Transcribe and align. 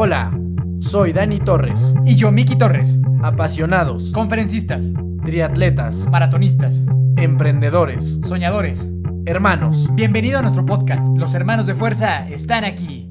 Hola, 0.00 0.30
soy 0.78 1.12
Dani 1.12 1.40
Torres. 1.40 1.92
Y 2.06 2.14
yo, 2.14 2.30
Miki 2.30 2.56
Torres. 2.56 2.94
Apasionados, 3.20 4.12
Conferencistas, 4.12 4.84
triatletas, 5.24 6.08
maratonistas, 6.08 6.84
emprendedores, 7.16 8.20
soñadores. 8.22 8.86
hermanos. 9.26 9.88
Bienvenido 9.96 10.38
a 10.38 10.42
nuestro 10.42 10.64
podcast. 10.64 11.04
Los 11.16 11.34
hermanos 11.34 11.66
de 11.66 11.74
fuerza 11.74 12.28
están 12.28 12.62
aquí. 12.62 13.10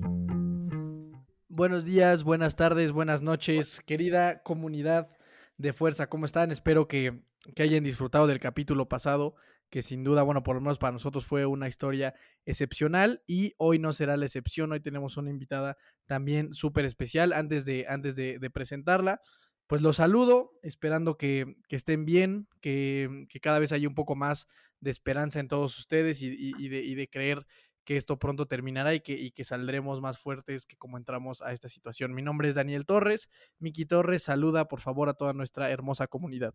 Buenos 1.50 1.84
días, 1.84 2.24
buenas 2.24 2.56
tardes, 2.56 2.94
buenas 2.94 3.22
noches, 3.22 3.82
querida 3.86 4.42
comunidad 4.44 5.10
de 5.58 5.74
fuerza. 5.74 6.08
¿Cómo 6.08 6.26
están? 6.26 6.52
Espero 6.54 6.88
que, 6.88 7.20
que 7.54 7.64
hayan 7.64 7.84
disfrutado 7.84 8.28
del 8.28 8.40
capítulo 8.40 8.88
pasado, 8.88 9.36
que 9.70 9.82
sin 9.84 10.04
duda, 10.04 10.24
bueno, 10.24 10.44
por 10.44 10.56
lo 10.56 10.62
menos 10.62 10.78
para 10.78 10.94
nosotros 10.94 11.26
fue 11.26 11.46
una 11.46 11.68
historia 11.68 12.14
excepcional 12.46 13.22
y 13.28 13.54
hoy 13.58 13.80
no 13.80 13.92
será 13.94 14.16
la 14.18 14.26
excepción. 14.26 14.72
Hoy 14.72 14.80
tenemos 14.80 15.18
una 15.18 15.30
invitada 15.30 15.78
también 16.06 16.54
súper 16.54 16.86
especial. 16.86 17.34
Antes 17.34 17.66
de, 17.66 17.86
antes 17.90 18.16
de, 18.16 18.40
presentarla, 18.50 19.22
pues 19.68 19.82
los 19.82 19.98
saludo, 19.98 20.52
esperando 20.64 21.18
que, 21.18 21.58
que 21.68 21.76
estén 21.76 22.06
bien, 22.06 22.48
que, 22.62 23.26
que 23.30 23.40
cada 23.42 23.60
vez 23.60 23.74
haya 23.74 23.88
un 23.88 23.96
poco 23.96 24.16
más 24.16 24.48
de 24.80 24.92
esperanza 24.92 25.40
en 25.40 25.48
todos 25.50 25.78
ustedes 25.80 26.22
y, 26.22 26.28
y- 26.28 26.54
y 26.58 26.70
de, 26.70 26.84
y 26.84 26.96
de 26.96 27.10
creer 27.10 27.46
que 27.84 27.98
esto 27.98 28.20
pronto 28.20 28.48
terminará 28.48 28.94
y 28.96 29.00
que, 29.02 29.14
y 29.14 29.32
que 29.32 29.44
saldremos 29.46 30.02
más 30.02 30.20
fuertes 30.20 30.66
que 30.66 30.76
como 30.78 30.98
entramos 30.98 31.42
a 31.42 31.54
esta 31.54 31.70
situación. 31.70 32.14
Mi 32.14 32.22
nombre 32.22 32.50
es 32.50 32.56
Daniel 32.56 32.86
Torres. 32.86 33.30
Miki 33.60 33.86
Torres, 33.86 34.24
saluda 34.24 34.68
por 34.68 34.82
favor 34.82 35.08
a 35.10 35.14
toda 35.14 35.34
nuestra 35.34 35.70
hermosa 35.72 36.08
comunidad. 36.08 36.54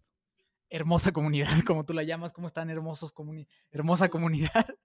Hermosa 0.74 1.12
comunidad, 1.12 1.48
como 1.66 1.84
tú 1.84 1.92
la 1.92 2.02
llamas. 2.02 2.32
¿Cómo 2.32 2.46
están 2.46 2.70
hermosos 2.70 3.14
comuni- 3.14 3.46
hermosa 3.70 4.08
comunidad? 4.08 4.50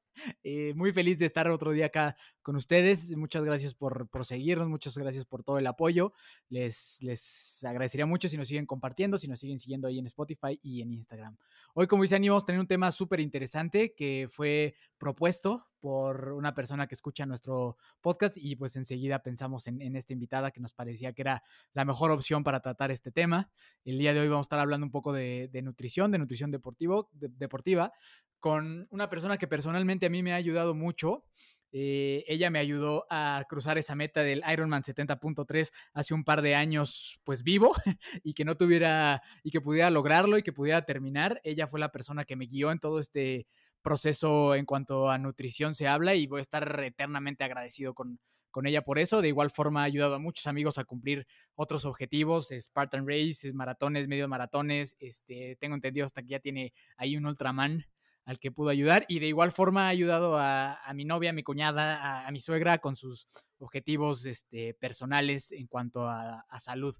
Eh, 0.44 0.74
muy 0.74 0.92
feliz 0.92 1.20
de 1.20 1.28
estar 1.28 1.48
otro 1.48 1.70
día 1.70 1.86
acá 1.86 2.16
con 2.42 2.56
ustedes. 2.56 3.16
Muchas 3.16 3.44
gracias 3.44 3.76
por, 3.76 4.10
por 4.10 4.26
seguirnos, 4.26 4.68
muchas 4.68 4.98
gracias 4.98 5.26
por 5.26 5.44
todo 5.44 5.60
el 5.60 5.68
apoyo. 5.68 6.12
Les, 6.50 6.98
les 7.04 7.64
agradecería 7.64 8.08
mucho 8.08 8.28
si 8.28 8.36
nos 8.36 8.48
siguen 8.48 8.66
compartiendo, 8.66 9.20
si 9.20 9.28
nos 9.28 9.40
siguen 9.40 9.60
siguiendo 9.60 9.88
ahí 9.88 10.00
en 10.00 10.08
Spotify 10.08 10.60
y 10.64 10.82
en 10.82 10.92
Instagram. 10.92 11.38
Hoy, 11.76 11.86
como 11.86 12.02
dice 12.02 12.16
Ani, 12.16 12.30
vamos 12.30 12.42
a 12.42 12.46
tener 12.48 12.60
un 12.60 12.66
tema 12.66 12.92
súper 12.92 13.20
interesante 13.20 13.94
que 13.96 14.26
fue 14.28 14.74
propuesto 14.98 15.68
por 15.80 16.34
una 16.34 16.54
persona 16.54 16.88
que 16.88 16.96
escucha 16.96 17.26
nuestro 17.26 17.78
podcast 18.02 18.38
y 18.38 18.56
pues 18.56 18.76
enseguida 18.76 19.20
pensamos 19.20 19.68
en, 19.68 19.96
esta 19.96 20.14
invitada 20.14 20.52
que 20.52 20.60
nos 20.60 20.74
parecía 20.74 21.14
que 21.14 21.22
era 21.22 21.44
la 21.74 21.86
mejor 21.86 22.12
opción 22.12 22.44
para 22.44 22.60
tratar 22.62 22.92
este 22.92 23.12
tema. 23.12 23.52
El 23.86 23.98
día 23.98 24.14
de 24.14 24.20
hoy 24.20 24.28
vamos 24.28 24.46
a 24.46 24.48
estar 24.48 24.60
hablando 24.60 24.86
un 24.86 24.92
poco 24.92 25.14
de, 25.14 25.50
nutrición, 25.64 26.12
de 26.12 26.18
nutrición 26.18 26.52
deportivo, 26.52 27.10
de- 27.14 27.30
deportiva, 27.30 27.92
con 28.40 28.88
una 28.92 29.10
persona 29.10 29.38
que 29.38 29.48
personalmente 29.48 30.06
a 30.06 30.10
mí 30.10 30.24
me 30.24 30.34
ha 30.34 30.36
ayudado 30.36 30.74
mucho. 30.74 31.24
Eh, 31.72 32.24
ella 32.28 32.50
me 32.50 32.60
ayudó 32.60 33.06
a 33.10 33.44
cruzar 33.50 33.78
esa 33.78 33.94
meta 33.94 34.24
del 34.24 34.42
Ironman 34.52 34.84
70.3 34.84 35.72
hace 35.94 36.14
un 36.14 36.24
par 36.24 36.42
de 36.42 36.56
años, 36.56 37.20
pues 37.24 37.44
vivo, 37.44 37.74
y 38.24 38.34
que 38.34 38.46
no 38.46 38.56
tuviera, 38.56 39.22
y 39.44 39.52
que 39.52 39.62
pudiera 39.62 39.90
lograrlo 39.90 40.38
y 40.38 40.44
que 40.44 40.54
pudiera 40.54 40.86
terminar. 40.86 41.42
Ella 41.44 41.68
fue 41.68 41.80
la 41.80 41.92
persona 41.92 42.26
que 42.26 42.36
me 42.36 42.46
guió 42.46 42.72
en 42.72 42.80
todo 42.80 43.00
este 43.00 43.48
proceso 43.82 44.56
en 44.56 44.66
cuanto 44.66 45.10
a 45.10 45.18
nutrición 45.18 45.76
se 45.76 45.88
habla 45.88 46.16
y 46.16 46.28
voy 46.28 46.40
a 46.40 46.42
estar 46.42 46.84
eternamente 46.84 47.44
agradecido 47.44 47.94
con, 47.94 48.20
con 48.52 48.68
ella 48.68 48.82
por 48.84 49.00
eso. 49.00 49.22
De 49.22 49.28
igual 49.28 49.52
forma 49.52 49.82
ha 49.82 49.86
ayudado 49.86 50.16
a 50.16 50.20
muchos 50.20 50.48
amigos 50.48 50.78
a 50.78 50.84
cumplir 50.86 51.28
otros 51.56 51.86
objetivos, 51.86 52.50
Spartan 52.52 53.08
Race, 53.08 53.52
maratones, 53.54 54.08
medio 54.08 54.28
maratones, 54.28 54.96
este, 55.00 55.58
tengo 55.60 55.76
entendido 55.76 56.06
hasta 56.06 56.22
que 56.22 56.30
ya 56.30 56.40
tiene 56.40 56.74
ahí 56.98 57.18
un 57.18 57.26
Ultraman 57.26 57.86
al 58.26 58.40
que 58.40 58.52
pudo 58.52 58.70
ayudar 58.70 59.06
y 59.08 59.20
de 59.20 59.28
igual 59.28 59.52
forma 59.54 59.86
ha 59.86 59.90
ayudado 59.90 60.38
a, 60.38 60.74
a 60.84 60.94
mi 60.94 61.06
novia, 61.06 61.30
a 61.30 61.34
mi 61.34 61.44
cuñada, 61.44 61.96
a, 61.96 62.28
a 62.28 62.32
mi 62.32 62.42
suegra 62.42 62.80
con 62.80 62.98
sus 62.98 63.30
objetivos 63.58 64.26
este, 64.26 64.74
personales 64.74 65.54
en 65.54 65.68
cuanto 65.68 66.10
a, 66.10 66.42
a 66.42 66.60
salud 66.60 66.94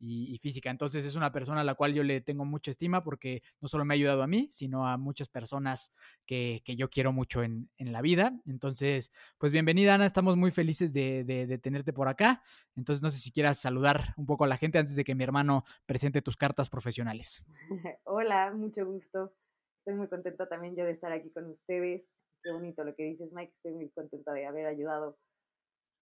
y, 0.00 0.38
física. 0.38 0.70
Entonces 0.70 1.04
es 1.04 1.14
una 1.14 1.30
persona 1.30 1.60
a 1.60 1.64
la 1.64 1.74
cual 1.74 1.92
yo 1.92 2.02
le 2.02 2.20
tengo 2.20 2.44
mucha 2.44 2.70
estima 2.70 3.04
porque 3.04 3.42
no 3.60 3.68
solo 3.68 3.84
me 3.84 3.94
ha 3.94 3.96
ayudado 3.96 4.22
a 4.22 4.26
mí, 4.26 4.48
sino 4.50 4.88
a 4.88 4.96
muchas 4.96 5.28
personas 5.28 5.92
que, 6.26 6.62
que 6.64 6.74
yo 6.76 6.88
quiero 6.88 7.12
mucho 7.12 7.42
en, 7.42 7.68
en 7.76 7.92
la 7.92 8.00
vida. 8.00 8.32
Entonces, 8.46 9.12
pues 9.38 9.52
bienvenida 9.52 9.94
Ana, 9.94 10.06
estamos 10.06 10.36
muy 10.36 10.50
felices 10.50 10.92
de, 10.92 11.24
de- 11.24 11.46
de 11.46 11.58
tenerte 11.58 11.92
por 11.92 12.08
acá. 12.08 12.42
Entonces 12.74 13.02
no 13.02 13.10
sé 13.10 13.18
si 13.18 13.30
quieras 13.30 13.58
saludar 13.58 14.14
un 14.16 14.26
poco 14.26 14.44
a 14.44 14.48
la 14.48 14.56
gente 14.56 14.78
antes 14.78 14.96
de 14.96 15.04
que 15.04 15.14
mi 15.14 15.24
hermano 15.24 15.64
presente 15.86 16.22
tus 16.22 16.36
cartas 16.36 16.70
profesionales. 16.70 17.42
Hola, 18.04 18.52
mucho 18.52 18.86
gusto. 18.86 19.34
Estoy 19.80 19.94
muy 19.94 20.08
contenta 20.08 20.48
también 20.48 20.76
yo 20.76 20.84
de 20.84 20.92
estar 20.92 21.12
aquí 21.12 21.30
con 21.30 21.46
ustedes. 21.46 22.02
Qué 22.42 22.52
bonito 22.52 22.84
lo 22.84 22.94
que 22.94 23.04
dices, 23.04 23.30
Mike. 23.32 23.52
Estoy 23.56 23.72
muy 23.72 23.90
contenta 23.90 24.32
de 24.32 24.46
haber 24.46 24.66
ayudado 24.66 25.18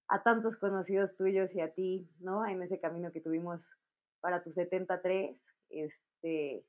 a 0.08 0.22
tantos 0.22 0.56
conocidos 0.56 1.16
tuyos 1.16 1.54
y 1.54 1.60
a 1.60 1.72
ti, 1.72 2.08
¿no? 2.20 2.46
En 2.46 2.62
ese 2.62 2.80
camino 2.80 3.12
que 3.12 3.20
tuvimos 3.20 3.76
para 4.20 4.42
tu 4.42 4.52
73. 4.52 5.36
Este, 5.70 6.64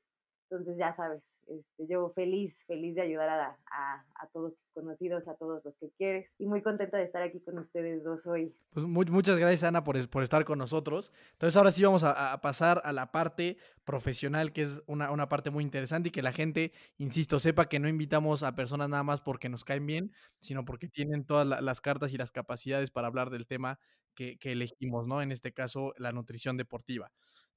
entonces 0.50 0.76
ya 0.78 0.92
sabes, 0.92 1.22
este, 1.48 1.86
yo 1.88 2.12
feliz, 2.14 2.54
feliz 2.66 2.94
de 2.94 3.02
ayudar 3.02 3.28
a, 3.28 3.58
a, 3.72 4.04
a 4.20 4.26
todos 4.28 4.52
tus 4.54 4.72
conocidos, 4.72 5.26
a 5.26 5.34
todos 5.34 5.64
los 5.64 5.74
que 5.78 5.90
quieres. 5.98 6.30
Y 6.38 6.46
muy 6.46 6.62
contenta 6.62 6.96
de 6.96 7.04
estar 7.04 7.22
aquí 7.22 7.40
con 7.40 7.58
ustedes 7.58 8.04
dos 8.04 8.26
hoy. 8.26 8.54
Pues 8.72 8.86
mu- 8.86 9.04
muchas 9.10 9.36
gracias, 9.36 9.64
Ana, 9.64 9.82
por, 9.82 10.08
por 10.10 10.22
estar 10.22 10.44
con 10.44 10.58
nosotros. 10.58 11.12
Entonces, 11.32 11.56
ahora 11.56 11.72
sí 11.72 11.82
vamos 11.82 12.04
a, 12.04 12.40
pasar 12.40 12.80
a 12.84 12.92
la 12.92 13.10
parte 13.10 13.56
profesional, 13.84 14.52
que 14.52 14.62
es 14.62 14.82
una, 14.86 15.10
una 15.10 15.28
parte 15.28 15.50
muy 15.50 15.64
interesante 15.64 16.08
y 16.10 16.12
que 16.12 16.22
la 16.22 16.32
gente, 16.32 16.72
insisto, 16.98 17.40
sepa 17.40 17.68
que 17.68 17.80
no 17.80 17.88
invitamos 17.88 18.42
a 18.44 18.54
personas 18.54 18.88
nada 18.88 19.02
más 19.02 19.20
porque 19.20 19.48
nos 19.48 19.64
caen 19.64 19.86
bien, 19.86 20.12
sino 20.38 20.64
porque 20.64 20.88
tienen 20.88 21.24
todas 21.24 21.46
la- 21.46 21.60
las 21.60 21.80
cartas 21.80 22.12
y 22.12 22.16
las 22.18 22.30
capacidades 22.30 22.90
para 22.92 23.08
hablar 23.08 23.30
del 23.30 23.46
tema 23.48 23.80
que, 24.14 24.38
que 24.38 24.52
elegimos, 24.52 25.06
¿no? 25.08 25.20
En 25.22 25.32
este 25.32 25.52
caso, 25.52 25.94
la 25.98 26.12
nutrición 26.12 26.56
deportiva. 26.56 27.10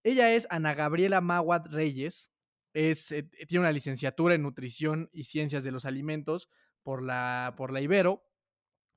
Ella 0.03 0.33
es 0.33 0.47
Ana 0.49 0.73
Gabriela 0.73 1.21
Maguad 1.21 1.67
Reyes. 1.67 2.29
Es, 2.73 3.11
eh, 3.11 3.23
tiene 3.47 3.61
una 3.61 3.71
licenciatura 3.71 4.35
en 4.35 4.41
nutrición 4.41 5.09
y 5.13 5.23
ciencias 5.25 5.63
de 5.63 5.71
los 5.71 5.85
alimentos 5.85 6.49
por 6.81 7.01
la, 7.01 7.53
por 7.57 7.71
la 7.71 7.81
Ibero. 7.81 8.25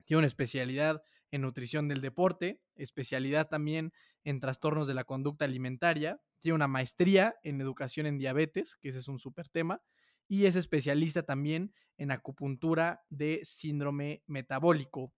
Tiene 0.05 0.19
una 0.19 0.27
especialidad 0.27 1.01
en 1.31 1.41
nutrición 1.41 1.87
del 1.87 2.01
deporte, 2.01 2.61
especialidad 2.75 3.49
también 3.49 3.93
en 4.23 4.39
trastornos 4.39 4.87
de 4.87 4.93
la 4.93 5.03
conducta 5.03 5.45
alimentaria, 5.45 6.21
tiene 6.39 6.55
una 6.55 6.67
maestría 6.67 7.35
en 7.43 7.61
educación 7.61 8.05
en 8.05 8.17
diabetes, 8.17 8.75
que 8.75 8.89
ese 8.89 8.99
es 8.99 9.07
un 9.07 9.19
súper 9.19 9.49
tema, 9.49 9.81
y 10.27 10.45
es 10.45 10.55
especialista 10.55 11.23
también 11.23 11.73
en 11.97 12.11
acupuntura 12.11 13.03
de 13.09 13.41
síndrome 13.43 14.23
metabólico. 14.27 15.13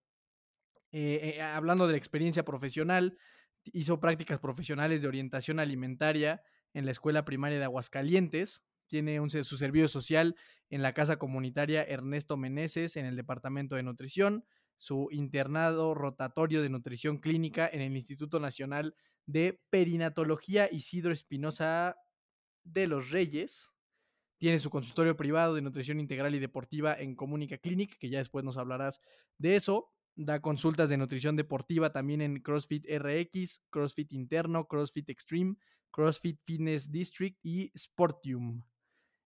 Eh, 0.92 1.36
eh, 1.36 1.42
hablando 1.42 1.86
de 1.88 1.94
la 1.94 1.98
experiencia 1.98 2.44
profesional, 2.44 3.18
hizo 3.74 4.00
prácticas 4.00 4.40
profesionales 4.40 5.02
de 5.02 5.08
orientación 5.08 5.60
alimentaria 5.60 6.42
en 6.74 6.86
la 6.86 6.92
Escuela 6.92 7.26
Primaria 7.26 7.58
de 7.58 7.66
Aguascalientes, 7.66 8.64
tiene 8.88 9.20
un, 9.20 9.30
su 9.30 9.58
servicio 9.58 9.88
social 9.88 10.36
en 10.70 10.82
la 10.82 10.94
Casa 10.94 11.18
Comunitaria 11.18 11.84
Ernesto 11.84 12.38
Meneses 12.38 12.98
en 12.98 13.06
el 13.06 13.16
Departamento 13.16 13.76
de 13.76 13.84
Nutrición, 13.84 14.46
su 14.78 15.10
internado 15.12 15.94
rotatorio 15.94 16.62
de 16.62 16.70
nutrición 16.70 17.20
clínica 17.20 17.70
en 17.72 17.82
el 17.82 17.96
Instituto 17.96 18.40
Nacional 18.40 18.96
de 19.26 19.62
Perinatología 19.70 20.68
Isidro 20.72 21.12
Espinosa 21.12 21.98
de 22.64 22.88
los 22.88 23.12
Reyes. 23.12 23.70
Tiene 24.40 24.58
su 24.58 24.70
consultorio 24.70 25.18
privado 25.18 25.54
de 25.54 25.62
nutrición 25.62 26.00
integral 26.00 26.34
y 26.34 26.40
deportiva 26.40 26.94
en 26.98 27.16
Comunica 27.16 27.58
Clinic, 27.58 27.98
que 27.98 28.10
ya 28.10 28.20
después 28.20 28.46
nos 28.46 28.58
hablarás 28.58 29.02
de 29.38 29.56
eso. 29.56 29.92
Da 30.22 30.42
consultas 30.42 30.90
de 30.90 30.98
nutrición 30.98 31.38
deportiva 31.38 31.94
también 31.94 32.20
en 32.20 32.42
CrossFit 32.42 32.86
RX, 32.86 33.64
CrossFit 33.70 34.12
Interno, 34.12 34.68
CrossFit 34.68 35.10
Extreme, 35.10 35.56
CrossFit 35.92 36.42
Fitness 36.44 36.92
District 36.92 37.40
y 37.42 37.72
Sportium. 37.74 38.62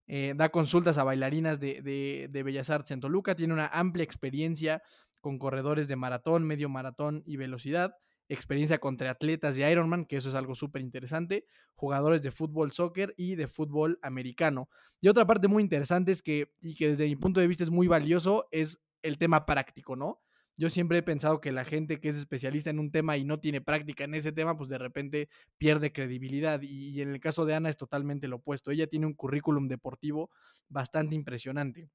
Eh, 0.06 0.36
da 0.36 0.50
consultas 0.50 1.00
a 1.00 1.04
bailarinas 1.04 1.60
de, 1.60 1.82
de, 2.30 2.44
Bellas 2.44 2.70
Artes 2.70 2.92
en 2.92 3.00
Toluca. 3.00 3.36
Tiene 3.36 3.54
una 3.54 3.70
amplia 3.70 4.04
experiencia 4.04 4.84
con 5.20 5.40
corredores 5.40 5.88
de 5.88 5.96
maratón, 5.96 6.44
medio 6.44 6.70
maratón 6.70 7.24
y 7.26 7.38
velocidad. 7.38 7.96
Experiencia 8.30 8.78
con 8.78 8.96
triatletas 8.96 9.56
de 9.56 9.72
Ironman, 9.72 10.06
que 10.06 10.18
eso 10.18 10.30
es 10.30 10.36
algo 10.36 10.54
súper 10.54 10.84
interesante. 10.84 11.48
Jugadores 11.74 12.22
de 12.22 12.30
fútbol, 12.30 12.72
soccer 12.72 13.16
y 13.18 13.34
de 13.34 13.48
fútbol 13.48 13.98
americano. 14.04 14.70
Y 15.02 15.08
otra 15.08 15.26
parte 15.26 15.48
muy 15.48 15.64
interesante 15.64 16.12
es 16.12 16.22
que, 16.22 16.52
y 16.62 16.76
que 16.76 16.90
desde 16.90 17.06
mi 17.06 17.16
punto 17.16 17.40
de 17.40 17.48
vista 17.48 17.64
es 17.64 17.72
muy 17.72 17.88
valioso, 17.88 18.48
es 18.52 18.80
el 19.02 19.18
tema 19.18 19.48
práctico, 19.48 19.96
¿no? 19.96 20.22
Yo 20.56 20.70
siempre 20.70 21.00
he 21.00 21.04
pensado 21.04 21.42
que 21.42 21.52
la 21.52 21.66
gente 21.66 22.00
que 22.00 22.10
es 22.10 22.16
especialista 22.16 22.70
en 22.70 22.80
un 22.80 22.92
tema 22.92 23.18
y 23.18 23.24
no 23.24 23.40
tiene 23.40 23.60
práctica 23.60 24.04
en 24.04 24.14
ese 24.14 24.32
tema, 24.32 24.56
pues 24.56 24.70
de 24.70 24.78
repente 24.78 25.30
pierde 25.58 25.92
credibilidad. 25.92 26.62
Y, 26.62 27.02
en 27.02 27.10
el 27.10 27.20
caso 27.20 27.46
de 27.46 27.56
Ana 27.56 27.70
es 27.70 27.78
totalmente 27.78 28.28
lo 28.28 28.38
opuesto. 28.38 28.70
Ella 28.70 28.88
tiene 28.88 29.08
un 29.08 29.14
currículum 29.14 29.68
deportivo 29.68 30.30
bastante 30.70 31.16
impresionante. 31.16 31.90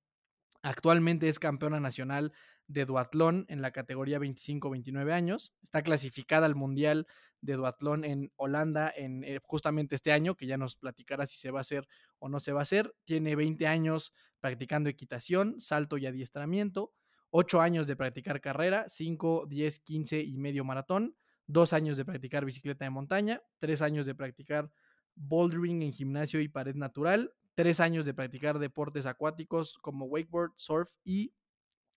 Actualmente 0.62 1.28
es 1.28 1.38
campeona 1.38 1.78
nacional 1.78 2.32
de 2.66 2.84
duatlón 2.84 3.46
en 3.48 3.62
la 3.62 3.70
categoría 3.70 4.18
25-29 4.18 5.12
años. 5.12 5.54
Está 5.62 5.82
clasificada 5.82 6.46
al 6.46 6.56
Mundial 6.56 7.06
de 7.40 7.54
duatlón 7.54 8.04
en 8.04 8.32
Holanda 8.34 8.92
en 8.94 9.22
eh, 9.22 9.38
justamente 9.44 9.94
este 9.94 10.10
año, 10.10 10.34
que 10.34 10.46
ya 10.46 10.56
nos 10.56 10.74
platicará 10.74 11.26
si 11.26 11.36
se 11.36 11.52
va 11.52 11.60
a 11.60 11.62
hacer 11.62 11.86
o 12.18 12.28
no 12.28 12.40
se 12.40 12.52
va 12.52 12.60
a 12.60 12.62
hacer. 12.62 12.92
Tiene 13.04 13.36
20 13.36 13.68
años 13.68 14.12
practicando 14.40 14.90
equitación, 14.90 15.60
salto 15.60 15.96
y 15.96 16.06
adiestramiento. 16.06 16.92
8 17.30 17.60
años 17.60 17.86
de 17.86 17.96
practicar 17.96 18.40
carrera, 18.40 18.84
5, 18.88 19.46
10, 19.48 19.80
15 19.80 20.20
y 20.22 20.36
medio 20.38 20.64
maratón, 20.64 21.14
dos 21.46 21.72
años 21.72 21.96
de 21.96 22.04
practicar 22.04 22.44
bicicleta 22.44 22.84
de 22.84 22.90
montaña, 22.90 23.42
tres 23.58 23.82
años 23.82 24.06
de 24.06 24.14
practicar 24.14 24.70
bouldering 25.14 25.82
en 25.82 25.92
gimnasio 25.92 26.40
y 26.40 26.48
pared 26.48 26.74
natural, 26.74 27.32
tres 27.54 27.80
años 27.80 28.06
de 28.06 28.14
practicar 28.14 28.58
deportes 28.58 29.06
acuáticos 29.06 29.78
como 29.78 30.06
wakeboard, 30.06 30.52
surf 30.56 30.90
y 31.04 31.34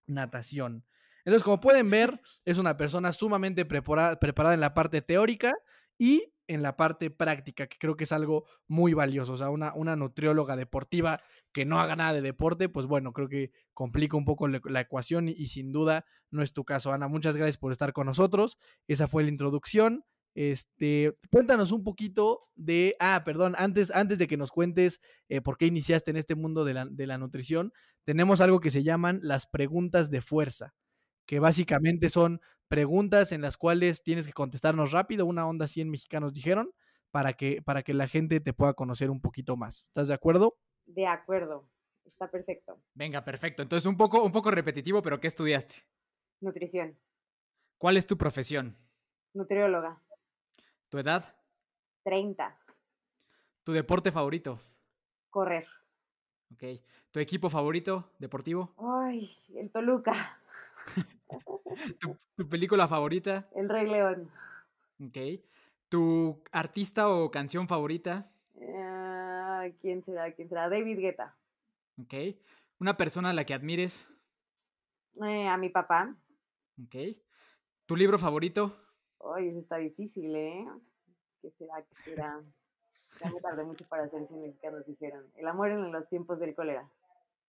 natación. 0.07 0.86
Entonces, 1.24 1.44
como 1.44 1.60
pueden 1.60 1.89
ver, 1.89 2.19
es 2.45 2.57
una 2.57 2.77
persona 2.77 3.13
sumamente 3.13 3.63
preparada 3.66 4.54
en 4.54 4.60
la 4.60 4.74
parte 4.74 5.01
teórica 5.01 5.54
y 6.01 6.33
en 6.48 6.63
la 6.63 6.75
parte 6.75 7.12
práctica, 7.12 7.68
que 7.68 7.77
creo 7.77 7.95
que 7.95 8.06
es 8.06 8.12
algo 8.12 8.45
muy 8.68 8.94
valioso. 8.94 9.33
O 9.33 9.38
sea, 9.38 9.51
una, 9.51 9.71
una 9.75 9.95
nutrióloga 9.95 10.56
deportiva 10.56 11.21
que 11.53 11.63
no 11.63 11.80
haga 11.80 11.95
nada 11.95 12.13
de 12.13 12.24
deporte, 12.24 12.69
pues 12.69 12.88
bueno, 12.88 13.13
creo 13.13 13.30
que 13.30 13.51
complica 13.75 14.18
un 14.18 14.25
poco 14.25 14.48
la, 14.48 14.81
ecuación 14.81 15.30
y, 15.30 15.33
y, 15.33 15.45
sin 15.45 15.71
duda 15.71 16.03
no 16.31 16.42
es 16.42 16.53
tu 16.53 16.65
caso, 16.65 16.92
Ana. 16.92 17.07
Muchas 17.07 17.38
gracias 17.38 17.57
por 17.57 17.71
estar 17.71 17.94
con 17.94 18.07
nosotros. 18.07 18.57
Esa 18.88 19.07
fue 19.07 19.21
la 19.21 19.30
introducción. 19.30 20.03
Este, 20.33 21.15
cuéntanos 21.31 21.71
un 21.71 21.83
poquito 21.83 22.50
de, 22.56 22.95
ah, 23.00 23.21
perdón, 23.24 23.53
antes, 23.59 23.92
antes 23.92 24.18
de 24.18 24.27
que 24.27 24.38
nos 24.38 24.50
cuentes 24.50 25.01
eh, 25.30 25.39
por 25.39 25.56
qué 25.56 25.68
iniciaste 25.68 26.09
en 26.09 26.18
este 26.18 26.33
mundo 26.33 26.65
de 26.65 26.74
la, 26.74 26.86
de 26.86 27.06
la 27.06 27.19
nutrición, 27.19 27.74
tenemos 28.06 28.42
algo 28.42 28.59
que 28.59 28.71
se 28.71 28.81
llaman 28.81 29.19
las 29.21 29.45
preguntas 29.45 30.09
de 30.09 30.21
fuerza, 30.21 30.74
que 31.25 31.39
básicamente 31.39 32.09
son 32.09 32.41
preguntas 32.68 33.31
en 33.31 33.41
las 33.41 33.57
cuales 33.57 34.03
tienes 34.03 34.25
que 34.25 34.33
contestarnos 34.33 34.91
rápido, 34.91 35.25
una 35.25 35.47
onda 35.47 35.68
100 35.68 35.89
mexicanos 35.89 36.33
dijeron, 36.33 36.71
para 37.12 37.33
que, 37.33 37.62
para 37.62 37.83
que 37.83 37.94
la 37.94 38.07
gente 38.07 38.39
te 38.39 38.53
pueda 38.53 38.73
conocer 38.73 39.09
un 39.09 39.21
poquito 39.21 39.57
más. 39.57 39.83
¿Estás 39.83 40.07
de 40.07 40.13
acuerdo? 40.13 40.57
De 40.85 41.06
acuerdo, 41.06 41.68
está 42.06 42.29
perfecto. 42.31 42.81
Venga, 42.94 43.23
perfecto. 43.23 43.62
Entonces, 43.62 43.85
un 43.85 43.97
poco, 43.97 44.23
un 44.23 44.31
poco 44.31 44.51
repetitivo, 44.51 45.01
pero 45.01 45.19
¿qué 45.19 45.27
estudiaste? 45.27 45.83
Nutrición. 46.39 46.97
¿Cuál 47.77 47.97
es 47.97 48.07
tu 48.07 48.17
profesión? 48.17 48.77
Nutrióloga. 49.33 50.01
¿Tu 50.89 50.97
edad? 50.97 51.35
30. 52.03 52.57
¿Tu 53.63 53.71
deporte 53.74 54.12
favorito? 54.12 54.59
Correr. 55.29 55.67
Ok. 56.53 56.63
¿Tu 57.12 57.19
equipo 57.19 57.50
favorito 57.50 58.12
deportivo? 58.19 58.74
Ay, 58.77 59.38
el 59.56 59.71
Toluca. 59.71 60.40
¿Tu, 62.00 62.18
¿Tu, 62.36 62.50
película 62.50 62.88
favorita? 62.88 63.50
El 63.56 63.69
Rey 63.69 63.88
León. 63.88 64.30
Ok. 65.00 65.18
¿Tu 65.89 66.42
artista 66.51 67.10
o 67.10 67.31
canción 67.31 67.68
favorita? 67.68 68.31
Uh, 68.56 69.72
¿Quién 69.81 70.04
será? 70.04 70.31
¿Quién 70.33 70.50
será? 70.50 70.69
David 70.69 71.00
Guetta. 71.00 71.36
Ok. 72.01 72.13
¿Una 72.80 72.98
persona 72.98 73.30
a 73.30 73.33
la 73.33 73.45
que 73.45 73.54
admires? 73.54 74.07
Eh, 75.22 75.48
a 75.48 75.57
mi 75.57 75.69
papá. 75.69 76.16
Ok. 76.84 76.95
¿Tu 77.86 77.95
libro 77.95 78.18
favorito? 78.18 78.75
Ay, 79.36 79.50
eso 79.50 79.60
está 79.60 79.77
difícil, 79.77 80.36
¿eh? 80.36 80.66
¿Qué 81.42 81.51
será? 81.57 81.84
¿Qué 81.84 81.95
será? 82.12 82.42
Ya 83.19 83.30
me 83.30 83.42
tardé 83.42 83.63
mucho 83.63 83.86
para 83.86 84.10
ser 84.10 84.27
si 84.27 84.34
mexicanos 84.36 84.86
dijeron. 84.86 85.25
El 85.36 85.48
amor 85.48 85.69
en 85.69 85.92
los 85.92 86.07
tiempos 86.10 86.39
del 86.39 86.56
cólera. 86.56 86.89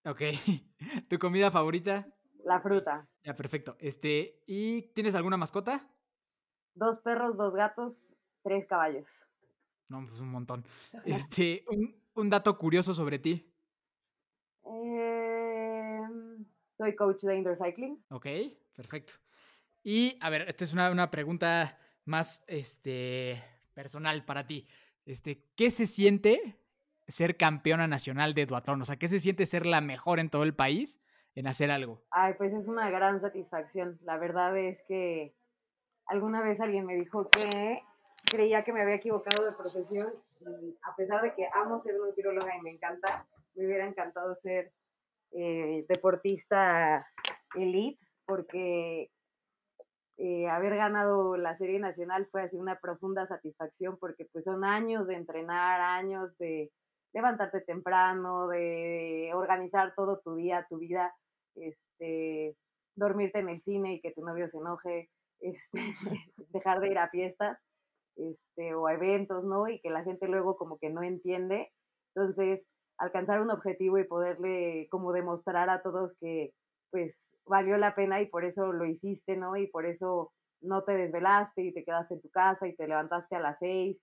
Ok. 0.05 0.21
¿Tu 1.09 1.19
comida 1.19 1.51
favorita? 1.51 2.07
La 2.45 2.61
fruta. 2.61 3.07
Ya, 3.25 3.35
perfecto. 3.35 3.77
Este, 3.79 4.43
¿y 4.47 4.83
tienes 4.95 5.15
alguna 5.15 5.37
mascota? 5.37 5.89
Dos 6.75 6.99
perros, 7.01 7.37
dos 7.37 7.55
gatos, 7.55 7.95
tres 8.43 8.67
caballos. 8.67 9.07
No, 9.89 10.07
pues 10.07 10.21
un 10.21 10.31
montón. 10.31 10.65
Este, 11.05 11.65
un, 11.69 11.95
un 12.15 12.31
dato 12.31 12.57
curioso 12.59 12.95
sobre 12.95 13.19
ti. 13.19 13.49
Eh, 14.65 16.01
soy 16.77 16.97
coach 16.97 17.23
de 17.23 17.37
indoor 17.37 17.59
cycling. 17.63 18.03
Ok, 18.11 18.27
perfecto. 18.75 19.15
Y, 19.83 20.17
a 20.21 20.31
ver, 20.31 20.49
esta 20.49 20.65
es 20.65 20.73
una, 20.73 20.91
una 20.91 21.11
pregunta 21.11 21.79
más 22.05 22.43
este, 22.47 23.43
personal 23.75 24.25
para 24.25 24.47
ti. 24.47 24.67
Este, 25.05 25.45
¿Qué 25.57 25.71
se 25.71 25.87
siente 25.87 26.59
ser 27.09 27.37
campeona 27.37 27.89
nacional 27.89 28.35
de 28.35 28.47
duatlón? 28.47 28.83
O 28.83 28.85
sea, 28.85 28.97
¿qué 28.97 29.09
se 29.09 29.19
siente 29.19 29.47
ser 29.47 29.67
la 29.67 29.81
mejor 29.81 30.21
en 30.21 30.31
todo 30.31 30.45
el 30.45 30.55
país 30.55 31.02
en 31.35 31.47
hacer 31.47 31.71
algo? 31.71 32.03
Ay, 32.11 32.35
pues 32.35 32.53
es 32.53 32.67
una 32.67 32.91
gran 32.91 33.21
satisfacción. 33.21 33.99
La 34.03 34.19
verdad 34.19 34.57
es 34.57 34.79
que 34.87 35.35
alguna 36.07 36.43
vez 36.43 36.61
alguien 36.61 36.87
me 36.87 36.95
dijo 36.95 37.29
que 37.29 37.83
creía 38.31 38.65
que 38.65 38.73
me 38.73 38.83
había 38.83 38.97
equivocado 38.97 39.45
de 39.45 39.53
profesión 39.53 40.13
y 40.41 40.77
a 40.83 40.97
pesar 40.97 41.23
de 41.23 41.35
que 41.35 41.49
amo 41.55 41.83
ser 41.83 41.97
nutrióloga 41.97 42.57
y 42.57 42.63
me 42.63 42.71
encanta, 42.71 43.27
me 43.55 43.67
hubiera 43.67 43.87
encantado 43.87 44.37
ser 44.43 44.73
eh, 45.33 45.85
deportista 45.89 47.07
elite 47.55 48.01
porque 48.27 49.11
eh, 50.19 50.49
haber 50.49 50.77
ganado 50.77 51.37
la 51.37 51.55
serie 51.55 51.79
nacional 51.79 52.29
fue 52.31 52.43
así 52.43 52.57
una 52.57 52.79
profunda 52.79 53.27
satisfacción 53.27 53.97
porque 53.99 54.27
pues 54.33 54.45
son 54.45 54.65
años 54.65 55.07
de 55.07 55.15
entrenar, 55.15 55.81
años 55.81 56.37
de 56.39 56.71
levantarte 57.13 57.61
temprano, 57.61 58.49
de 58.49 59.31
organizar 59.35 59.95
todo 59.95 60.21
tu 60.21 60.35
día, 60.37 60.67
tu 60.69 60.79
vida, 60.79 61.15
este, 61.57 62.57
dormirte 62.97 63.39
en 63.39 63.49
el 63.49 63.63
cine 63.63 63.95
y 63.95 64.01
que 64.01 64.13
tu 64.13 64.25
novio 64.25 64.49
se 64.49 64.59
enoje, 64.59 65.11
este, 65.41 65.95
dejar 66.53 66.81
de 66.81 66.89
ir 66.89 66.99
a 66.99 67.09
fiestas 67.09 67.59
este, 68.17 68.75
o 68.75 68.87
a 68.87 68.95
eventos, 68.95 69.45
¿no? 69.45 69.69
Y 69.69 69.81
que 69.81 69.91
la 69.91 70.05
gente 70.05 70.29
luego 70.29 70.57
como 70.57 70.79
que 70.79 70.91
no 70.91 71.03
entiende. 71.03 71.71
Entonces, 72.15 72.65
alcanzar 72.99 73.41
un 73.41 73.51
objetivo 73.51 73.99
y 73.99 74.05
poderle 74.05 74.87
como 74.91 75.13
demostrar 75.13 75.71
a 75.71 75.83
todos 75.83 76.13
que 76.21 76.53
pues 76.91 77.25
valió 77.47 77.77
la 77.79 77.95
pena 77.95 78.21
y 78.21 78.27
por 78.27 78.45
eso 78.45 78.73
lo 78.73 78.87
hiciste, 78.87 79.37
¿no? 79.37 79.57
Y 79.57 79.67
por 79.67 79.87
eso 79.87 80.33
no 80.61 80.85
te 80.85 80.97
desvelaste 80.97 81.63
y 81.63 81.73
te 81.73 81.85
quedaste 81.85 82.15
en 82.15 82.21
tu 82.21 82.31
casa 82.31 82.69
y 82.69 82.77
te 82.77 82.87
levantaste 82.87 83.35
a 83.35 83.41
las 83.41 83.59
seis 83.59 83.99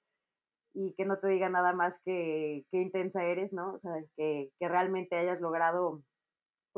y 0.73 0.93
que 0.95 1.05
no 1.05 1.17
te 1.19 1.27
diga 1.27 1.49
nada 1.49 1.73
más 1.73 1.97
que 2.03 2.65
qué 2.71 2.81
intensa 2.81 3.23
eres, 3.23 3.53
¿no? 3.53 3.75
O 3.75 3.79
sea, 3.79 3.93
que, 4.17 4.49
que 4.59 4.67
realmente 4.67 5.15
hayas 5.15 5.39
logrado 5.39 6.01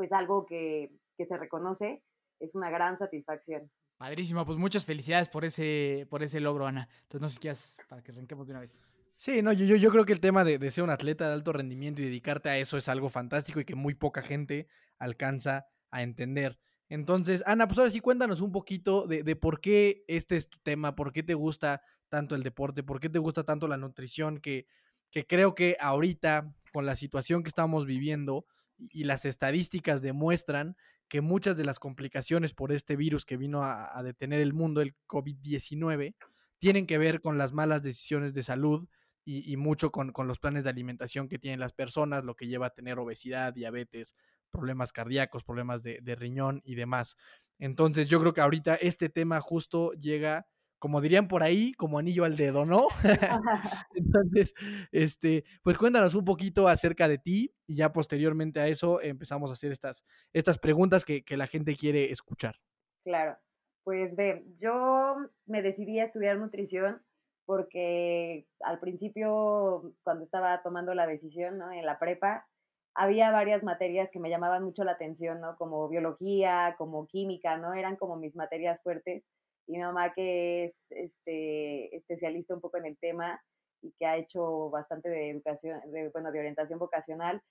pues 0.02 0.10
algo 0.10 0.46
que, 0.46 0.90
que 1.16 1.26
se 1.26 1.36
reconoce, 1.36 2.02
es 2.40 2.56
una 2.56 2.70
gran 2.70 2.96
satisfacción. 2.96 3.70
Padrísimo, 3.98 4.44
pues 4.44 4.58
muchas 4.58 4.84
felicidades 4.84 5.28
por 5.28 5.44
ese, 5.44 6.08
por 6.10 6.24
ese 6.24 6.40
logro, 6.40 6.66
Ana. 6.66 6.88
Entonces, 7.02 7.20
no 7.20 7.28
sé 7.28 7.34
si 7.34 7.40
quieras 7.40 7.76
para 7.88 8.02
que 8.02 8.10
arranquemos 8.10 8.48
de 8.48 8.52
una 8.52 8.58
vez. 8.58 8.82
Sí, 9.16 9.42
no, 9.42 9.52
yo, 9.52 9.76
yo 9.76 9.90
creo 9.92 10.04
que 10.04 10.12
el 10.12 10.18
tema 10.18 10.42
de, 10.42 10.58
de, 10.58 10.70
ser 10.72 10.82
un 10.82 10.90
atleta 10.90 11.28
de 11.28 11.34
alto 11.34 11.52
rendimiento 11.52 12.02
y 12.02 12.06
dedicarte 12.06 12.48
a 12.48 12.58
eso 12.58 12.76
es 12.76 12.88
algo 12.88 13.10
fantástico 13.10 13.60
y 13.60 13.64
que 13.64 13.76
muy 13.76 13.94
poca 13.94 14.22
gente 14.22 14.66
alcanza 14.98 15.68
a 15.92 16.02
entender. 16.02 16.58
Entonces, 16.88 17.44
Ana, 17.46 17.68
pues 17.68 17.78
ahora 17.78 17.90
sí 17.92 18.00
cuéntanos 18.00 18.40
un 18.40 18.50
poquito 18.50 19.06
de, 19.06 19.22
de, 19.22 19.36
por 19.36 19.60
qué 19.60 20.04
este 20.08 20.36
es 20.36 20.50
tu 20.50 20.58
tema, 20.64 20.96
por 20.96 21.12
qué 21.12 21.22
te 21.22 21.34
gusta 21.34 21.80
tanto 22.08 22.34
el 22.34 22.42
deporte, 22.42 22.82
por 22.82 22.98
qué 22.98 23.08
te 23.08 23.20
gusta 23.20 23.44
tanto 23.44 23.68
la 23.68 23.76
nutrición, 23.76 24.38
que, 24.38 24.66
que 25.12 25.28
creo 25.28 25.54
que 25.54 25.76
ahorita, 25.78 26.52
con 26.72 26.86
la 26.86 26.96
situación 26.96 27.44
que 27.44 27.50
estamos 27.50 27.86
viviendo 27.86 28.46
y 28.90 29.04
las 29.04 29.24
estadísticas 29.24 30.02
demuestran 30.02 30.76
que 31.08 31.20
muchas 31.20 31.56
de 31.56 31.64
las 31.64 31.78
complicaciones 31.78 32.54
por 32.54 32.72
este 32.72 32.96
virus 32.96 33.24
que 33.26 33.36
vino 33.36 33.62
a, 33.62 34.02
detener 34.02 34.40
el 34.40 34.54
mundo, 34.54 34.80
el 34.80 34.96
COVID-19, 35.06 36.14
tienen 36.58 36.86
que 36.86 36.96
ver 36.96 37.20
con 37.20 37.36
las 37.36 37.52
malas 37.52 37.82
decisiones 37.82 38.32
de 38.32 38.42
salud 38.42 38.88
y, 39.24 39.56
mucho 39.56 39.92
con, 39.92 40.10
con, 40.10 40.26
los 40.26 40.38
planes 40.38 40.64
de 40.64 40.70
alimentación 40.70 41.28
que 41.28 41.38
tienen 41.38 41.60
las 41.60 41.72
personas, 41.72 42.24
lo 42.24 42.34
que 42.34 42.46
lleva 42.46 42.68
a 42.68 42.70
tener 42.70 42.98
obesidad, 42.98 43.52
diabetes, 43.52 44.14
problemas 44.50 44.92
cardíacos, 44.92 45.44
problemas 45.44 45.82
de, 45.82 45.98
de, 46.02 46.14
riñón 46.14 46.62
y 46.64 46.76
demás. 46.76 47.16
Entonces 47.58 48.08
yo 48.08 48.18
creo 48.18 48.32
que 48.32 48.40
ahorita 48.40 48.74
este 48.76 49.08
tema 49.08 49.40
justo 49.40 49.92
llega, 49.92 50.46
como 50.82 51.00
dirían 51.00 51.28
por 51.28 51.44
ahí, 51.44 51.74
como 51.74 51.96
anillo 51.96 52.24
al 52.24 52.34
dedo, 52.34 52.64
¿no? 52.64 52.88
Entonces, 53.94 54.52
este, 54.90 55.44
pues 55.62 55.78
cuéntanos 55.78 56.16
un 56.16 56.24
poquito 56.24 56.66
acerca 56.66 57.06
de 57.06 57.18
ti 57.18 57.54
y 57.68 57.76
ya 57.76 57.92
posteriormente 57.92 58.58
a 58.58 58.66
eso 58.66 59.00
empezamos 59.00 59.50
a 59.50 59.52
hacer 59.52 59.70
estas, 59.70 60.04
estas 60.32 60.58
preguntas 60.58 61.04
que, 61.04 61.22
que 61.22 61.36
la 61.36 61.46
gente 61.46 61.76
quiere 61.76 62.10
escuchar. 62.10 62.56
Claro, 63.04 63.38
pues 63.84 64.16
ve, 64.16 64.44
yo 64.56 65.18
me 65.46 65.62
decidí 65.62 66.00
a 66.00 66.06
estudiar 66.06 66.36
nutrición 66.38 67.00
porque 67.46 68.48
al 68.58 68.80
principio, 68.80 69.94
cuando 70.02 70.24
estaba 70.24 70.64
tomando 70.64 70.94
la 70.94 71.06
decisión 71.06 71.58
¿no? 71.58 71.70
en 71.70 71.86
la 71.86 72.00
prepa, 72.00 72.48
había 72.96 73.30
varias 73.30 73.62
materias 73.62 74.10
que 74.10 74.18
me 74.18 74.30
llamaban 74.30 74.64
mucho 74.64 74.82
la 74.82 74.92
atención, 74.92 75.40
¿no? 75.40 75.56
Como 75.56 75.88
biología, 75.88 76.74
como 76.76 77.06
química, 77.06 77.56
¿no? 77.56 77.72
Eran 77.72 77.94
como 77.96 78.16
mis 78.16 78.34
materias 78.34 78.80
fuertes. 78.82 79.22
Y 79.66 79.72
mi 79.72 79.78
mamá, 79.78 80.12
que 80.12 80.64
es 80.64 80.86
este, 80.90 81.94
especialista 81.96 82.54
un 82.54 82.60
poco 82.60 82.78
en 82.78 82.86
el 82.86 82.98
tema 82.98 83.40
y 83.80 83.92
que 83.98 84.06
ha 84.06 84.16
hecho 84.16 84.70
bastante 84.70 85.08
de 85.08 85.30
educación, 85.30 85.80
de, 85.90 86.08
bueno, 86.10 86.32
de 86.32 86.38
orientación 86.38 86.78
vocacional, 86.78 87.42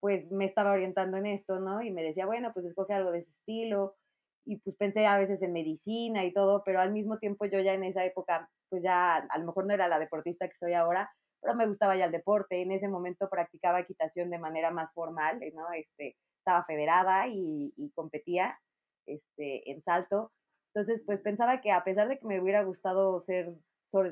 pues 0.00 0.30
me 0.30 0.44
estaba 0.44 0.72
orientando 0.72 1.16
en 1.16 1.26
esto, 1.26 1.60
¿no? 1.60 1.82
Y 1.82 1.90
me 1.90 2.02
decía, 2.02 2.26
bueno, 2.26 2.52
pues 2.52 2.66
escoge 2.66 2.92
algo 2.92 3.10
de 3.12 3.20
ese 3.20 3.30
estilo. 3.30 3.96
Y 4.46 4.58
pues 4.58 4.76
pensé 4.76 5.06
a 5.06 5.18
veces 5.18 5.40
en 5.42 5.54
medicina 5.54 6.24
y 6.24 6.32
todo, 6.34 6.62
pero 6.64 6.80
al 6.80 6.92
mismo 6.92 7.18
tiempo 7.18 7.46
yo 7.46 7.60
ya 7.60 7.72
en 7.72 7.84
esa 7.84 8.04
época, 8.04 8.50
pues 8.68 8.82
ya 8.82 9.16
a 9.16 9.38
lo 9.38 9.46
mejor 9.46 9.66
no 9.66 9.72
era 9.72 9.88
la 9.88 9.98
deportista 9.98 10.48
que 10.48 10.58
soy 10.58 10.74
ahora, 10.74 11.10
pero 11.40 11.54
me 11.54 11.66
gustaba 11.66 11.96
ya 11.96 12.04
el 12.06 12.12
deporte. 12.12 12.60
En 12.60 12.72
ese 12.72 12.88
momento 12.88 13.30
practicaba 13.30 13.80
equitación 13.80 14.28
de 14.30 14.38
manera 14.38 14.70
más 14.70 14.92
formal, 14.92 15.40
¿no? 15.54 15.72
Este, 15.72 16.16
estaba 16.38 16.64
federada 16.66 17.26
y, 17.28 17.72
y 17.76 17.90
competía 17.92 18.58
este, 19.06 19.70
en 19.70 19.82
salto. 19.82 20.32
Entonces, 20.74 21.02
pues 21.06 21.20
pensaba 21.20 21.60
que 21.60 21.70
a 21.70 21.84
pesar 21.84 22.08
de 22.08 22.18
que 22.18 22.26
me 22.26 22.40
hubiera 22.40 22.64
gustado 22.64 23.22
ser, 23.22 23.54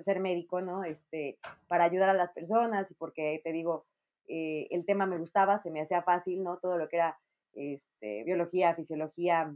ser 0.04 0.21
médico, 0.21 0.61
¿no? 0.61 0.85
Este, 0.85 1.38
para 1.66 1.85
ayudar 1.85 2.11
a 2.11 2.14
las 2.14 2.33
personas 2.33 2.88
y 2.88 2.95
porque, 2.95 3.40
te 3.42 3.52
digo, 3.52 3.85
eh, 4.28 4.69
el 4.71 4.87
tema 4.87 5.07
me 5.07 5.19
gustaba, 5.19 5.59
se 5.59 5.73
me 5.73 5.81
hacía 5.81 6.02
fácil, 6.02 6.45
¿no? 6.45 6.59
Todo 6.59 6.78
lo 6.78 6.88
que 6.88 6.97
era 6.97 7.19
este, 7.54 8.23
biología, 8.23 8.76
fisiología, 8.76 9.52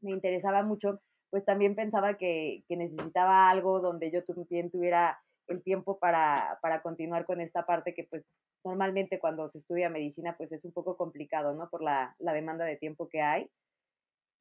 me 0.00 0.12
interesaba 0.12 0.62
mucho, 0.62 1.00
pues 1.30 1.44
también 1.44 1.74
pensaba 1.74 2.16
que, 2.16 2.62
que 2.68 2.76
necesitaba 2.76 3.50
algo 3.50 3.80
donde 3.80 4.12
yo 4.12 4.22
también 4.24 4.70
tuviera 4.70 5.18
el 5.48 5.62
tiempo 5.64 5.98
para, 5.98 6.58
para 6.62 6.80
continuar 6.80 7.24
con 7.26 7.40
esta 7.40 7.66
parte 7.66 7.94
que 7.94 8.04
pues 8.04 8.24
normalmente 8.64 9.18
cuando 9.18 9.48
se 9.50 9.58
estudia 9.58 9.88
medicina 9.90 10.36
pues 10.36 10.52
es 10.52 10.64
un 10.64 10.72
poco 10.72 10.96
complicado, 10.96 11.54
¿no? 11.54 11.68
Por 11.68 11.82
la, 11.82 12.14
la 12.18 12.32
demanda 12.32 12.64
de 12.64 12.76
tiempo 12.76 13.08
que 13.08 13.20
hay. 13.20 13.50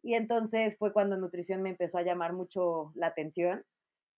Y 0.04 0.14
entonces 0.14 0.78
fue 0.78 0.94
cuando 0.94 1.18
nutrición 1.18 1.62
me 1.62 1.72
empezó 1.72 1.98
a 1.98 2.04
llamar 2.04 2.34
mucho 2.34 2.92
la 2.96 3.08
atención. 3.08 3.64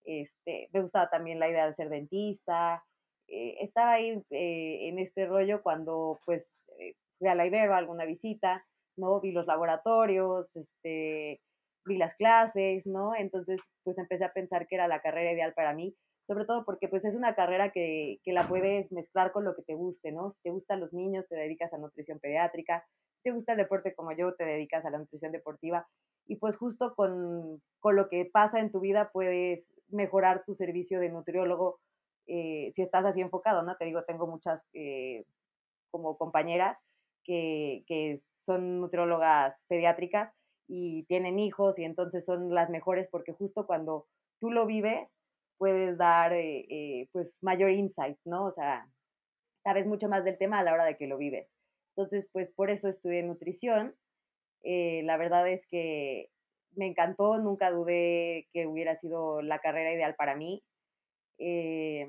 Este, 0.03 0.69
me 0.73 0.81
gustaba 0.81 1.09
también 1.09 1.39
la 1.39 1.49
idea 1.49 1.67
de 1.67 1.75
ser 1.75 1.89
dentista. 1.89 2.83
Eh, 3.27 3.57
estaba 3.61 3.93
ahí 3.93 4.23
eh, 4.31 4.87
en 4.87 4.99
este 4.99 5.25
rollo 5.25 5.61
cuando 5.61 6.19
pues 6.25 6.59
eh, 6.79 6.95
fui 7.17 7.27
a 7.27 7.35
la 7.35 7.45
Ibero 7.45 7.73
a 7.73 7.77
alguna 7.77 8.05
visita, 8.05 8.65
¿no? 8.95 9.19
Vi 9.19 9.31
los 9.31 9.45
laboratorios, 9.47 10.47
este, 10.55 11.41
vi 11.85 11.97
las 11.97 12.15
clases, 12.15 12.85
¿no? 12.85 13.15
Entonces 13.15 13.59
pues 13.83 13.97
empecé 13.97 14.23
a 14.23 14.33
pensar 14.33 14.67
que 14.67 14.75
era 14.75 14.87
la 14.87 15.01
carrera 15.01 15.33
ideal 15.33 15.53
para 15.53 15.73
mí, 15.73 15.93
sobre 16.25 16.45
todo 16.45 16.63
porque 16.63 16.87
pues 16.87 17.03
es 17.03 17.15
una 17.15 17.35
carrera 17.35 17.71
que, 17.71 18.19
que 18.23 18.31
la 18.31 18.47
puedes 18.47 18.91
mezclar 18.93 19.33
con 19.33 19.43
lo 19.43 19.55
que 19.55 19.63
te 19.63 19.75
guste, 19.75 20.11
¿no? 20.13 20.31
Si 20.31 20.41
te 20.43 20.49
gustan 20.51 20.79
los 20.79 20.93
niños, 20.93 21.25
te 21.27 21.35
dedicas 21.35 21.73
a 21.73 21.77
nutrición 21.77 22.19
pediátrica, 22.19 22.85
te 23.27 23.33
gusta 23.33 23.51
el 23.51 23.57
deporte 23.57 23.93
como 23.93 24.13
yo, 24.13 24.35
te 24.35 24.45
dedicas 24.45 24.85
a 24.85 24.89
la 24.89 24.99
nutrición 24.99 25.33
deportiva 25.33 25.85
y 26.27 26.37
pues 26.37 26.55
justo 26.55 26.95
con, 26.95 27.61
con 27.81 27.97
lo 27.97 28.07
que 28.07 28.23
pasa 28.23 28.61
en 28.61 28.71
tu 28.71 28.79
vida 28.79 29.09
puedes 29.11 29.67
mejorar 29.89 30.45
tu 30.45 30.55
servicio 30.55 31.01
de 31.01 31.09
nutriólogo 31.09 31.81
eh, 32.27 32.71
si 32.73 32.81
estás 32.81 33.03
así 33.03 33.19
enfocado, 33.19 33.63
¿no? 33.63 33.75
Te 33.75 33.83
digo, 33.83 34.03
tengo 34.05 34.27
muchas 34.27 34.61
eh, 34.73 35.25
como 35.91 36.17
compañeras 36.17 36.77
que, 37.25 37.83
que 37.85 38.21
son 38.37 38.79
nutriólogas 38.79 39.65
pediátricas 39.67 40.31
y 40.69 41.03
tienen 41.07 41.37
hijos 41.37 41.77
y 41.77 41.83
entonces 41.83 42.23
son 42.23 42.55
las 42.55 42.69
mejores 42.69 43.09
porque 43.11 43.33
justo 43.33 43.67
cuando 43.67 44.05
tú 44.39 44.51
lo 44.51 44.65
vives 44.65 45.09
puedes 45.57 45.97
dar 45.97 46.31
eh, 46.31 47.09
pues 47.11 47.29
mayor 47.41 47.71
insight, 47.71 48.17
¿no? 48.23 48.45
O 48.45 48.53
sea, 48.53 48.87
sabes 49.63 49.85
mucho 49.85 50.07
más 50.07 50.23
del 50.23 50.37
tema 50.37 50.59
a 50.59 50.63
la 50.63 50.71
hora 50.71 50.85
de 50.85 50.95
que 50.95 51.07
lo 51.07 51.17
vives. 51.17 51.56
Entonces, 51.97 52.29
pues 52.31 52.51
por 52.51 52.69
eso 52.69 52.89
estudié 52.89 53.23
nutrición. 53.23 53.95
Eh, 54.63 55.01
la 55.05 55.17
verdad 55.17 55.47
es 55.49 55.65
que 55.65 56.29
me 56.75 56.85
encantó, 56.85 57.39
nunca 57.39 57.71
dudé 57.71 58.47
que 58.53 58.67
hubiera 58.67 58.99
sido 58.99 59.41
la 59.41 59.57
carrera 59.57 59.91
ideal 59.91 60.13
para 60.13 60.35
mí. 60.35 60.63
Eh, 61.39 62.07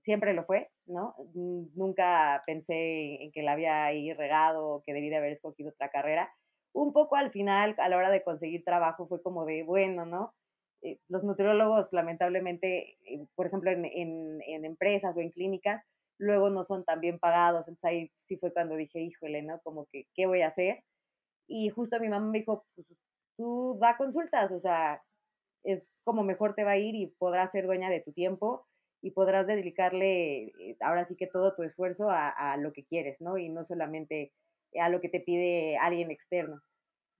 siempre 0.00 0.34
lo 0.34 0.44
fue, 0.44 0.70
¿no? 0.84 1.14
Nunca 1.34 2.42
pensé 2.44 3.22
en 3.24 3.32
que 3.32 3.42
la 3.42 3.52
había 3.52 3.86
ahí 3.86 4.12
regado 4.12 4.82
que 4.84 4.92
debí 4.92 5.08
de 5.08 5.16
haber 5.16 5.32
escogido 5.32 5.70
otra 5.70 5.88
carrera. 5.88 6.30
Un 6.74 6.92
poco 6.92 7.16
al 7.16 7.30
final, 7.30 7.74
a 7.78 7.88
la 7.88 7.96
hora 7.96 8.10
de 8.10 8.22
conseguir 8.22 8.62
trabajo, 8.62 9.06
fue 9.08 9.22
como 9.22 9.46
de, 9.46 9.62
bueno, 9.62 10.04
¿no? 10.04 10.34
Eh, 10.82 10.98
los 11.08 11.24
nutriólogos, 11.24 11.88
lamentablemente, 11.92 12.98
por 13.34 13.46
ejemplo, 13.46 13.70
en, 13.70 13.86
en 13.86 14.64
empresas 14.66 15.16
o 15.16 15.20
en 15.20 15.30
clínicas, 15.30 15.82
luego 16.24 16.50
no 16.50 16.64
son 16.64 16.84
tan 16.84 17.00
bien 17.00 17.18
pagados. 17.18 17.60
Entonces 17.68 17.84
ahí 17.84 18.12
sí 18.26 18.36
fue 18.36 18.52
cuando 18.52 18.76
dije, 18.76 19.00
híjole, 19.00 19.42
¿no? 19.42 19.60
Como 19.62 19.86
que, 19.92 20.06
¿qué 20.14 20.26
voy 20.26 20.42
a 20.42 20.48
hacer? 20.48 20.82
Y 21.46 21.68
justo 21.70 22.00
mi 22.00 22.08
mamá 22.08 22.26
me 22.30 22.38
dijo, 22.40 22.64
pues 22.74 22.86
tú 23.36 23.78
da 23.80 23.96
consultas, 23.96 24.52
o 24.52 24.58
sea, 24.58 25.02
es 25.64 25.88
como 26.04 26.22
mejor 26.22 26.54
te 26.54 26.64
va 26.64 26.72
a 26.72 26.78
ir 26.78 26.94
y 26.94 27.08
podrás 27.18 27.52
ser 27.52 27.66
dueña 27.66 27.90
de 27.90 28.00
tu 28.00 28.12
tiempo 28.12 28.66
y 29.02 29.10
podrás 29.10 29.46
dedicarle 29.46 30.52
eh, 30.58 30.76
ahora 30.80 31.04
sí 31.06 31.16
que 31.16 31.26
todo 31.26 31.54
tu 31.54 31.62
esfuerzo 31.62 32.08
a, 32.10 32.56
lo 32.58 32.72
que 32.72 32.84
quieres, 32.84 33.20
¿no? 33.20 33.38
Y 33.38 33.48
no 33.50 33.64
solamente 33.64 34.32
a 34.80 34.88
lo 34.88 35.00
que 35.00 35.08
te 35.08 35.20
pide 35.20 35.76
alguien 35.78 36.10
externo. 36.10 36.62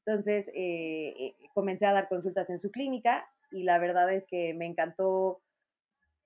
Entonces, 0.07 0.49
eh, 0.55 1.15
eh, 1.19 1.35
comencé 1.55 1.87
a 1.87 1.93
dar 1.93 2.09
consultas 2.09 2.51
en 2.51 2.59
su 2.59 2.71
clínica 2.71 3.27
y 3.51 3.65
la 3.65 3.79
verdad 3.79 4.13
es 4.13 4.25
que 4.27 4.55
me 4.55 4.67
encantó 4.67 5.43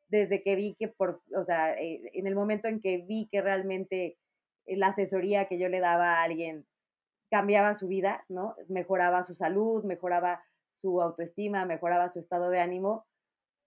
desde 0.08 0.42
que 0.42 0.56
vi 0.56 0.74
que, 0.78 0.88
por, 0.88 1.22
o 1.36 1.44
sea, 1.44 1.74
eh, 1.74 2.10
en 2.14 2.26
el 2.26 2.34
momento 2.34 2.68
en 2.68 2.80
que 2.80 2.98
vi 2.98 3.28
que 3.30 3.40
realmente 3.42 4.18
la 4.66 4.88
asesoría 4.88 5.46
que 5.46 5.58
yo 5.58 5.68
le 5.68 5.80
daba 5.80 6.14
a 6.14 6.22
alguien 6.22 6.66
cambiaba 7.30 7.74
su 7.74 7.88
vida, 7.88 8.24
¿no? 8.28 8.54
Mejoraba 8.68 9.24
su 9.26 9.34
salud, 9.34 9.84
mejoraba 9.84 10.42
su 10.80 11.02
autoestima, 11.02 11.64
mejoraba 11.66 12.10
su 12.10 12.20
estado 12.20 12.50
de 12.50 12.60
ánimo, 12.60 13.06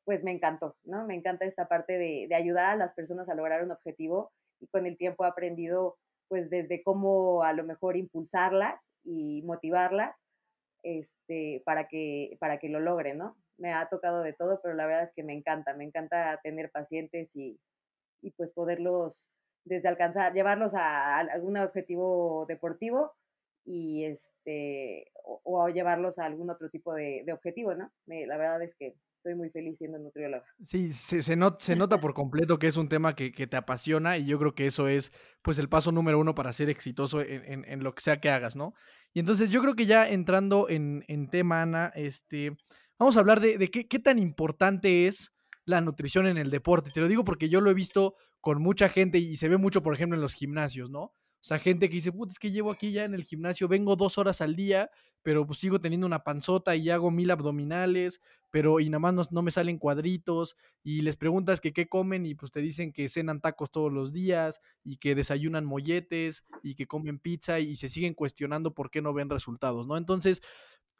pues 0.05 0.23
me 0.23 0.31
encantó, 0.31 0.75
¿no? 0.83 1.05
Me 1.05 1.15
encanta 1.15 1.45
esta 1.45 1.67
parte 1.67 1.97
de, 1.97 2.27
de 2.27 2.35
ayudar 2.35 2.71
a 2.71 2.75
las 2.75 2.93
personas 2.93 3.29
a 3.29 3.35
lograr 3.35 3.63
un 3.63 3.71
objetivo 3.71 4.31
y 4.59 4.67
con 4.67 4.85
el 4.85 4.97
tiempo 4.97 5.25
he 5.25 5.27
aprendido 5.27 5.97
pues 6.27 6.49
desde 6.49 6.81
cómo 6.81 7.43
a 7.43 7.51
lo 7.53 7.65
mejor 7.65 7.97
impulsarlas 7.97 8.81
y 9.03 9.41
motivarlas 9.43 10.17
este, 10.83 11.61
para, 11.65 11.87
que, 11.87 12.37
para 12.39 12.57
que 12.57 12.69
lo 12.69 12.79
logren, 12.79 13.17
¿no? 13.17 13.35
Me 13.57 13.73
ha 13.73 13.87
tocado 13.89 14.21
de 14.21 14.33
todo, 14.33 14.59
pero 14.61 14.75
la 14.75 14.85
verdad 14.85 15.03
es 15.03 15.13
que 15.15 15.23
me 15.23 15.33
encanta, 15.33 15.73
me 15.73 15.83
encanta 15.83 16.39
tener 16.43 16.71
pacientes 16.71 17.29
y, 17.33 17.59
y 18.21 18.31
pues 18.31 18.51
poderlos 18.51 19.25
desde 19.65 19.87
alcanzar, 19.87 20.33
llevarlos 20.33 20.73
a, 20.73 21.19
algún 21.19 21.57
objetivo 21.57 22.45
deportivo 22.47 23.11
y 23.65 24.05
este, 24.05 25.11
o, 25.23 25.69
llevarlos 25.69 26.17
a 26.17 26.25
algún 26.25 26.49
otro 26.49 26.69
tipo 26.69 26.93
de, 26.93 27.25
objetivo, 27.31 27.75
¿no? 27.75 27.91
la 28.07 28.37
verdad 28.37 28.63
es 28.63 28.75
que 28.77 28.95
estoy 29.17 29.35
muy 29.35 29.51
feliz 29.51 29.77
siendo 29.77 29.99
nutrióloga. 29.99 30.45
Sí, 30.63 30.93
se, 30.93 31.21
se, 31.21 31.37
se 31.59 31.75
nota 31.75 31.99
por 31.99 32.15
completo 32.15 32.57
que 32.57 32.65
es 32.65 32.75
un 32.75 32.89
tema 32.89 33.15
que, 33.15 33.31
que, 33.31 33.45
te 33.45 33.55
apasiona 33.55 34.17
y 34.17 34.25
yo 34.25 34.39
creo 34.39 34.55
que 34.55 34.65
eso 34.65 34.87
es 34.87 35.11
pues 35.43 35.59
el 35.59 35.69
paso 35.69 35.91
número 35.91 36.17
uno 36.17 36.33
para 36.33 36.51
ser 36.53 36.71
exitoso 36.71 37.21
en, 37.21 37.45
en, 37.45 37.65
en, 37.65 37.83
lo 37.83 37.93
que 37.93 38.01
sea 38.01 38.19
que 38.19 38.31
hagas, 38.31 38.55
¿no? 38.55 38.73
Y 39.13 39.19
entonces 39.19 39.51
yo 39.51 39.61
creo 39.61 39.75
que 39.75 39.85
ya 39.85 40.09
entrando 40.09 40.69
en, 40.69 41.03
en 41.07 41.29
tema, 41.29 41.61
Ana, 41.61 41.91
este, 41.95 42.55
vamos 43.01 43.17
a 43.17 43.21
hablar 43.21 43.39
de, 43.39 43.67
qué, 43.71 43.99
tan 43.99 44.19
importante 44.19 45.07
es 45.07 45.33
la 45.65 45.81
nutrición 45.81 46.27
en 46.27 46.37
el 46.37 46.51
deporte. 46.51 46.91
Te 46.91 46.99
lo 46.99 47.07
digo 47.07 47.25
porque 47.25 47.49
yo 47.49 47.59
lo 47.59 47.71
he 47.71 47.73
visto 47.73 48.13
con 48.41 48.61
mucha 48.61 48.89
gente 48.89 49.17
y 49.17 49.37
se 49.37 49.49
ve 49.49 49.57
mucho, 49.57 49.81
por 49.81 49.95
ejemplo, 49.95 50.15
en 50.15 50.21
los 50.21 50.35
gimnasios, 50.35 50.91
¿no? 50.91 51.01
O 51.01 51.43
sea, 51.43 51.57
gente 51.57 51.89
que 51.89 51.95
dice, 51.95 52.11
puta, 52.11 52.31
es 52.31 52.37
que 52.37 52.51
llevo 52.51 52.69
aquí 52.69 52.91
ya 52.91 53.03
en 53.03 53.15
el 53.15 53.23
gimnasio, 53.23 53.67
vengo 53.67 53.95
dos 53.95 54.19
horas 54.19 54.39
al 54.41 54.55
día, 54.55 54.91
pero 55.23 55.47
pues 55.47 55.57
sigo 55.57 55.81
teniendo 55.81 56.05
una 56.05 56.23
panzota 56.23 56.75
y 56.75 56.91
hago 56.91 57.09
mil 57.09 57.31
abdominales, 57.31 58.21
pero 58.51 58.79
y 58.79 58.91
nada 58.91 58.99
más 58.99 59.31
no, 59.31 59.41
me 59.41 59.49
salen 59.49 59.79
cuadritos, 59.79 60.55
y 60.83 61.01
les 61.01 61.15
preguntas 61.15 61.59
que 61.59 61.73
qué 61.73 61.89
comen 61.89 62.27
y 62.27 62.35
pues 62.35 62.51
te 62.51 62.59
dicen 62.59 62.93
que 62.93 63.09
cenan 63.09 63.41
tacos 63.41 63.71
todos 63.71 63.91
los 63.91 64.13
días, 64.13 64.61
y 64.83 64.97
que 64.97 65.15
desayunan 65.15 65.65
molletes, 65.65 66.45
y 66.61 66.75
que 66.75 66.85
comen 66.85 67.17
pizza, 67.17 67.59
y 67.59 67.77
se 67.77 67.89
siguen 67.89 68.13
cuestionando 68.13 68.75
por 68.75 68.91
qué 68.91 69.01
no 69.01 69.11
ven 69.11 69.31
resultados, 69.31 69.87
¿no? 69.87 69.97
Entonces, 69.97 70.43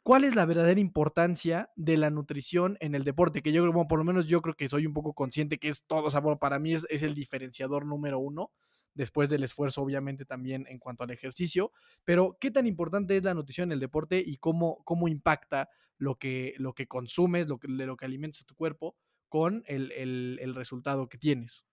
¿Cuál 0.02 0.24
es 0.24 0.34
la 0.34 0.46
verdadera 0.46 0.80
importancia 0.80 1.70
de 1.76 1.96
la 1.96 2.10
nutrición 2.10 2.76
en 2.80 2.96
el 2.96 3.04
deporte? 3.04 3.40
Que 3.40 3.52
yo 3.52 3.62
creo, 3.62 3.72
bueno, 3.72 3.86
por 3.86 4.00
lo 4.00 4.04
menos 4.04 4.26
yo 4.26 4.42
creo 4.42 4.56
que 4.56 4.68
soy 4.68 4.84
un 4.84 4.94
poco 4.94 5.14
consciente 5.14 5.58
que 5.58 5.68
es 5.68 5.84
todo, 5.86 6.06
o 6.06 6.10
sea, 6.10 6.20
para 6.40 6.58
mí 6.58 6.72
es, 6.72 7.02
el 7.02 7.14
diferenciador 7.14 7.86
número 7.86 8.18
uno, 8.18 8.50
después 8.94 9.30
del 9.30 9.44
esfuerzo, 9.44 9.80
obviamente, 9.80 10.24
también 10.24 10.66
en 10.68 10.80
cuanto 10.80 11.04
al 11.04 11.12
ejercicio. 11.12 11.70
Pero, 12.04 12.36
¿qué 12.40 12.50
tan 12.50 12.66
importante 12.66 13.16
es 13.16 13.22
la 13.22 13.32
nutrición 13.32 13.68
en 13.68 13.74
el 13.74 13.80
deporte 13.80 14.20
y 14.24 14.38
cómo, 14.38 14.82
cómo 14.84 15.06
impacta 15.06 15.70
lo 15.98 16.16
que, 16.16 16.54
lo 16.58 16.74
que 16.74 16.88
consumes, 16.88 17.46
lo 17.46 17.60
que, 17.60 17.68
lo 17.68 17.96
que 17.96 18.04
alimentas 18.04 18.42
a 18.42 18.44
tu 18.44 18.56
cuerpo 18.56 18.96
con 19.28 19.62
el, 19.66 19.92
el 19.92 20.54
resultado 20.56 21.08
que 21.08 21.16
tienes? 21.16 21.64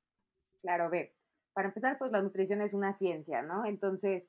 Claro, 0.62 0.92
ve. 0.92 1.16
Para 1.54 1.70
empezar, 1.70 1.98
pues 1.98 2.12
la 2.12 2.22
nutrición 2.22 2.62
es 2.62 2.76
una 2.76 2.96
ciencia, 3.00 3.42
¿no? 3.42 3.66
Entonces, 3.66 4.24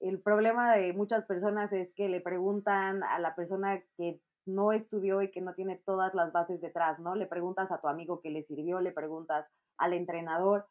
el 0.00 0.20
problema 0.20 0.76
de 0.76 0.92
muchas 0.92 1.24
personas 1.24 1.72
es 1.72 1.92
que 1.94 2.08
le 2.08 2.20
preguntan 2.20 3.02
a 3.02 3.18
la 3.18 3.34
persona 3.34 3.82
que 3.96 4.20
no 4.46 4.72
estudió 4.72 5.22
y 5.22 5.30
que 5.30 5.40
no 5.40 5.54
tiene 5.54 5.80
todas 5.84 6.14
las 6.14 6.32
bases 6.32 6.60
detrás, 6.60 7.00
¿no? 7.00 7.14
Le 7.14 7.26
preguntas 7.26 7.70
a 7.70 7.80
tu 7.80 7.88
amigo 7.88 8.20
que 8.20 8.30
le 8.30 8.44
sirvió, 8.44 8.80
le 8.80 8.92
preguntas 8.92 9.50
al 9.76 9.92
entrenador. 9.92 10.66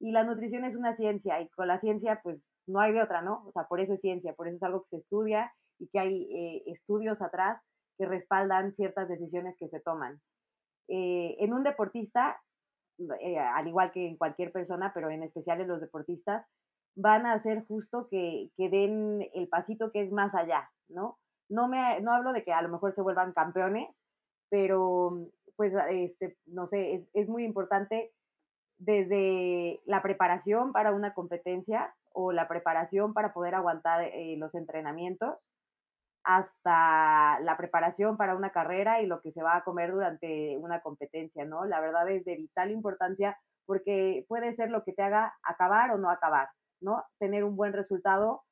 Y 0.00 0.12
la 0.12 0.24
nutrición 0.24 0.64
es 0.64 0.74
una 0.74 0.94
ciencia 0.94 1.40
y 1.40 1.48
con 1.50 1.68
la 1.68 1.78
ciencia 1.78 2.20
pues 2.22 2.40
no 2.66 2.80
hay 2.80 2.92
de 2.92 3.02
otra, 3.02 3.22
¿no? 3.22 3.44
O 3.46 3.52
sea, 3.52 3.64
por 3.64 3.80
eso 3.80 3.94
es 3.94 4.00
ciencia, 4.00 4.34
por 4.34 4.48
eso 4.48 4.56
es 4.56 4.62
algo 4.62 4.82
que 4.82 4.96
se 4.96 5.02
estudia 5.02 5.52
y 5.78 5.88
que 5.88 5.98
hay 5.98 6.22
eh, 6.32 6.62
estudios 6.66 7.20
atrás 7.22 7.60
que 7.98 8.06
respaldan 8.06 8.74
ciertas 8.74 9.08
decisiones 9.08 9.56
que 9.58 9.68
se 9.68 9.80
toman. 9.80 10.20
Eh, 10.88 11.36
en 11.38 11.52
un 11.52 11.62
deportista, 11.62 12.40
eh, 13.20 13.38
al 13.38 13.68
igual 13.68 13.92
que 13.92 14.06
en 14.06 14.16
cualquier 14.16 14.52
persona, 14.52 14.92
pero 14.94 15.10
en 15.10 15.22
especial 15.22 15.60
en 15.60 15.68
los 15.68 15.80
deportistas, 15.80 16.44
van 16.96 17.26
a 17.26 17.34
hacer 17.34 17.64
justo 17.66 18.08
que, 18.10 18.50
que 18.56 18.68
den 18.68 19.28
el 19.34 19.48
pasito 19.48 19.92
que 19.92 20.02
es 20.02 20.12
más 20.12 20.34
allá, 20.34 20.70
¿no? 20.88 21.18
No, 21.48 21.68
me, 21.68 22.00
no 22.00 22.12
hablo 22.12 22.32
de 22.32 22.44
que 22.44 22.52
a 22.52 22.62
lo 22.62 22.68
mejor 22.68 22.92
se 22.92 23.02
vuelvan 23.02 23.32
campeones, 23.32 23.88
pero 24.50 25.28
pues, 25.56 25.72
este, 25.90 26.36
no 26.46 26.66
sé, 26.66 26.94
es, 26.94 27.08
es 27.14 27.28
muy 27.28 27.44
importante 27.44 28.12
desde 28.78 29.80
la 29.84 30.02
preparación 30.02 30.72
para 30.72 30.92
una 30.92 31.12
competencia 31.12 31.94
o 32.12 32.32
la 32.32 32.48
preparación 32.48 33.12
para 33.12 33.32
poder 33.32 33.54
aguantar 33.54 34.02
eh, 34.04 34.36
los 34.38 34.54
entrenamientos, 34.54 35.36
hasta 36.24 37.40
la 37.40 37.56
preparación 37.56 38.16
para 38.16 38.34
una 38.34 38.50
carrera 38.50 39.00
y 39.00 39.06
lo 39.06 39.20
que 39.20 39.32
se 39.32 39.42
va 39.42 39.56
a 39.56 39.64
comer 39.64 39.92
durante 39.92 40.56
una 40.58 40.80
competencia, 40.80 41.44
¿no? 41.44 41.64
La 41.64 41.80
verdad 41.80 42.08
es 42.10 42.24
de 42.24 42.36
vital 42.36 42.70
importancia 42.70 43.38
porque 43.66 44.24
puede 44.28 44.54
ser 44.54 44.70
lo 44.70 44.82
que 44.84 44.92
te 44.92 45.02
haga 45.02 45.34
acabar 45.42 45.92
o 45.92 45.98
no 45.98 46.10
acabar, 46.10 46.48
¿no? 46.80 47.04
Tener 47.18 47.44
un 47.44 47.56
buen 47.56 47.72
resultado, 47.72 48.42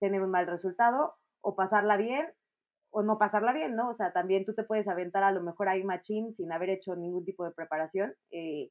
tener 0.00 0.22
un 0.22 0.30
mal 0.30 0.46
resultado 0.46 1.14
o 1.40 1.54
pasarla 1.54 1.96
bien 1.96 2.26
o 2.90 3.02
no 3.02 3.18
pasarla 3.18 3.52
bien, 3.52 3.74
¿no? 3.74 3.90
O 3.90 3.94
sea, 3.96 4.12
también 4.12 4.44
tú 4.44 4.54
te 4.54 4.62
puedes 4.62 4.86
aventar 4.86 5.24
a 5.24 5.32
lo 5.32 5.42
mejor 5.42 5.68
ahí 5.68 5.82
machín 5.82 6.34
sin 6.36 6.52
haber 6.52 6.70
hecho 6.70 6.94
ningún 6.94 7.24
tipo 7.24 7.44
de 7.44 7.50
preparación, 7.50 8.14
eh, 8.30 8.70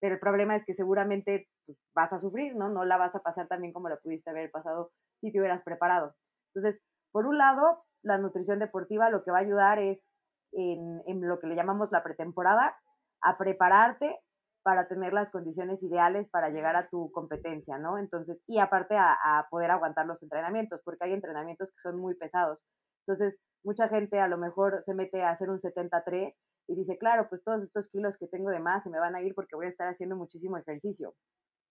pero 0.00 0.14
el 0.14 0.20
problema 0.20 0.56
es 0.56 0.64
que 0.66 0.74
seguramente 0.74 1.48
pues, 1.64 1.78
vas 1.94 2.12
a 2.12 2.20
sufrir, 2.20 2.54
¿no? 2.54 2.68
No 2.68 2.84
la 2.84 2.98
vas 2.98 3.14
a 3.14 3.20
pasar 3.20 3.48
también 3.48 3.72
como 3.72 3.88
la 3.88 3.96
pudiste 3.96 4.28
haber 4.28 4.50
pasado 4.50 4.90
si 5.20 5.32
te 5.32 5.40
hubieras 5.40 5.62
preparado. 5.62 6.14
Entonces, 6.54 6.82
por 7.12 7.26
un 7.26 7.38
lado, 7.38 7.84
la 8.02 8.18
nutrición 8.18 8.58
deportiva 8.58 9.08
lo 9.08 9.24
que 9.24 9.30
va 9.30 9.38
a 9.38 9.42
ayudar 9.42 9.78
es 9.78 10.00
en, 10.52 11.02
en 11.06 11.26
lo 11.26 11.40
que 11.40 11.46
le 11.46 11.54
llamamos 11.54 11.90
la 11.92 12.02
pretemporada, 12.02 12.76
a 13.22 13.38
prepararte 13.38 14.18
para 14.62 14.88
tener 14.88 15.12
las 15.12 15.30
condiciones 15.30 15.82
ideales 15.82 16.28
para 16.30 16.50
llegar 16.50 16.76
a 16.76 16.88
tu 16.88 17.10
competencia, 17.12 17.78
¿no? 17.78 17.98
Entonces, 17.98 18.38
y 18.46 18.58
aparte 18.58 18.96
a, 18.96 19.12
a, 19.12 19.48
poder 19.50 19.70
aguantar 19.70 20.06
los 20.06 20.22
entrenamientos, 20.22 20.80
porque 20.84 21.04
hay 21.04 21.12
entrenamientos 21.12 21.68
que 21.70 21.80
son 21.82 21.98
muy 21.98 22.14
pesados. 22.14 22.64
Entonces, 23.06 23.38
mucha 23.64 23.88
gente 23.88 24.20
a 24.20 24.28
lo 24.28 24.38
mejor 24.38 24.82
se 24.84 24.94
mete 24.94 25.22
a 25.22 25.30
hacer 25.30 25.50
un 25.50 25.58
73 25.58 26.34
y 26.68 26.74
dice, 26.74 26.98
claro, 26.98 27.26
pues 27.28 27.42
todos 27.44 27.62
estos 27.62 27.88
kilos 27.88 28.16
que 28.16 28.28
tengo 28.28 28.50
de 28.50 28.60
más 28.60 28.82
se 28.84 28.90
me 28.90 29.00
van 29.00 29.14
a 29.14 29.22
ir 29.22 29.34
porque 29.34 29.56
voy 29.56 29.66
a 29.66 29.70
estar 29.70 29.88
haciendo 29.88 30.16
muchísimo 30.16 30.56
ejercicio. 30.56 31.14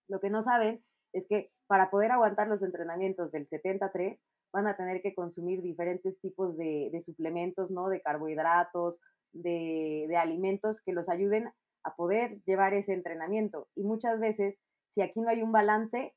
Lo 0.08 0.20
que 0.20 0.30
no 0.30 0.42
saben 0.42 0.84
es 1.14 1.26
que 1.28 1.50
para 1.68 1.90
poder 1.90 2.12
aguantar 2.12 2.48
los 2.48 2.62
entrenamientos 2.62 3.32
del 3.32 3.48
73 3.48 4.20
van 4.54 4.68
a 4.68 4.76
tener 4.76 5.02
que 5.02 5.14
consumir 5.14 5.62
diferentes 5.62 6.20
tipos 6.20 6.58
de, 6.58 6.90
de 6.92 7.02
suplementos, 7.04 7.72
¿no? 7.72 7.88
De 7.88 8.02
carbohidratos, 8.02 9.00
de, 9.32 10.06
de 10.10 10.18
alimentos 10.18 10.82
que 10.86 10.92
los 10.92 11.08
ayuden 11.08 11.50
a 11.84 11.96
poder 11.96 12.42
llevar 12.46 12.74
ese 12.74 12.94
entrenamiento. 12.94 13.68
Y 13.76 13.84
muchas 13.84 14.20
veces, 14.20 14.58
si 14.94 15.02
aquí 15.02 15.20
no 15.22 15.30
hay 15.30 15.42
un 15.42 15.52
balance, 15.52 16.14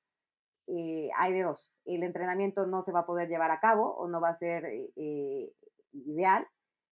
eh, 0.67 1.11
hay 1.17 1.33
de 1.33 1.43
dos. 1.43 1.73
El 1.85 2.03
entrenamiento 2.03 2.67
no 2.67 2.83
se 2.85 2.93
va 2.93 3.01
a 3.01 3.07
poder 3.07 3.29
llevar 3.29 3.51
a 3.51 3.61
cabo 3.61 3.95
o 3.95 4.09
no 4.09 4.21
va 4.21 4.31
a 4.31 4.39
ser 4.39 4.65
eh, 4.67 5.53
ideal. 5.93 6.47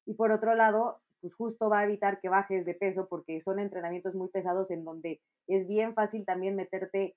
Y 0.07 0.15
por 0.15 0.31
otro 0.31 0.55
lado, 0.55 1.01
pues 1.21 1.35
justo 1.35 1.71
va 1.71 1.81
a 1.81 1.85
evitar 1.85 2.21
que 2.21 2.29
bajes 2.29 2.67
de 2.67 2.75
peso 2.75 3.07
porque 3.09 3.41
son 3.43 3.61
entrenamientos 3.61 4.15
muy 4.15 4.29
pesados 4.29 4.71
en 4.71 4.85
donde 4.85 5.21
es 5.47 5.67
bien 5.69 5.95
fácil 5.95 6.25
también 6.25 6.57
meterte 6.57 7.17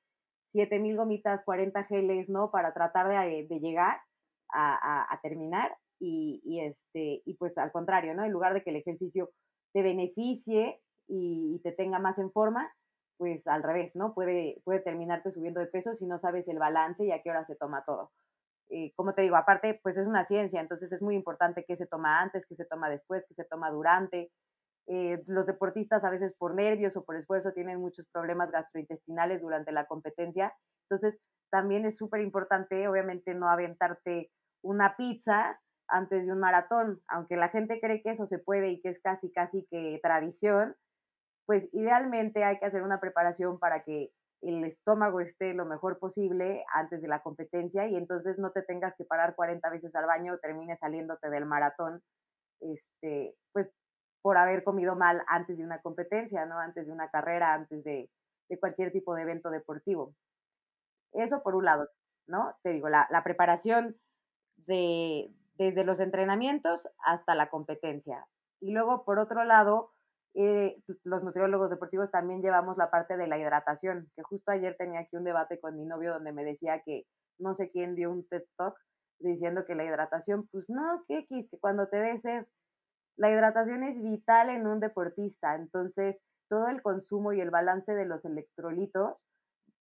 7000 0.53 0.95
gomitas, 0.95 1.43
40 1.43 1.83
geles, 1.85 2.29
¿no? 2.29 2.51
Para 2.51 2.73
tratar 2.73 3.09
de, 3.09 3.47
de 3.47 3.59
llegar 3.59 3.99
a, 4.49 4.75
a, 4.75 5.13
a 5.13 5.21
terminar. 5.21 5.75
Y, 5.99 6.41
y, 6.43 6.59
este, 6.59 7.21
y 7.25 7.33
pues 7.35 7.57
al 7.57 7.71
contrario, 7.71 8.13
¿no? 8.13 8.23
En 8.23 8.31
lugar 8.31 8.53
de 8.53 8.63
que 8.63 8.69
el 8.69 8.75
ejercicio 8.75 9.31
te 9.73 9.81
beneficie 9.81 10.81
y, 11.07 11.59
te 11.63 11.71
tenga 11.71 11.99
más 11.99 12.17
en 12.19 12.31
forma, 12.31 12.71
pues 13.17 13.47
al 13.47 13.63
revés, 13.63 13.95
¿no? 13.95 14.13
Puede, 14.13 14.61
puede 14.63 14.79
terminarte 14.79 15.31
subiendo 15.31 15.59
de 15.59 15.67
peso 15.67 15.95
si 15.95 16.05
no 16.05 16.19
sabes 16.19 16.47
el 16.47 16.59
balance 16.59 17.05
y 17.05 17.11
a 17.11 17.21
qué 17.21 17.29
hora 17.29 17.45
se 17.45 17.55
toma 17.55 17.83
todo. 17.85 18.11
Eh, 18.69 18.93
como 18.95 19.13
te 19.13 19.21
digo, 19.21 19.35
aparte, 19.35 19.79
pues 19.83 19.95
es 19.97 20.07
una 20.07 20.25
ciencia, 20.25 20.59
entonces 20.59 20.91
es 20.91 21.01
muy 21.01 21.15
importante 21.15 21.65
qué 21.67 21.77
se 21.77 21.85
toma 21.85 22.21
antes, 22.21 22.45
qué 22.47 22.55
se 22.55 22.65
toma 22.65 22.89
después, 22.89 23.23
qué 23.27 23.35
se 23.35 23.45
toma 23.45 23.69
durante. 23.71 24.31
Eh, 24.87 25.23
los 25.27 25.45
deportistas 25.45 26.03
a 26.03 26.09
veces 26.09 26.33
por 26.37 26.53
nervios 26.53 26.95
o 26.97 27.03
por 27.05 27.15
esfuerzo 27.15 27.53
tienen 27.53 27.79
muchos 27.79 28.05
problemas 28.11 28.51
gastrointestinales 28.51 29.41
durante 29.41 29.71
la 29.71 29.85
competencia, 29.85 30.53
entonces 30.89 31.19
también 31.49 31.85
es 31.85 31.97
súper 31.97 32.21
importante, 32.21 32.87
obviamente, 32.87 33.33
no 33.33 33.49
aventarte 33.49 34.31
una 34.61 34.95
pizza 34.97 35.59
antes 35.87 36.25
de 36.25 36.31
un 36.31 36.39
maratón, 36.39 37.01
aunque 37.07 37.35
la 37.35 37.49
gente 37.49 37.79
cree 37.79 38.01
que 38.01 38.11
eso 38.11 38.27
se 38.27 38.39
puede 38.39 38.69
y 38.69 38.81
que 38.81 38.89
es 38.89 38.99
casi, 39.01 39.31
casi 39.31 39.65
que 39.69 39.99
tradición, 40.01 40.75
pues 41.45 41.67
idealmente 41.73 42.43
hay 42.43 42.59
que 42.59 42.65
hacer 42.65 42.81
una 42.81 42.99
preparación 42.99 43.59
para 43.59 43.83
que 43.83 44.11
el 44.41 44.63
estómago 44.63 45.21
esté 45.21 45.53
lo 45.53 45.65
mejor 45.65 45.97
posible 45.99 46.63
antes 46.73 47.01
de 47.01 47.07
la 47.07 47.21
competencia 47.21 47.87
y 47.87 47.95
entonces 47.95 48.37
no 48.37 48.51
te 48.51 48.61
tengas 48.61 48.95
que 48.95 49.05
parar 49.05 49.35
40 49.35 49.69
veces 49.69 49.95
al 49.95 50.05
baño 50.05 50.37
termines 50.39 50.79
saliéndote 50.79 51.29
del 51.29 51.45
maratón, 51.45 52.01
este, 52.59 53.35
pues 53.53 53.67
por 54.21 54.37
haber 54.37 54.63
comido 54.63 54.95
mal 54.95 55.23
antes 55.27 55.57
de 55.57 55.63
una 55.63 55.81
competencia, 55.81 56.45
¿no? 56.45 56.59
Antes 56.59 56.87
de 56.87 56.91
una 56.91 57.09
carrera, 57.09 57.53
antes 57.53 57.83
de, 57.83 58.09
de 58.49 58.59
cualquier 58.59 58.91
tipo 58.91 59.15
de 59.15 59.23
evento 59.23 59.49
deportivo. 59.49 60.13
Eso 61.13 61.43
por 61.43 61.55
un 61.55 61.65
lado, 61.65 61.89
¿no? 62.27 62.55
Te 62.63 62.71
digo, 62.71 62.89
la, 62.89 63.07
la 63.09 63.23
preparación 63.23 63.97
de, 64.57 65.31
desde 65.57 65.83
los 65.83 65.99
entrenamientos 65.99 66.87
hasta 67.03 67.35
la 67.35 67.49
competencia. 67.49 68.27
Y 68.59 68.71
luego, 68.71 69.05
por 69.05 69.19
otro 69.19 69.43
lado, 69.43 69.93
eh, 70.35 70.77
los 71.03 71.23
nutriólogos 71.23 71.69
deportivos 71.69 72.11
también 72.11 72.41
llevamos 72.41 72.77
la 72.77 72.89
parte 72.89 73.17
de 73.17 73.27
la 73.27 73.37
hidratación, 73.37 74.09
que 74.15 74.23
justo 74.23 74.51
ayer 74.51 74.75
tenía 74.77 75.01
aquí 75.01 75.15
un 75.15 75.23
debate 75.23 75.59
con 75.59 75.77
mi 75.77 75.85
novio 75.85 76.13
donde 76.13 76.33
me 76.33 76.43
decía 76.43 76.81
que 76.85 77.03
no 77.39 77.55
sé 77.55 77.71
quién 77.71 77.95
dio 77.95 78.11
un 78.11 78.27
TED 78.27 78.43
Talk 78.57 78.75
diciendo 79.19 79.65
que 79.65 79.75
la 79.75 79.85
hidratación, 79.85 80.47
pues 80.51 80.69
no, 80.69 81.03
que 81.07 81.25
cuando 81.61 81.87
te 81.87 81.97
des 81.97 82.21
sed, 82.21 82.45
la 83.17 83.31
hidratación 83.31 83.83
es 83.83 84.01
vital 84.01 84.49
en 84.49 84.67
un 84.67 84.81
deportista, 84.81 85.55
entonces 85.55 86.17
todo 86.49 86.67
el 86.67 86.81
consumo 86.81 87.31
y 87.31 87.39
el 87.39 87.49
balance 87.49 87.93
de 87.93 88.05
los 88.05 88.23
electrolitos 88.25 89.25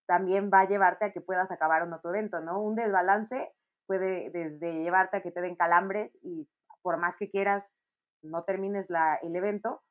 también 0.07 0.51
va 0.53 0.61
a 0.61 0.69
llevarte 0.69 1.07
a 1.07 1.12
que 1.12 1.21
puedas 1.21 1.51
acabar 1.51 1.83
o 1.83 1.87
no 1.87 2.01
tu 2.01 2.09
evento, 2.09 2.40
¿no? 2.40 2.61
Un 2.61 2.77
desbalance 2.77 3.51
puede 3.87 4.31
desde 4.31 4.83
llevarte 4.83 5.17
a 5.17 5.23
que 5.23 5.33
te 5.33 5.40
den 5.40 5.57
calambres 5.57 6.17
y 6.23 6.49
por 6.83 6.99
más 6.99 7.17
que 7.17 7.31
quieras 7.31 7.71
no 8.23 8.45
termines 8.45 8.88
la, 8.88 9.17
el 9.17 9.35
evento, 9.37 9.83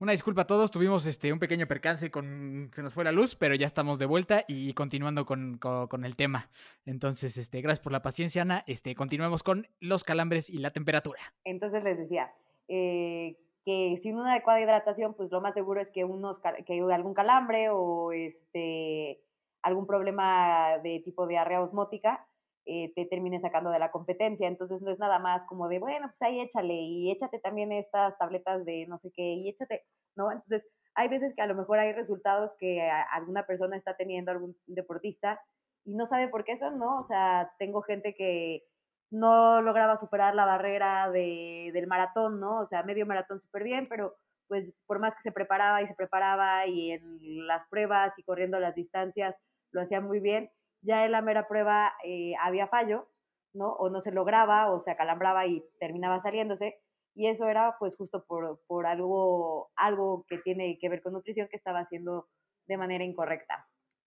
una 0.00 0.12
disculpa 0.12 0.42
a 0.42 0.46
todos, 0.46 0.70
tuvimos 0.70 1.04
este, 1.04 1.30
un 1.32 1.38
pequeño 1.38 1.66
percance 1.66 2.10
con. 2.10 2.70
Se 2.72 2.82
nos 2.82 2.94
fue 2.94 3.04
la 3.04 3.12
luz, 3.12 3.36
pero 3.36 3.54
ya 3.54 3.66
estamos 3.66 3.98
de 3.98 4.06
vuelta 4.06 4.44
y 4.48 4.72
continuando 4.72 5.26
con, 5.26 5.58
con, 5.58 6.04
el 6.04 6.16
tema. 6.16 6.48
Entonces, 6.86 7.36
este, 7.36 7.60
gracias 7.60 7.84
por 7.84 7.92
la 7.92 8.00
paciencia, 8.00 8.42
Ana. 8.42 8.64
Este, 8.66 8.94
continuemos 8.94 9.42
con 9.42 9.68
los 9.78 10.02
calambres 10.02 10.48
y 10.48 10.58
la 10.58 10.70
temperatura. 10.70 11.20
Entonces 11.44 11.84
les 11.84 11.98
decía 11.98 12.32
eh, 12.68 13.36
que 13.66 14.00
sin 14.02 14.16
una 14.16 14.32
adecuada 14.32 14.60
hidratación, 14.60 15.12
pues 15.12 15.30
lo 15.30 15.42
más 15.42 15.52
seguro 15.52 15.82
es 15.82 15.88
que, 15.90 16.04
unos, 16.04 16.38
que 16.66 16.80
algún 16.80 17.12
calambre 17.12 17.68
o 17.68 18.12
este, 18.12 19.20
algún 19.60 19.86
problema 19.86 20.78
de 20.82 21.00
tipo 21.04 21.26
diarrea 21.26 21.60
osmótica 21.60 22.26
eh, 22.72 22.92
te 22.94 23.04
termine 23.06 23.40
sacando 23.40 23.70
de 23.70 23.80
la 23.80 23.90
competencia. 23.90 24.46
Entonces 24.46 24.80
no 24.80 24.92
es 24.92 24.98
nada 25.00 25.18
más 25.18 25.42
como 25.46 25.68
de, 25.68 25.80
bueno, 25.80 26.06
pues 26.06 26.22
ahí 26.22 26.40
échale 26.40 26.74
y 26.74 27.10
échate 27.10 27.40
también 27.40 27.72
estas 27.72 28.16
tabletas 28.18 28.64
de 28.64 28.86
no 28.86 28.98
sé 28.98 29.10
qué 29.12 29.22
y 29.22 29.48
échate, 29.48 29.84
¿no? 30.16 30.30
Entonces 30.30 30.64
hay 30.94 31.08
veces 31.08 31.34
que 31.34 31.42
a 31.42 31.46
lo 31.46 31.56
mejor 31.56 31.80
hay 31.80 31.92
resultados 31.92 32.52
que 32.58 32.88
alguna 33.12 33.44
persona 33.44 33.76
está 33.76 33.96
teniendo, 33.96 34.30
algún 34.30 34.56
deportista, 34.66 35.40
y 35.84 35.94
no 35.94 36.06
sabe 36.06 36.28
por 36.28 36.44
qué 36.44 36.58
son, 36.58 36.78
¿no? 36.78 37.00
O 37.00 37.06
sea, 37.08 37.52
tengo 37.58 37.82
gente 37.82 38.14
que 38.14 38.62
no 39.10 39.60
lograba 39.62 39.98
superar 39.98 40.34
la 40.36 40.44
barrera 40.44 41.10
de, 41.10 41.70
del 41.72 41.86
maratón, 41.88 42.38
¿no? 42.38 42.60
O 42.60 42.68
sea, 42.68 42.84
medio 42.84 43.06
maratón 43.06 43.40
súper 43.40 43.64
bien, 43.64 43.88
pero 43.88 44.14
pues 44.46 44.72
por 44.86 45.00
más 45.00 45.14
que 45.16 45.22
se 45.22 45.32
preparaba 45.32 45.82
y 45.82 45.88
se 45.88 45.94
preparaba 45.94 46.66
y 46.66 46.92
en 46.92 47.46
las 47.46 47.66
pruebas 47.68 48.12
y 48.18 48.22
corriendo 48.24 48.60
las 48.60 48.74
distancias 48.74 49.34
lo 49.72 49.80
hacía 49.82 50.00
muy 50.00 50.20
bien, 50.20 50.50
ya 50.82 51.04
en 51.04 51.12
la 51.12 51.22
mera 51.22 51.46
prueba 51.48 51.92
eh, 52.04 52.34
había 52.40 52.66
fallos, 52.68 53.04
¿no? 53.52 53.72
O 53.72 53.90
no 53.90 54.00
se 54.02 54.12
lograba, 54.12 54.70
o 54.70 54.82
se 54.82 54.90
acalambraba 54.90 55.46
y 55.46 55.64
terminaba 55.78 56.22
saliéndose. 56.22 56.78
Y 57.14 57.26
eso 57.26 57.46
era 57.48 57.76
pues 57.78 57.94
justo 57.96 58.24
por, 58.24 58.60
por 58.66 58.86
algo, 58.86 59.70
algo 59.76 60.24
que 60.28 60.38
tiene 60.38 60.78
que 60.78 60.88
ver 60.88 61.02
con 61.02 61.12
nutrición 61.12 61.48
que 61.48 61.56
estaba 61.56 61.80
haciendo 61.80 62.28
de 62.66 62.76
manera 62.76 63.04
incorrecta. 63.04 63.66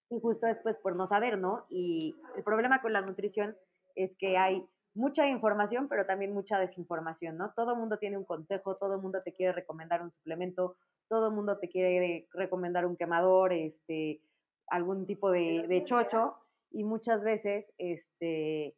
Y 0.09 0.19
justo 0.19 0.47
después 0.47 0.77
por 0.77 0.95
no 0.95 1.07
saber, 1.07 1.37
¿no? 1.37 1.65
Y 1.69 2.15
el 2.35 2.43
problema 2.43 2.81
con 2.81 2.93
la 2.93 3.01
nutrición 3.01 3.55
es 3.95 4.15
que 4.17 4.37
hay 4.37 4.65
mucha 4.95 5.27
información, 5.27 5.87
pero 5.89 6.05
también 6.05 6.33
mucha 6.33 6.59
desinformación, 6.59 7.37
¿no? 7.37 7.51
Todo 7.55 7.75
mundo 7.75 7.97
tiene 7.97 8.17
un 8.17 8.25
consejo, 8.25 8.77
todo 8.77 9.01
mundo 9.01 9.21
te 9.23 9.33
quiere 9.33 9.51
recomendar 9.53 10.01
un 10.01 10.11
suplemento, 10.11 10.77
todo 11.09 11.31
mundo 11.31 11.57
te 11.57 11.67
quiere 11.67 12.27
recomendar 12.31 12.85
un 12.85 12.95
quemador, 12.95 13.53
este, 13.53 14.21
algún 14.67 15.05
tipo 15.05 15.31
de 15.31 15.83
chocho, 15.85 16.42
y 16.73 16.83
muchas 16.83 17.23
veces, 17.23 17.65
este, 17.77 18.75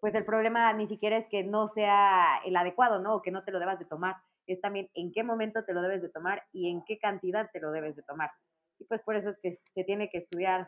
pues 0.00 0.14
el 0.14 0.24
problema 0.24 0.72
ni 0.72 0.88
siquiera 0.88 1.18
es 1.18 1.26
que 1.28 1.44
no 1.44 1.68
sea 1.68 2.40
el 2.44 2.56
adecuado, 2.56 2.98
¿no? 2.98 3.16
O 3.16 3.22
que 3.22 3.30
no 3.30 3.44
te 3.44 3.52
lo 3.52 3.60
debas 3.60 3.78
de 3.78 3.84
tomar, 3.84 4.16
es 4.46 4.60
también 4.60 4.88
en 4.94 5.12
qué 5.12 5.22
momento 5.22 5.64
te 5.64 5.74
lo 5.74 5.82
debes 5.82 6.02
de 6.02 6.08
tomar 6.08 6.42
y 6.52 6.70
en 6.70 6.82
qué 6.84 6.98
cantidad 6.98 7.50
te 7.52 7.60
lo 7.60 7.70
debes 7.70 7.94
de 7.94 8.02
tomar. 8.02 8.30
Y 8.78 8.84
pues 8.84 9.02
por 9.02 9.16
eso 9.16 9.30
es 9.30 9.38
que 9.42 9.60
se 9.74 9.84
tiene 9.84 10.08
que 10.10 10.18
estudiar 10.18 10.66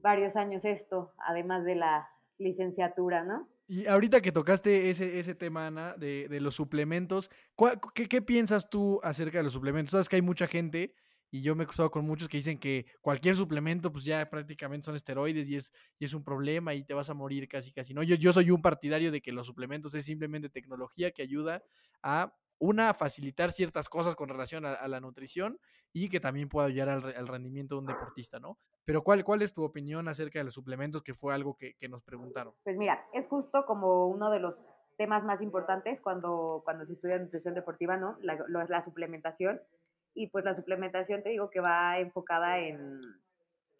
varios 0.00 0.34
años 0.36 0.64
esto, 0.64 1.12
además 1.18 1.64
de 1.64 1.76
la 1.76 2.08
licenciatura, 2.38 3.22
¿no? 3.22 3.48
Y 3.68 3.86
ahorita 3.86 4.20
que 4.20 4.32
tocaste 4.32 4.90
ese, 4.90 5.18
ese 5.18 5.34
tema, 5.34 5.68
Ana, 5.68 5.94
de, 5.96 6.28
de 6.28 6.40
los 6.40 6.56
suplementos, 6.56 7.30
qué, 7.94 8.08
¿qué 8.08 8.20
piensas 8.20 8.68
tú 8.68 9.00
acerca 9.02 9.38
de 9.38 9.44
los 9.44 9.52
suplementos? 9.52 9.92
Sabes 9.92 10.08
que 10.08 10.16
hay 10.16 10.22
mucha 10.22 10.46
gente 10.46 10.94
y 11.32 11.40
yo 11.40 11.56
me 11.56 11.64
he 11.64 11.66
cruzado 11.66 11.90
con 11.90 12.04
muchos 12.04 12.28
que 12.28 12.36
dicen 12.36 12.58
que 12.58 12.84
cualquier 13.00 13.34
suplemento 13.34 13.90
pues 13.90 14.04
ya 14.04 14.28
prácticamente 14.28 14.84
son 14.84 14.94
esteroides 14.94 15.48
y 15.48 15.56
es, 15.56 15.72
y 15.98 16.04
es 16.04 16.12
un 16.12 16.22
problema 16.22 16.74
y 16.74 16.84
te 16.84 16.92
vas 16.92 17.08
a 17.08 17.14
morir 17.14 17.48
casi 17.48 17.72
casi, 17.72 17.94
¿no? 17.94 18.02
Yo, 18.02 18.16
yo 18.16 18.32
soy 18.34 18.50
un 18.50 18.60
partidario 18.60 19.10
de 19.10 19.22
que 19.22 19.32
los 19.32 19.46
suplementos 19.46 19.94
es 19.94 20.04
simplemente 20.04 20.50
tecnología 20.50 21.10
que 21.10 21.22
ayuda 21.22 21.62
a 22.02 22.34
una, 22.58 22.92
facilitar 22.94 23.50
ciertas 23.50 23.88
cosas 23.88 24.14
con 24.14 24.28
relación 24.28 24.64
a, 24.66 24.86
la 24.86 25.00
nutrición 25.00 25.58
y 25.92 26.08
que 26.08 26.20
también 26.20 26.48
pueda 26.48 26.68
ayudar 26.68 26.90
al, 26.90 27.26
rendimiento 27.26 27.74
de 27.74 27.80
un 27.80 27.86
deportista, 27.86 28.38
¿no? 28.38 28.58
Pero 28.84 29.02
¿cuál, 29.02 29.24
¿cuál 29.24 29.42
es 29.42 29.52
tu 29.52 29.64
opinión 29.64 30.06
acerca 30.06 30.38
de 30.38 30.44
los 30.44 30.54
suplementos, 30.54 31.02
que 31.02 31.12
fue 31.12 31.34
algo 31.34 31.56
que, 31.56 31.74
nos 31.88 32.02
preguntaron? 32.02 32.54
Pues 32.62 32.76
mira, 32.76 33.04
es 33.14 33.26
justo 33.26 33.64
como 33.66 34.06
uno 34.06 34.30
de 34.30 34.38
los 34.38 34.54
temas 34.96 35.24
más 35.24 35.42
importantes 35.42 36.00
cuando, 36.00 36.62
cuando 36.64 36.86
se 36.86 36.92
estudia 36.92 37.18
nutrición 37.18 37.54
deportiva, 37.54 37.96
¿no? 37.96 38.16
La, 38.20 38.38
la 38.68 38.84
suplementación. 38.84 39.60
Y 40.14 40.28
pues 40.28 40.44
la 40.44 40.56
suplementación, 40.56 41.22
te 41.22 41.30
digo 41.30 41.50
que 41.50 41.60
va 41.60 41.98
enfocada 41.98 42.58
en, 42.58 43.00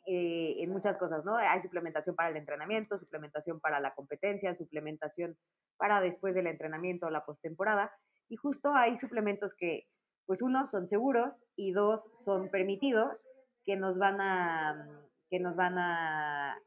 eh, 0.07 0.57
en 0.59 0.71
muchas 0.71 0.97
cosas, 0.97 1.25
¿no? 1.25 1.37
Hay 1.37 1.63
suplementación 1.63 2.17
para 2.17 2.31
el 2.31 2.37
entrenamiento, 2.37 2.99
suplementación 2.99 3.61
para 3.61 3.79
la 3.79 3.95
competencia, 3.95 4.57
suplementación 4.57 5.37
para 5.77 6.01
después 6.01 6.35
del 6.35 6.49
entrenamiento 6.49 7.07
o 7.07 7.11
la 7.11 7.25
postemporada. 7.25 7.93
Y 8.29 8.37
justo 8.37 8.75
hay 8.75 8.99
suplementos 8.99 9.53
que, 9.57 9.87
pues 10.27 10.43
uno, 10.43 10.69
son 10.71 10.89
seguros 10.89 11.33
y 11.55 11.71
dos, 11.71 12.01
son 12.25 12.49
permitidos, 12.51 13.13
que 13.65 13.77
nos 13.77 13.97
van 13.97 14.21
a, 14.21 14.89
que 15.31 15.39
nos 15.39 15.55
van 15.55 15.79
a, 15.79 16.59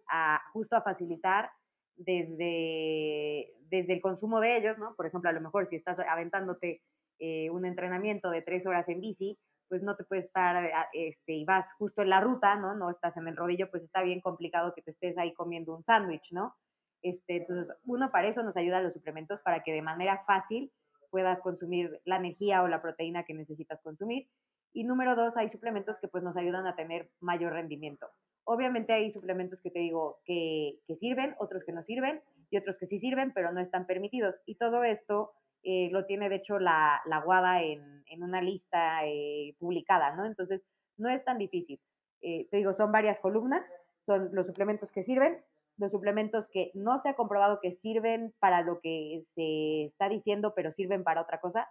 justo 0.54 0.78
a 0.78 0.82
facilitar 0.82 1.50
desde, 1.98 3.52
desde 3.70 3.94
el 3.94 4.02
consumo 4.02 4.40
de 4.40 4.58
ellos, 4.58 4.78
¿no? 4.78 4.96
Por 4.96 5.08
ejemplo, 5.08 5.30
a 5.30 5.34
lo 5.34 5.42
mejor 5.42 5.68
si 5.70 5.76
estás 5.76 6.00
aventándote 6.00 6.82
eh, 7.20 7.50
un 7.50 7.66
entrenamiento 7.66 8.30
de 8.30 8.42
tres 8.42 8.66
horas 8.66 8.88
en 8.88 9.02
bici, 9.02 9.38
pues 9.68 9.82
no 9.84 9.96
te 9.96 10.04
puedes 10.04 10.26
estar, 10.26 10.70
este, 10.94 11.34
y 11.34 11.46
vas 11.46 11.66
justo 11.78 12.02
en 12.02 12.10
la 12.10 12.22
ruta, 12.22 12.56
¿no? 12.56 12.76
No 12.76 12.90
estás 12.90 13.16
en 13.18 13.28
el 13.28 13.36
rodillo, 13.36 13.70
pues 13.70 13.84
está 13.84 14.02
bien 14.02 14.22
complicado 14.22 14.74
que 14.74 14.82
te 14.82 14.92
estés 14.92 15.18
ahí 15.18 15.34
comiendo 15.34 15.76
un 15.76 15.84
sándwich, 15.84 16.32
¿no? 16.32 16.56
Este, 17.02 17.38
entonces, 17.38 17.76
uno, 17.86 18.12
para 18.12 18.28
eso 18.28 18.44
nos 18.44 18.56
ayuda 18.58 18.82
los 18.82 18.94
suplementos, 18.94 19.40
para 19.42 19.64
que 19.64 19.74
de 19.74 19.82
manera 19.82 20.24
fácil 20.26 20.72
puedas 21.10 21.40
consumir 21.40 22.02
la 22.04 22.18
energía 22.18 22.64
o 22.64 22.68
la 22.68 22.82
proteína 22.82 23.24
que 23.24 23.34
necesitas 23.34 23.82
consumir. 23.82 24.28
Y 24.74 24.84
número 24.84 25.16
dos, 25.16 25.38
hay 25.38 25.50
suplementos 25.50 25.96
que 26.02 26.08
pues 26.08 26.24
nos 26.24 26.36
ayudan 26.36 26.68
a 26.68 26.76
tener 26.76 27.10
mayor 27.22 27.54
rendimiento. 27.54 28.08
Obviamente 28.44 28.92
hay 28.92 29.14
suplementos 29.14 29.60
que 29.62 29.72
te 29.72 29.80
digo 29.80 30.20
que, 30.26 30.80
que 30.88 30.98
sirven, 30.98 31.36
otros 31.40 31.64
que 31.64 31.72
no 31.72 31.84
sirven 31.84 32.22
y 32.50 32.58
otros 32.58 32.76
que 32.78 32.88
sí 32.88 33.00
sirven, 33.00 33.32
pero 33.34 33.52
no 33.52 33.62
están 33.62 33.86
permitidos. 33.86 34.36
Y 34.46 34.56
todo 34.56 34.84
esto 34.84 35.32
eh, 35.68 35.90
lo 35.92 36.06
tiene 36.06 36.30
de 36.30 36.36
hecho 36.36 36.60
la, 36.60 37.02
la 37.06 37.20
WADA 37.22 37.64
en, 37.64 38.04
en 38.06 38.24
una 38.24 38.40
lista 38.40 39.04
eh, 39.04 39.56
publicada, 39.58 40.16
¿no? 40.16 40.26
Entonces, 40.26 40.62
no 40.98 41.10
es 41.10 41.26
tan 41.26 41.40
difícil. 41.40 41.82
Eh, 42.22 42.48
te 42.52 42.58
digo, 42.58 42.76
son 42.76 42.92
varias 42.92 43.20
columnas, 43.20 43.66
son 44.06 44.30
los 44.34 44.46
suplementos 44.46 44.92
que 44.92 45.04
sirven, 45.04 45.44
los 45.78 45.92
suplementos 45.92 46.46
que 46.52 46.70
no 46.76 47.02
se 47.02 47.10
ha 47.10 47.16
comprobado 47.16 47.60
que 47.62 47.78
sirven 47.82 48.32
para 48.40 48.62
lo 48.62 48.80
que 48.80 49.24
se 49.34 49.86
está 49.86 50.08
diciendo, 50.08 50.54
pero 50.56 50.72
sirven 50.74 51.04
para 51.04 51.22
otra 51.22 51.42
cosa, 51.42 51.68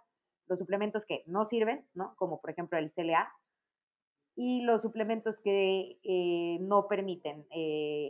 los 0.47 0.59
suplementos 0.59 1.05
que 1.07 1.23
no 1.25 1.47
sirven, 1.47 1.87
¿no? 1.93 2.15
Como 2.17 2.41
por 2.41 2.49
ejemplo 2.49 2.77
el 2.77 2.91
CLA, 2.91 3.31
y 4.35 4.63
los 4.63 4.81
suplementos 4.81 5.37
que 5.41 5.97
no 6.59 6.89
permiten. 6.89 7.47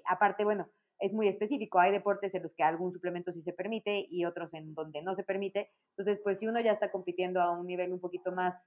Aparte, 0.08 0.44
bueno, 0.44 0.68
es 1.00 1.14
muy 1.14 1.28
específico, 1.28 1.80
hay 1.80 1.92
deportes 1.92 2.34
en 2.34 2.44
los 2.44 2.54
que 2.54 2.64
algún 2.64 2.94
suplemento 2.94 3.32
sí 3.34 3.42
se 3.42 3.54
permite 3.54 4.08
y 4.10 4.26
otros 4.26 4.54
en 4.54 4.74
donde 4.74 5.02
no 5.02 5.16
se 5.16 5.24
permite. 5.24 5.70
Entonces, 5.98 6.22
pues 6.24 6.40
si 6.40 6.48
uno 6.48 6.60
ya 6.62 6.74
está 6.74 6.92
compitiendo 6.92 7.42
a 7.42 7.52
un 7.52 7.68
nivel 7.68 7.92
un 7.92 8.00
poquito 8.00 8.32
más 8.32 8.58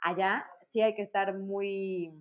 allá, 0.00 0.44
sí 0.72 0.80
hay 0.80 0.94
que 0.94 1.02
estar 1.02 1.34
muy, 1.34 2.12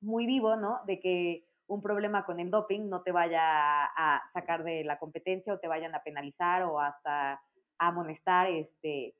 muy 0.00 0.26
vivo, 0.26 0.56
¿no? 0.56 0.80
De 0.86 1.00
que 1.00 1.46
un 1.66 1.82
problema 1.82 2.24
con 2.24 2.40
el 2.40 2.50
doping 2.50 2.88
no 2.88 3.02
te 3.02 3.12
vaya 3.12 3.40
a 3.42 4.22
sacar 4.32 4.64
de 4.64 4.84
la 4.84 4.98
competencia 4.98 5.54
o 5.54 5.58
te 5.58 5.68
vayan 5.68 5.94
a 5.94 6.02
penalizar 6.02 6.62
o 6.64 6.80
hasta 6.80 7.40
a 7.78 7.88
amonestar 7.88 8.50
este, 8.50 9.16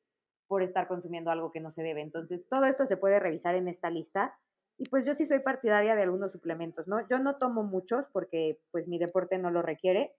por 0.46 0.62
estar 0.62 0.86
consumiendo 0.86 1.30
algo 1.30 1.50
que 1.50 1.60
no 1.60 1.72
se 1.72 1.82
debe. 1.82 2.02
Entonces, 2.02 2.46
todo 2.48 2.64
esto 2.64 2.86
se 2.86 2.96
puede 2.96 3.18
revisar 3.18 3.54
en 3.54 3.68
esta 3.68 3.90
lista. 3.90 4.38
Y 4.78 4.88
pues 4.88 5.06
yo 5.06 5.14
sí 5.14 5.26
soy 5.26 5.38
partidaria 5.40 5.94
de 5.94 6.02
algunos 6.02 6.32
suplementos, 6.32 6.88
¿no? 6.88 7.06
Yo 7.08 7.18
no 7.18 7.36
tomo 7.36 7.62
muchos 7.62 8.06
porque 8.12 8.58
pues 8.70 8.88
mi 8.88 8.98
deporte 8.98 9.38
no 9.38 9.50
lo 9.50 9.62
requiere, 9.62 10.12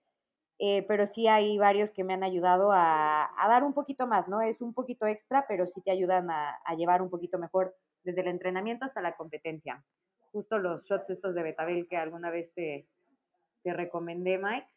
eh, 0.58 0.84
pero 0.88 1.06
sí 1.06 1.28
hay 1.28 1.58
varios 1.58 1.90
que 1.90 2.04
me 2.04 2.14
han 2.14 2.24
ayudado 2.24 2.70
a, 2.72 3.30
dar 3.48 3.64
un 3.64 3.74
poquito 3.74 4.06
más, 4.06 4.28
¿no? 4.28 4.40
Es 4.40 4.60
un 4.62 4.72
poquito 4.72 5.06
extra, 5.06 5.44
pero 5.46 5.66
sí 5.66 5.82
te 5.82 5.90
ayudan 5.90 6.30
a, 6.30 6.56
a 6.64 6.74
llevar 6.74 7.02
un 7.02 7.10
poquito 7.10 7.38
mejor 7.38 7.76
desde 8.02 8.22
el 8.22 8.28
entrenamiento 8.28 8.84
hasta 8.84 9.02
la 9.02 9.16
competencia 9.16 9.84
justo 10.36 10.58
los 10.58 10.84
shots 10.84 11.08
estos 11.08 11.34
de 11.34 11.42
Betabel 11.42 11.86
que 11.88 11.96
alguna 11.96 12.30
vez 12.30 12.52
te, 12.54 12.86
te 13.62 13.72
recomendé, 13.72 14.36
Mike 14.38 14.68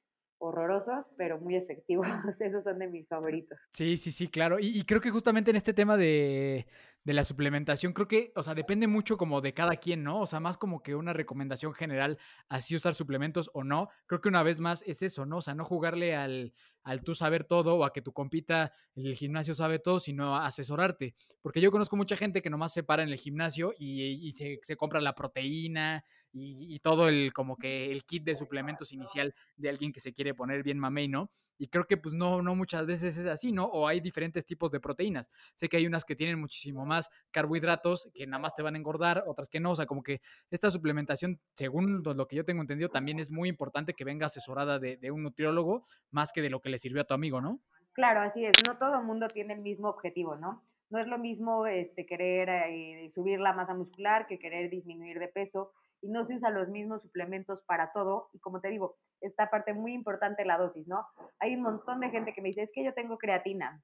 horrorosos, 0.41 1.05
pero 1.17 1.37
muy 1.37 1.57
efectivos. 1.57 2.07
Esos 2.39 2.63
son 2.63 2.79
de 2.79 2.87
mis 2.87 3.05
favoritos. 3.09 3.59
Sí, 3.71 3.97
sí, 3.97 4.09
sí, 4.09 4.29
claro. 4.29 4.57
Y, 4.57 4.83
creo 4.85 5.01
que 5.01 5.11
justamente 5.11 5.51
en 5.51 5.57
este 5.57 5.73
tema 5.73 5.97
de, 5.97 6.65
de, 7.03 7.13
la 7.13 7.25
suplementación, 7.25 7.93
creo 7.93 8.07
que, 8.07 8.31
o 8.35 8.43
sea, 8.43 8.53
depende 8.53 8.87
mucho 8.87 9.17
como 9.17 9.41
de 9.41 9.53
cada 9.53 9.75
quien, 9.77 10.03
¿no? 10.03 10.21
O 10.21 10.27
sea, 10.27 10.39
más 10.39 10.57
como 10.57 10.83
que 10.83 10.95
una 10.95 11.13
recomendación 11.13 11.73
general, 11.73 12.17
así 12.47 12.75
usar 12.75 12.93
suplementos 12.93 13.49
o 13.53 13.63
no. 13.63 13.89
Creo 14.05 14.21
que 14.21 14.29
una 14.29 14.43
vez 14.43 14.59
más 14.59 14.83
es 14.85 15.01
eso, 15.01 15.25
¿no? 15.25 15.37
O 15.37 15.41
sea, 15.41 15.55
no 15.55 15.65
jugarle 15.65 16.15
al, 16.15 16.53
al 16.83 17.03
tú 17.03 17.15
saber 17.15 17.43
todo 17.43 17.75
o 17.75 17.85
a 17.85 17.93
que 17.93 18.01
tu 18.01 18.13
compita 18.13 18.71
el 18.95 19.15
gimnasio 19.15 19.53
sabe 19.53 19.79
todo, 19.79 19.99
sino 19.99 20.35
a 20.35 20.45
asesorarte. 20.45 21.15
Porque 21.41 21.61
yo 21.61 21.71
conozco 21.71 21.95
mucha 21.95 22.17
gente 22.17 22.41
que 22.41 22.49
nomás 22.49 22.73
se 22.73 22.83
para 22.83 23.03
en 23.03 23.09
el 23.09 23.17
gimnasio 23.17 23.73
y, 23.77 24.31
se, 24.35 24.59
se, 24.61 24.75
compra 24.75 25.01
la 25.01 25.15
proteína 25.15 26.03
y, 26.31 26.79
todo 26.79 27.09
el 27.09 27.33
como 27.33 27.57
que 27.57 27.91
el 27.91 28.03
kit 28.05 28.23
de 28.23 28.35
suplementos 28.35 28.93
inicial 28.93 29.33
de 29.57 29.69
alguien 29.69 29.91
que 29.91 29.99
se 29.99 30.13
quiere 30.13 30.33
poner 30.33 30.63
bien 30.63 30.79
mamey, 30.79 31.07
¿no? 31.07 31.31
Y 31.57 31.67
creo 31.67 31.83
que 31.83 31.97
pues 31.97 32.15
no, 32.15 32.41
no 32.41 32.55
muchas 32.55 32.85
veces 32.85 33.17
es 33.17 33.25
así, 33.25 33.51
¿no? 33.51 33.65
O 33.65 33.87
hay 33.87 33.99
diferentes 33.99 34.45
tipos 34.45 34.71
de 34.71 34.79
proteínas. 34.79 35.29
Sé 35.55 35.67
que 35.67 35.75
hay 35.75 35.85
unas 35.85 36.05
que 36.05 36.15
tienen 36.15 36.39
muchísimo 36.39 36.85
más 36.85 37.09
carbohidratos 37.31 38.09
que 38.13 38.25
nada 38.25 38.39
más 38.39 38.55
te 38.55 38.61
van 38.61 38.75
a 38.75 38.77
engordar, 38.77 39.23
otras 39.27 39.49
que 39.49 39.59
no. 39.59 39.71
O 39.71 39.75
sea, 39.75 39.85
como 39.85 40.01
que 40.01 40.21
esta 40.49 40.71
suplementación, 40.71 41.41
según 41.55 42.01
lo 42.03 42.27
que 42.27 42.37
yo 42.37 42.45
tengo 42.45 42.61
entendido, 42.61 42.89
también 42.89 43.19
es 43.19 43.29
muy 43.29 43.49
importante 43.49 43.93
que 43.93 44.05
venga 44.05 44.27
asesorada 44.27 44.79
de, 44.79 44.95
de 44.95 45.11
un 45.11 45.21
nutriólogo 45.21 45.85
más 46.11 46.31
que 46.31 46.41
de 46.41 46.49
lo 46.49 46.61
que 46.61 46.69
le 46.69 46.77
sirvió 46.77 47.01
a 47.01 47.05
tu 47.05 47.13
amigo, 47.13 47.41
¿no? 47.41 47.59
Claro, 47.91 48.21
así 48.21 48.45
es. 48.45 48.53
No 48.65 48.77
todo 48.77 48.95
el 48.95 49.03
mundo 49.03 49.27
tiene 49.27 49.53
el 49.53 49.59
mismo 49.59 49.89
objetivo, 49.89 50.37
¿no? 50.37 50.63
No 50.89 50.97
es 50.97 51.07
lo 51.07 51.17
mismo 51.17 51.67
este, 51.67 52.05
querer 52.05 52.49
eh, 52.49 53.11
subir 53.13 53.39
la 53.41 53.53
masa 53.53 53.73
muscular 53.73 54.27
que 54.27 54.39
querer 54.39 54.69
disminuir 54.69 55.19
de 55.19 55.27
peso 55.27 55.73
y 56.01 56.09
no 56.09 56.25
se 56.25 56.35
usan 56.35 56.53
los 56.53 56.69
mismos 56.69 57.01
suplementos 57.01 57.61
para 57.63 57.91
todo. 57.91 58.29
Y 58.33 58.39
como 58.39 58.61
te 58.61 58.69
digo, 58.69 58.97
esta 59.21 59.49
parte 59.49 59.73
muy 59.73 59.93
importante 59.93 60.45
la 60.45 60.57
dosis, 60.57 60.87
¿no? 60.87 61.05
Hay 61.39 61.55
un 61.55 61.61
montón 61.61 61.99
de 61.99 62.09
gente 62.09 62.33
que 62.33 62.41
me 62.41 62.49
dice, 62.49 62.63
es 62.63 62.71
que 62.73 62.83
yo 62.83 62.93
tengo 62.93 63.17
creatina 63.17 63.81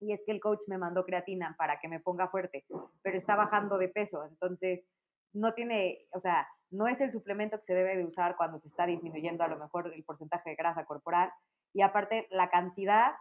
y 0.00 0.12
es 0.12 0.20
que 0.24 0.32
el 0.32 0.40
coach 0.40 0.60
me 0.68 0.78
mandó 0.78 1.04
creatina 1.04 1.54
para 1.58 1.78
que 1.80 1.88
me 1.88 2.00
ponga 2.00 2.28
fuerte, 2.28 2.64
pero 3.02 3.18
está 3.18 3.34
bajando 3.34 3.78
de 3.78 3.88
peso, 3.88 4.24
entonces 4.26 4.84
no 5.32 5.54
tiene, 5.54 6.06
o 6.12 6.20
sea, 6.20 6.46
no 6.70 6.86
es 6.86 7.00
el 7.00 7.12
suplemento 7.12 7.58
que 7.58 7.66
se 7.66 7.74
debe 7.74 7.96
de 7.96 8.04
usar 8.04 8.36
cuando 8.36 8.58
se 8.60 8.68
está 8.68 8.86
disminuyendo 8.86 9.44
a 9.44 9.48
lo 9.48 9.58
mejor 9.58 9.92
el 9.94 10.04
porcentaje 10.04 10.50
de 10.50 10.56
grasa 10.56 10.84
corporal 10.84 11.30
y 11.72 11.82
aparte 11.82 12.26
la 12.30 12.50
cantidad 12.50 13.12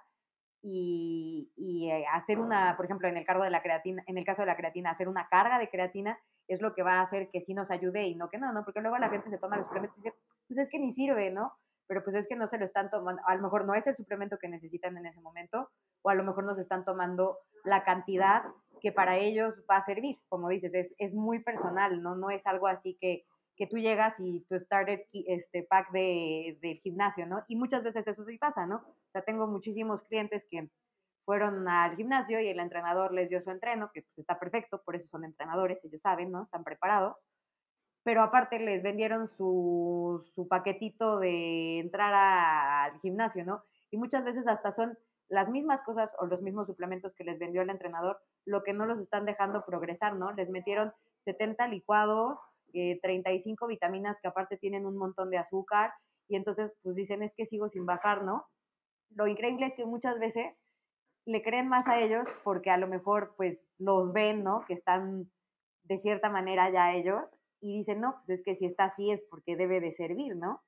y, 0.62 1.52
y, 1.56 1.92
eh, 1.92 2.06
hacer 2.12 2.40
una, 2.40 2.76
por 2.76 2.86
ejemplo, 2.86 3.08
en 3.08 3.18
el, 3.18 3.26
caso 3.26 3.44
de 3.44 3.52
la 3.52 3.62
creatina, 3.62 4.92
hacer 4.92 5.08
una 5.08 5.28
carga 5.28 5.60
de 5.60 5.70
creatina 5.70 6.18
es 6.48 6.62
lo 6.62 6.74
que 6.74 6.84
va 6.84 7.00
a 7.00 7.04
hacer 7.04 7.30
que 7.32 7.42
sí 7.42 7.54
nos 7.54 7.72
ayude 7.72 8.08
y 8.08 8.16
no 8.16 8.30
que 8.30 8.38
no, 8.38 8.52
¿no? 8.54 8.64
Porque 8.64 8.82
luego 8.82 8.98
la 8.98 9.10
gente 9.10 9.30
se 9.30 9.38
toma 9.38 9.58
los 9.58 9.68
suplementos 9.68 9.98
y 9.98 10.02
dice, 10.02 10.16
pues 10.48 10.60
es 10.60 10.70
que 10.70 10.80
ni 10.80 10.94
sirve, 10.94 11.32
¿no? 11.32 11.54
Pero 11.88 12.04
pues 12.04 12.16
es 12.16 12.28
que 12.28 12.36
no 12.36 12.48
se 12.48 12.58
lo 12.58 12.66
están 12.66 12.90
tomando, 12.90 13.22
a 13.26 13.36
lo 13.36 13.42
mejor 13.42 13.66
no 13.66 13.76
es 13.76 13.86
el 13.86 13.96
suplemento 13.96 14.38
que 14.40 14.48
necesitan 14.48 14.98
en 14.98 15.06
ese 15.06 15.22
momento, 15.22 15.70
o 16.02 16.10
a 16.10 16.16
lo 16.16 16.24
mejor 16.24 16.44
no 16.44 16.56
se 16.56 16.62
están 16.62 16.84
tomando 16.84 17.38
la 17.64 17.84
cantidad 17.84 18.44
que 18.82 18.92
para 18.92 19.18
ellos 19.18 19.54
va 19.70 19.78
a 19.78 19.86
servir, 19.86 20.18
como 20.30 20.50
dices, 20.50 20.74
es, 20.74 20.94
es 20.98 21.14
muy 21.14 21.44
personal, 21.44 22.02
¿no? 22.02 22.16
No 22.16 22.30
es 22.30 22.46
algo 22.46 22.68
así 22.68 22.98
que, 23.00 23.26
que 23.56 23.68
tú 23.68 23.78
llegas 23.78 24.16
y 24.20 24.46
tu 24.50 24.60
started 24.60 25.02
este 25.14 25.64
pack 25.64 25.92
de, 25.92 26.58
del 26.62 26.78
gimnasio, 26.80 27.26
¿no? 27.26 27.44
Y 27.48 27.56
muchas 27.56 27.84
veces 27.84 28.06
eso 28.06 28.26
sí 28.26 28.38
pasa, 28.38 28.66
¿no? 28.66 28.78
O 28.78 29.12
sea, 29.12 29.22
tengo 29.24 29.48
muchísimos 29.48 30.02
clientes 30.04 30.44
que 30.50 30.70
fueron 31.26 31.68
al 31.68 31.96
gimnasio 31.96 32.40
y 32.40 32.48
el 32.48 32.60
entrenador 32.60 33.12
les 33.14 33.30
dio 33.30 33.42
su 33.42 33.50
entreno, 33.52 33.92
que 33.94 34.04
pues, 34.04 34.20
está 34.20 34.40
perfecto, 34.40 34.82
por 34.84 34.96
eso 34.96 35.08
son 35.10 35.26
entrenadores, 35.26 35.84
ellos 35.84 36.02
saben, 36.02 36.32
¿no? 36.32 36.44
Están 36.44 36.64
preparados. 36.64 37.18
Pero 38.04 38.22
aparte 38.22 38.60
les 38.60 38.84
vendieron 38.84 39.28
su, 39.28 40.24
su 40.36 40.48
paquetito 40.48 41.20
de 41.20 41.80
entrar 41.80 42.14
al 42.14 43.00
gimnasio, 43.02 43.44
¿no? 43.44 43.64
Y 43.90 43.98
muchas 43.98 44.24
veces 44.24 44.48
hasta 44.48 44.72
son 44.72 44.98
las 45.28 45.50
mismas 45.50 45.82
cosas 45.82 46.12
o 46.20 46.28
los 46.28 46.42
mismos 46.42 46.68
suplementos 46.68 47.14
que 47.16 47.24
les 47.24 47.40
vendió 47.40 47.64
el 47.64 47.70
entrenador, 47.72 48.20
lo 48.46 48.64
que 48.64 48.74
no 48.74 48.86
los 48.86 49.00
están 49.00 49.26
dejando 49.26 49.66
progresar, 49.66 50.16
¿no? 50.16 50.32
Les 50.34 50.50
metieron 50.50 50.94
70 51.26 51.68
licuados, 51.68 52.38
35 52.72 53.66
eh, 53.66 53.68
vitaminas 53.68 54.18
que 54.22 54.28
aparte 54.28 54.58
tienen 54.58 54.86
un 54.86 54.98
montón 54.98 55.30
de 55.32 55.38
azúcar 55.38 55.94
y 56.28 56.36
entonces 56.36 56.72
pues 56.84 56.96
dicen 56.96 57.24
es 57.24 57.34
que 57.36 57.48
sigo 57.48 57.70
sin 57.70 57.86
bajar, 57.86 58.24
¿no? 58.24 58.46
Lo 59.16 59.28
increíble 59.28 59.68
es 59.68 59.74
que 59.76 59.86
muchas 59.86 60.20
veces 60.20 60.54
le 61.26 61.42
creen 61.42 61.68
más 61.68 61.88
a 61.88 62.00
ellos 62.00 62.26
porque 62.44 62.70
a 62.70 62.78
lo 62.78 62.88
mejor 62.88 63.34
pues 63.38 63.58
los 63.80 64.14
ven, 64.14 64.44
¿no? 64.44 64.64
Que 64.68 64.76
están 64.76 65.30
de 65.84 66.00
cierta 66.00 66.30
manera 66.30 66.70
ya 66.72 66.94
ellos 66.94 67.24
y 67.62 67.80
dicen, 67.80 68.02
no, 68.02 68.22
pues 68.26 68.40
es 68.40 68.46
que 68.46 68.56
si 68.58 68.66
está 68.66 68.86
así 68.86 69.12
es 69.12 69.22
porque 69.30 69.56
debe 69.56 69.80
de 69.80 69.96
servir, 69.96 70.36
¿no? 70.36 70.62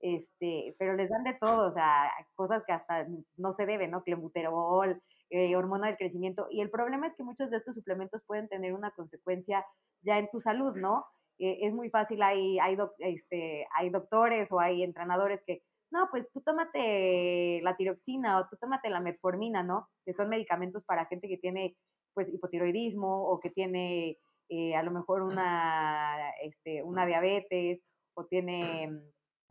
Este, 0.00 0.74
pero 0.78 0.94
les 0.94 1.08
dan 1.08 1.24
de 1.24 1.34
todo, 1.34 1.70
o 1.70 1.72
sea, 1.72 2.10
cosas 2.34 2.62
que 2.66 2.72
hasta 2.72 3.06
no 3.36 3.54
se 3.54 3.64
deben, 3.64 3.90
¿no? 3.90 4.02
Clenbuterol, 4.02 5.00
eh, 5.30 5.56
hormona 5.56 5.86
del 5.86 5.96
crecimiento. 5.96 6.46
Y 6.50 6.60
el 6.60 6.70
problema 6.70 7.06
es 7.06 7.14
que 7.16 7.22
muchos 7.22 7.50
de 7.50 7.56
estos 7.56 7.74
suplementos 7.74 8.22
pueden 8.26 8.48
tener 8.48 8.74
una 8.74 8.90
consecuencia 8.90 9.64
ya 10.02 10.18
en 10.18 10.28
tu 10.30 10.42
salud, 10.42 10.76
¿no? 10.76 11.06
Eh, 11.38 11.60
es 11.62 11.72
muy 11.72 11.88
fácil, 11.90 12.22
hay, 12.22 12.58
hay, 12.58 12.76
este, 12.98 13.66
hay 13.74 13.90
doctores 13.90 14.50
o 14.52 14.60
hay 14.60 14.82
entrenadores 14.82 15.40
que, 15.46 15.62
no, 15.94 16.08
pues 16.10 16.26
tú 16.32 16.40
tómate 16.40 17.60
la 17.62 17.76
tiroxina 17.76 18.40
o 18.40 18.48
tú 18.48 18.56
tómate 18.60 18.90
la 18.90 18.98
metformina, 18.98 19.62
¿no? 19.62 19.88
Que 20.04 20.12
son 20.12 20.28
medicamentos 20.28 20.82
para 20.84 21.06
gente 21.06 21.28
que 21.28 21.38
tiene, 21.38 21.76
pues, 22.14 22.28
hipotiroidismo 22.28 23.28
o 23.28 23.38
que 23.38 23.50
tiene 23.50 24.18
eh, 24.48 24.74
a 24.74 24.82
lo 24.82 24.90
mejor 24.90 25.22
una, 25.22 26.30
este, 26.42 26.82
una 26.82 27.06
diabetes 27.06 27.80
o 28.14 28.26
tiene 28.26 28.88
mm, 28.88 28.98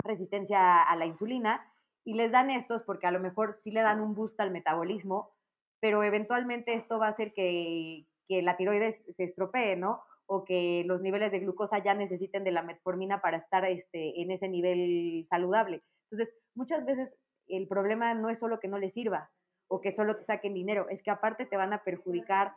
resistencia 0.05 0.83
a 0.83 0.95
la 0.97 1.05
insulina 1.05 1.65
y 2.03 2.15
les 2.15 2.29
dan 2.31 2.51
estos 2.51 2.83
porque 2.83 3.07
a 3.07 3.11
lo 3.11 3.21
mejor 3.21 3.55
sí 3.63 3.71
le 3.71 3.81
dan 3.81 4.01
un 4.01 4.13
boost 4.13 4.37
al 4.41 4.51
metabolismo, 4.51 5.31
pero 5.79 6.03
eventualmente 6.03 6.73
esto 6.73 6.99
va 6.99 7.07
a 7.07 7.11
hacer 7.11 7.33
que, 7.33 8.05
que 8.27 8.41
la 8.41 8.57
tiroides 8.57 9.01
se 9.15 9.23
estropee, 9.23 9.77
¿no? 9.77 10.01
O 10.25 10.43
que 10.43 10.83
los 10.85 11.01
niveles 11.01 11.31
de 11.31 11.39
glucosa 11.39 11.81
ya 11.81 11.93
necesiten 11.93 12.43
de 12.43 12.51
la 12.51 12.63
metformina 12.63 13.21
para 13.21 13.37
estar 13.37 13.63
este, 13.63 14.21
en 14.21 14.31
ese 14.31 14.49
nivel 14.49 15.25
saludable. 15.29 15.81
Entonces, 16.13 16.35
muchas 16.53 16.85
veces 16.85 17.09
el 17.47 17.67
problema 17.67 18.13
no 18.13 18.29
es 18.29 18.39
solo 18.39 18.59
que 18.59 18.67
no 18.67 18.77
les 18.77 18.93
sirva 18.93 19.31
o 19.67 19.81
que 19.81 19.95
solo 19.95 20.15
te 20.15 20.25
saquen 20.25 20.53
dinero, 20.53 20.87
es 20.89 21.01
que 21.01 21.09
aparte 21.09 21.47
te 21.47 21.57
van 21.57 21.73
a 21.73 21.83
perjudicar 21.83 22.53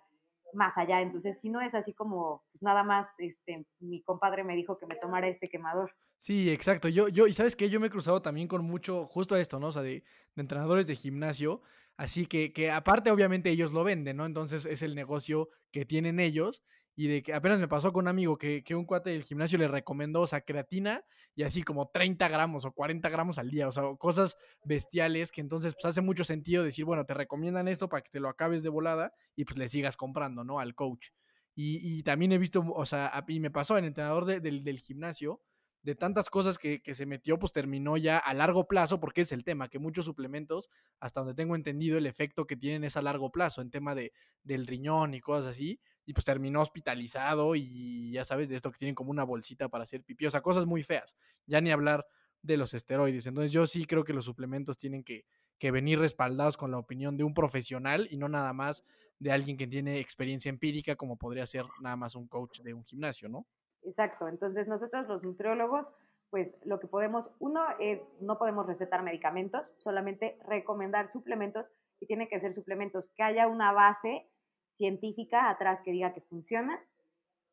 más 0.53 0.77
allá. 0.77 1.01
Entonces, 1.01 1.39
si 1.41 1.49
no 1.49 1.63
es 1.63 1.75
así 1.75 1.95
como 1.95 2.45
pues, 2.53 2.63
nada 2.63 2.83
más, 2.83 3.09
este, 3.17 3.65
mi 3.81 4.03
compadre 4.03 4.45
me 4.45 4.55
dijo 4.55 4.79
que 4.79 4.87
me 4.87 4.97
tomara 4.97 5.29
este 5.29 5.49
quemador. 5.49 5.91
Sí, 6.19 6.51
exacto. 6.51 6.89
Yo, 6.89 7.09
yo, 7.09 7.27
y 7.27 7.33
sabes 7.33 7.57
que 7.57 7.71
yo 7.71 7.81
me 7.81 7.87
he 7.87 7.91
cruzado 7.91 8.21
también 8.21 8.47
con 8.47 8.63
mucho, 8.63 9.07
justo 9.07 9.37
esto, 9.37 9.59
¿no? 9.59 9.69
O 9.69 9.73
sea, 9.73 9.83
de, 9.83 10.05
de 10.35 10.43
entrenadores 10.43 10.87
de 10.87 10.95
gimnasio. 10.95 11.63
Así 11.97 12.27
que, 12.27 12.53
que 12.53 12.71
aparte, 12.71 13.11
obviamente, 13.11 13.49
ellos 13.49 13.73
lo 13.73 13.85
venden, 13.85 14.19
¿no? 14.19 14.27
Entonces 14.27 14.67
es 14.67 14.83
el 14.83 14.95
negocio 14.95 15.49
que 15.73 15.87
tienen 15.87 16.21
ellos 16.21 16.63
y 16.97 17.09
de 17.09 17.23
que 17.23 17.35
apenas 17.35 17.61
me 17.61 17.69
pasó 17.69 17.93
con 17.93 18.05
un 18.05 18.09
amigo 18.09 18.39
que, 18.39 18.65
que, 18.65 18.75
un 18.75 18.87
cuate 18.87 19.11
del 19.11 19.23
gimnasio 19.23 19.59
le 19.59 19.69
recomendó, 19.69 20.23
o 20.23 20.27
sea, 20.27 20.41
creatina 20.41 21.05
y 21.35 21.43
así 21.43 21.63
como 21.63 21.91
30 21.91 22.27
gramos 22.29 22.65
o 22.65 22.73
40 22.73 23.09
gramos 23.11 23.39
al 23.39 23.51
día, 23.51 23.69
o 23.69 23.73
sea, 23.73 23.85
cosas 23.99 24.37
bestiales 24.65 25.31
que 25.31 25.43
entonces 25.43 25.75
pues 25.75 25.85
hace 25.85 26.01
mucho 26.01 26.25
sentido 26.25 26.65
decir, 26.65 26.87
bueno, 26.87 27.05
te 27.05 27.13
recomiendan 27.13 27.69
esto 27.69 27.91
para 27.91 28.03
que 28.03 28.11
te 28.11 28.19
lo 28.19 28.31
acabes 28.31 28.63
de 28.63 28.71
volada 28.71 29.13
y 29.37 29.45
pues 29.45 29.59
le 29.59 29.69
sigas 29.69 29.97
comprando, 29.99 30.43
¿no? 30.43 30.59
Al 30.59 30.75
coach. 30.75 31.09
Y, 31.55 31.99
y 31.99 32.03
también 32.03 32.33
he 32.33 32.39
visto, 32.39 32.65
o 32.67 32.87
sea, 32.87 33.13
y 33.29 33.41
me 33.41 33.51
pasó, 33.51 33.77
el 33.77 33.85
entrenador 33.85 34.25
del, 34.25 34.65
del 34.65 34.79
gimnasio, 34.79 35.43
de 35.83 35.95
tantas 35.95 36.31
cosas 36.31 36.59
que, 36.59 36.83
que, 36.83 36.95
se 36.95 37.07
metió, 37.07 37.39
pues 37.39 37.53
terminó 37.53 37.97
ya 37.97 38.19
a 38.19 38.35
largo 38.35 38.67
plazo, 38.67 39.01
porque 39.01 39.21
es 39.21 39.33
el 39.33 39.45
tema, 39.45 39.69
que 39.69 39.79
muchos 39.79 40.05
suplementos, 40.05 40.69
hasta 40.99 41.21
donde 41.21 41.35
tengo 41.35 41.55
entendido, 41.55 41.97
el 41.97 42.07
efecto 42.07 42.47
que 42.47 42.57
tienen 42.57 42.85
es 42.85 42.97
a 42.97 43.03
largo 43.03 43.31
plazo, 43.31 43.63
en 43.63 43.71
tema 43.71 43.95
de, 43.95 44.13
del 44.43 44.67
riñón 44.67 45.15
y 45.15 45.21
cosas 45.21 45.53
así, 45.53 45.81
y 46.07 46.13
pues 46.13 46.25
terminó 46.25 46.63
hospitalizado 46.63 47.57
y 47.57 48.13
ya 48.13 48.25
sabes, 48.25 48.49
de 48.49 48.55
esto 48.55 48.71
que 48.71 48.79
tienen 48.79 48.95
como 48.95 49.11
una 49.11 49.25
bolsita 49.25 49.69
para 49.69 49.85
hacer 49.85 50.03
pipí, 50.03 50.25
o 50.25 50.31
sea, 50.31 50.41
cosas 50.41 50.65
muy 50.65 50.85
feas, 50.85 51.17
ya 51.47 51.61
ni 51.61 51.73
hablar 51.73 52.07
de 52.43 52.57
los 52.57 52.73
esteroides. 52.75 53.27
Entonces 53.27 53.51
yo 53.51 53.67
sí 53.67 53.85
creo 53.87 54.05
que 54.05 54.13
los 54.13 54.25
suplementos 54.25 54.79
tienen 54.79 55.03
que, 55.03 55.27
que 55.59 55.73
venir 55.73 55.99
respaldados 55.99 56.57
con 56.57 56.71
la 56.71 56.79
opinión 56.79 57.17
de 57.17 57.25
un 57.25 57.35
profesional 57.35 58.07
y 58.09 58.17
no 58.17 58.29
nada 58.29 58.53
más 58.53 58.85
de 59.19 59.33
alguien 59.33 59.57
que 59.57 59.67
tiene 59.67 59.99
experiencia 59.99 60.49
empírica 60.49 60.95
como 60.95 61.17
podría 61.17 61.45
ser 61.45 61.65
nada 61.81 61.97
más 61.97 62.15
un 62.15 62.29
coach 62.29 62.61
de 62.61 62.73
un 62.73 62.85
gimnasio, 62.85 63.29
¿no? 63.29 63.47
Exacto, 63.83 64.29
entonces 64.29 64.69
nosotros 64.69 65.09
los 65.09 65.23
nutriólogos, 65.25 65.87
pues 66.31 66.49
lo 66.65 66.79
que 66.79 66.87
podemos, 66.87 67.27
uno 67.41 67.65
es, 67.81 68.01
no 68.21 68.39
podemos 68.39 68.67
recetar 68.67 69.03
medicamentos, 69.03 69.63
solamente 69.79 70.39
recomendar 70.47 71.11
suplementos 71.13 71.67
y 71.99 72.07
tienen 72.07 72.29
que 72.29 72.41
ser 72.41 72.55
suplementos 72.55 73.05
que 73.17 73.23
haya 73.23 73.49
una 73.49 73.73
base 73.73 74.29
científica 74.77 75.51
atrás 75.51 75.81
que 75.85 75.93
diga 75.93 76.15
que 76.15 76.21
funcionan, 76.23 76.79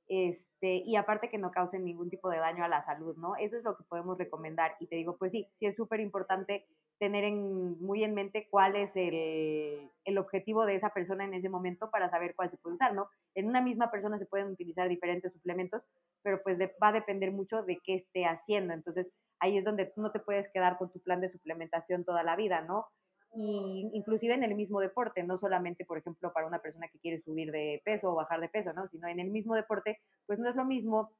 este, 0.07 0.75
y 0.85 0.95
aparte 0.95 1.29
que 1.29 1.37
no 1.37 1.51
causen 1.51 1.85
ningún 1.85 2.09
tipo 2.09 2.29
de 2.29 2.37
daño 2.37 2.63
a 2.63 2.67
la 2.67 2.85
salud, 2.85 3.15
¿no? 3.17 3.35
Eso 3.35 3.57
es 3.57 3.63
lo 3.63 3.75
que 3.75 3.83
podemos 3.83 4.17
recomendar. 4.17 4.75
Y 4.79 4.87
te 4.87 4.95
digo, 4.95 5.17
pues 5.17 5.31
sí, 5.31 5.47
sí 5.59 5.65
es 5.65 5.75
súper 5.75 5.99
importante 5.99 6.65
tener 6.99 7.23
en, 7.23 7.81
muy 7.81 8.03
en 8.03 8.13
mente 8.13 8.47
cuál 8.49 8.75
es 8.75 8.91
el, 8.95 9.89
el, 10.05 10.17
objetivo 10.17 10.65
de 10.65 10.75
esa 10.75 10.89
persona 10.91 11.25
en 11.25 11.33
ese 11.33 11.49
momento 11.49 11.89
para 11.89 12.09
saber 12.09 12.33
cuál 12.35 12.49
se 12.49 12.57
puede 12.57 12.75
usar, 12.75 12.93
¿no? 12.93 13.09
En 13.35 13.47
una 13.47 13.61
misma 13.61 13.91
persona 13.91 14.17
se 14.19 14.25
pueden 14.25 14.47
utilizar 14.47 14.87
diferentes 14.87 15.33
suplementos, 15.33 15.81
pero 16.21 16.41
pues 16.43 16.57
va 16.81 16.87
a 16.89 16.93
depender 16.93 17.31
mucho 17.31 17.63
de 17.63 17.79
qué 17.83 17.95
esté 17.95 18.25
haciendo. 18.25 18.73
Entonces, 18.73 19.07
ahí 19.39 19.57
es 19.57 19.65
donde 19.65 19.87
tú 19.87 20.01
no 20.01 20.11
te 20.11 20.19
puedes 20.19 20.49
quedar 20.53 20.77
con 20.77 20.91
tu 20.91 20.99
plan 20.99 21.19
de 21.19 21.31
suplementación 21.31 22.05
toda 22.05 22.23
la 22.23 22.35
vida, 22.35 22.61
¿no? 22.61 22.87
Y 23.35 23.89
inclusive 23.93 24.33
en 24.35 24.43
el 24.43 24.55
mismo 24.55 24.79
deporte, 24.79 25.23
no 25.23 25.37
solamente, 25.37 25.85
por 25.85 25.97
ejemplo, 25.97 26.31
para 26.31 26.47
una 26.47 26.59
persona 26.59 26.87
que 26.87 26.99
quiere 26.99 27.21
subir 27.21 27.51
de 27.51 27.81
peso 27.83 28.11
o 28.11 28.15
bajar 28.15 28.39
de 28.39 28.49
peso, 28.49 28.73
¿no? 28.73 28.87
Sino 28.87 29.07
en 29.07 29.19
el 29.19 29.31
mismo 29.31 29.55
deporte, 29.55 29.99
pues 30.27 30.39
no 30.39 30.49
es 30.49 30.55
lo 30.55 30.65
mismo 30.65 31.11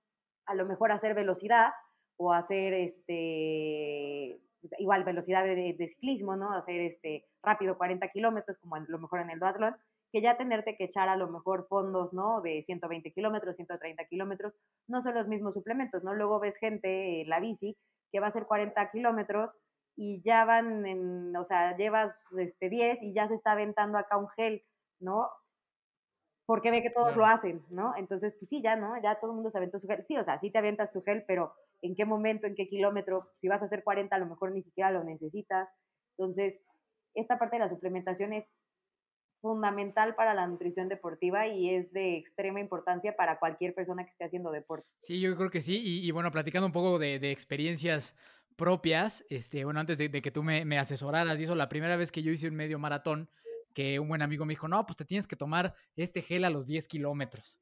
a 0.45 0.55
lo 0.55 0.65
mejor 0.65 0.91
hacer 0.91 1.15
velocidad 1.15 1.71
o 2.17 2.33
hacer 2.33 2.73
este 2.73 4.39
igual 4.77 5.03
velocidad 5.03 5.43
de, 5.43 5.75
ciclismo, 5.77 6.35
¿no? 6.35 6.53
Hacer 6.53 6.79
este 6.81 7.25
rápido 7.41 7.77
40 7.77 8.07
kilómetros, 8.09 8.57
como 8.59 8.75
a 8.75 8.79
lo 8.87 8.99
mejor 8.99 9.19
en 9.19 9.29
el 9.29 9.39
duatlón, 9.39 9.75
que 10.11 10.21
ya 10.21 10.37
tenerte 10.37 10.77
que 10.77 10.85
echar 10.85 11.09
a 11.09 11.17
lo 11.17 11.27
mejor 11.27 11.67
fondos, 11.67 12.13
¿no? 12.13 12.41
De 12.41 12.63
120 12.65 13.11
kilómetros, 13.11 13.55
130 13.55 14.05
kilómetros, 14.05 14.53
no 14.87 15.01
son 15.01 15.15
los 15.15 15.27
mismos 15.27 15.53
suplementos, 15.53 16.03
¿no? 16.03 16.13
Luego 16.13 16.39
ves 16.39 16.55
gente 16.57 17.21
en 17.21 17.29
la 17.29 17.39
bici 17.39 17.75
que 18.11 18.19
va 18.19 18.27
a 18.27 18.29
hacer 18.29 18.45
40 18.45 18.91
kilómetros 18.91 19.51
y 19.95 20.21
ya 20.23 20.45
van 20.45 20.85
en, 20.85 21.35
o 21.35 21.45
sea, 21.45 21.77
llevas 21.77 22.15
este 22.37 22.69
10 22.69 23.01
y 23.03 23.13
ya 23.13 23.27
se 23.27 23.35
está 23.35 23.51
aventando 23.51 23.97
acá 23.97 24.17
un 24.17 24.29
gel, 24.29 24.63
¿no? 24.99 25.29
Porque 26.45 26.71
ve 26.71 26.81
que 26.81 26.89
todos 26.89 27.13
claro. 27.13 27.21
lo 27.21 27.25
hacen, 27.27 27.65
¿no? 27.69 27.95
Entonces, 27.95 28.33
pues 28.39 28.49
sí, 28.49 28.61
ya, 28.61 28.75
¿no? 28.75 29.01
Ya 29.01 29.19
todo 29.19 29.31
el 29.31 29.35
mundo 29.35 29.51
se 29.51 29.57
aventó 29.57 29.79
su 29.79 29.87
gel. 29.87 30.03
Sí, 30.07 30.17
o 30.17 30.25
sea, 30.25 30.39
sí 30.39 30.51
te 30.51 30.57
avientas 30.57 30.91
tu 30.91 31.01
gel, 31.03 31.23
pero 31.27 31.53
¿en 31.81 31.95
qué 31.95 32.05
momento, 32.05 32.47
en 32.47 32.55
qué 32.55 32.67
kilómetro? 32.67 33.29
Si 33.39 33.47
vas 33.47 33.61
a 33.61 33.65
hacer 33.65 33.83
40, 33.83 34.15
a 34.15 34.19
lo 34.19 34.25
mejor 34.25 34.51
ni 34.51 34.63
siquiera 34.63 34.91
lo 34.91 35.03
necesitas. 35.03 35.69
Entonces, 36.17 36.59
esta 37.13 37.37
parte 37.39 37.55
de 37.57 37.61
la 37.61 37.69
suplementación 37.69 38.33
es 38.33 38.45
fundamental 39.41 40.15
para 40.15 40.33
la 40.33 40.47
nutrición 40.47 40.87
deportiva 40.87 41.47
y 41.47 41.75
es 41.75 41.91
de 41.91 42.17
extrema 42.17 42.61
importancia 42.61 43.15
para 43.15 43.39
cualquier 43.39 43.75
persona 43.75 44.05
que 44.05 44.11
esté 44.11 44.23
haciendo 44.23 44.51
deporte. 44.51 44.87
Sí, 45.01 45.19
yo 45.19 45.35
creo 45.35 45.49
que 45.49 45.61
sí. 45.61 45.81
Y, 45.83 46.07
y 46.07 46.11
bueno, 46.11 46.31
platicando 46.31 46.65
un 46.65 46.71
poco 46.71 46.97
de, 46.97 47.19
de 47.19 47.31
experiencias 47.31 48.15
propias, 48.55 49.25
este, 49.29 49.63
bueno, 49.65 49.79
antes 49.79 49.97
de, 49.97 50.09
que 50.09 50.31
tú 50.31 50.43
me, 50.43 50.65
me, 50.65 50.79
asesoraras 50.79 51.39
y 51.39 51.43
eso, 51.43 51.55
la 51.55 51.69
primera 51.69 51.95
vez 51.97 52.11
que 52.11 52.23
yo 52.23 52.31
hice 52.31 52.47
un 52.47 52.55
medio 52.55 52.79
maratón, 52.79 53.29
que 53.73 53.99
un 53.99 54.07
buen 54.07 54.21
amigo 54.21 54.45
me 54.45 54.53
dijo, 54.53 54.67
no, 54.67 54.85
pues 54.85 54.97
te 54.97 55.05
tienes 55.05 55.27
que 55.27 55.35
tomar 55.35 55.75
este 55.95 56.21
gel 56.21 56.45
a 56.45 56.49
los 56.49 56.65
10 56.65 56.87
kilómetros. 56.87 57.59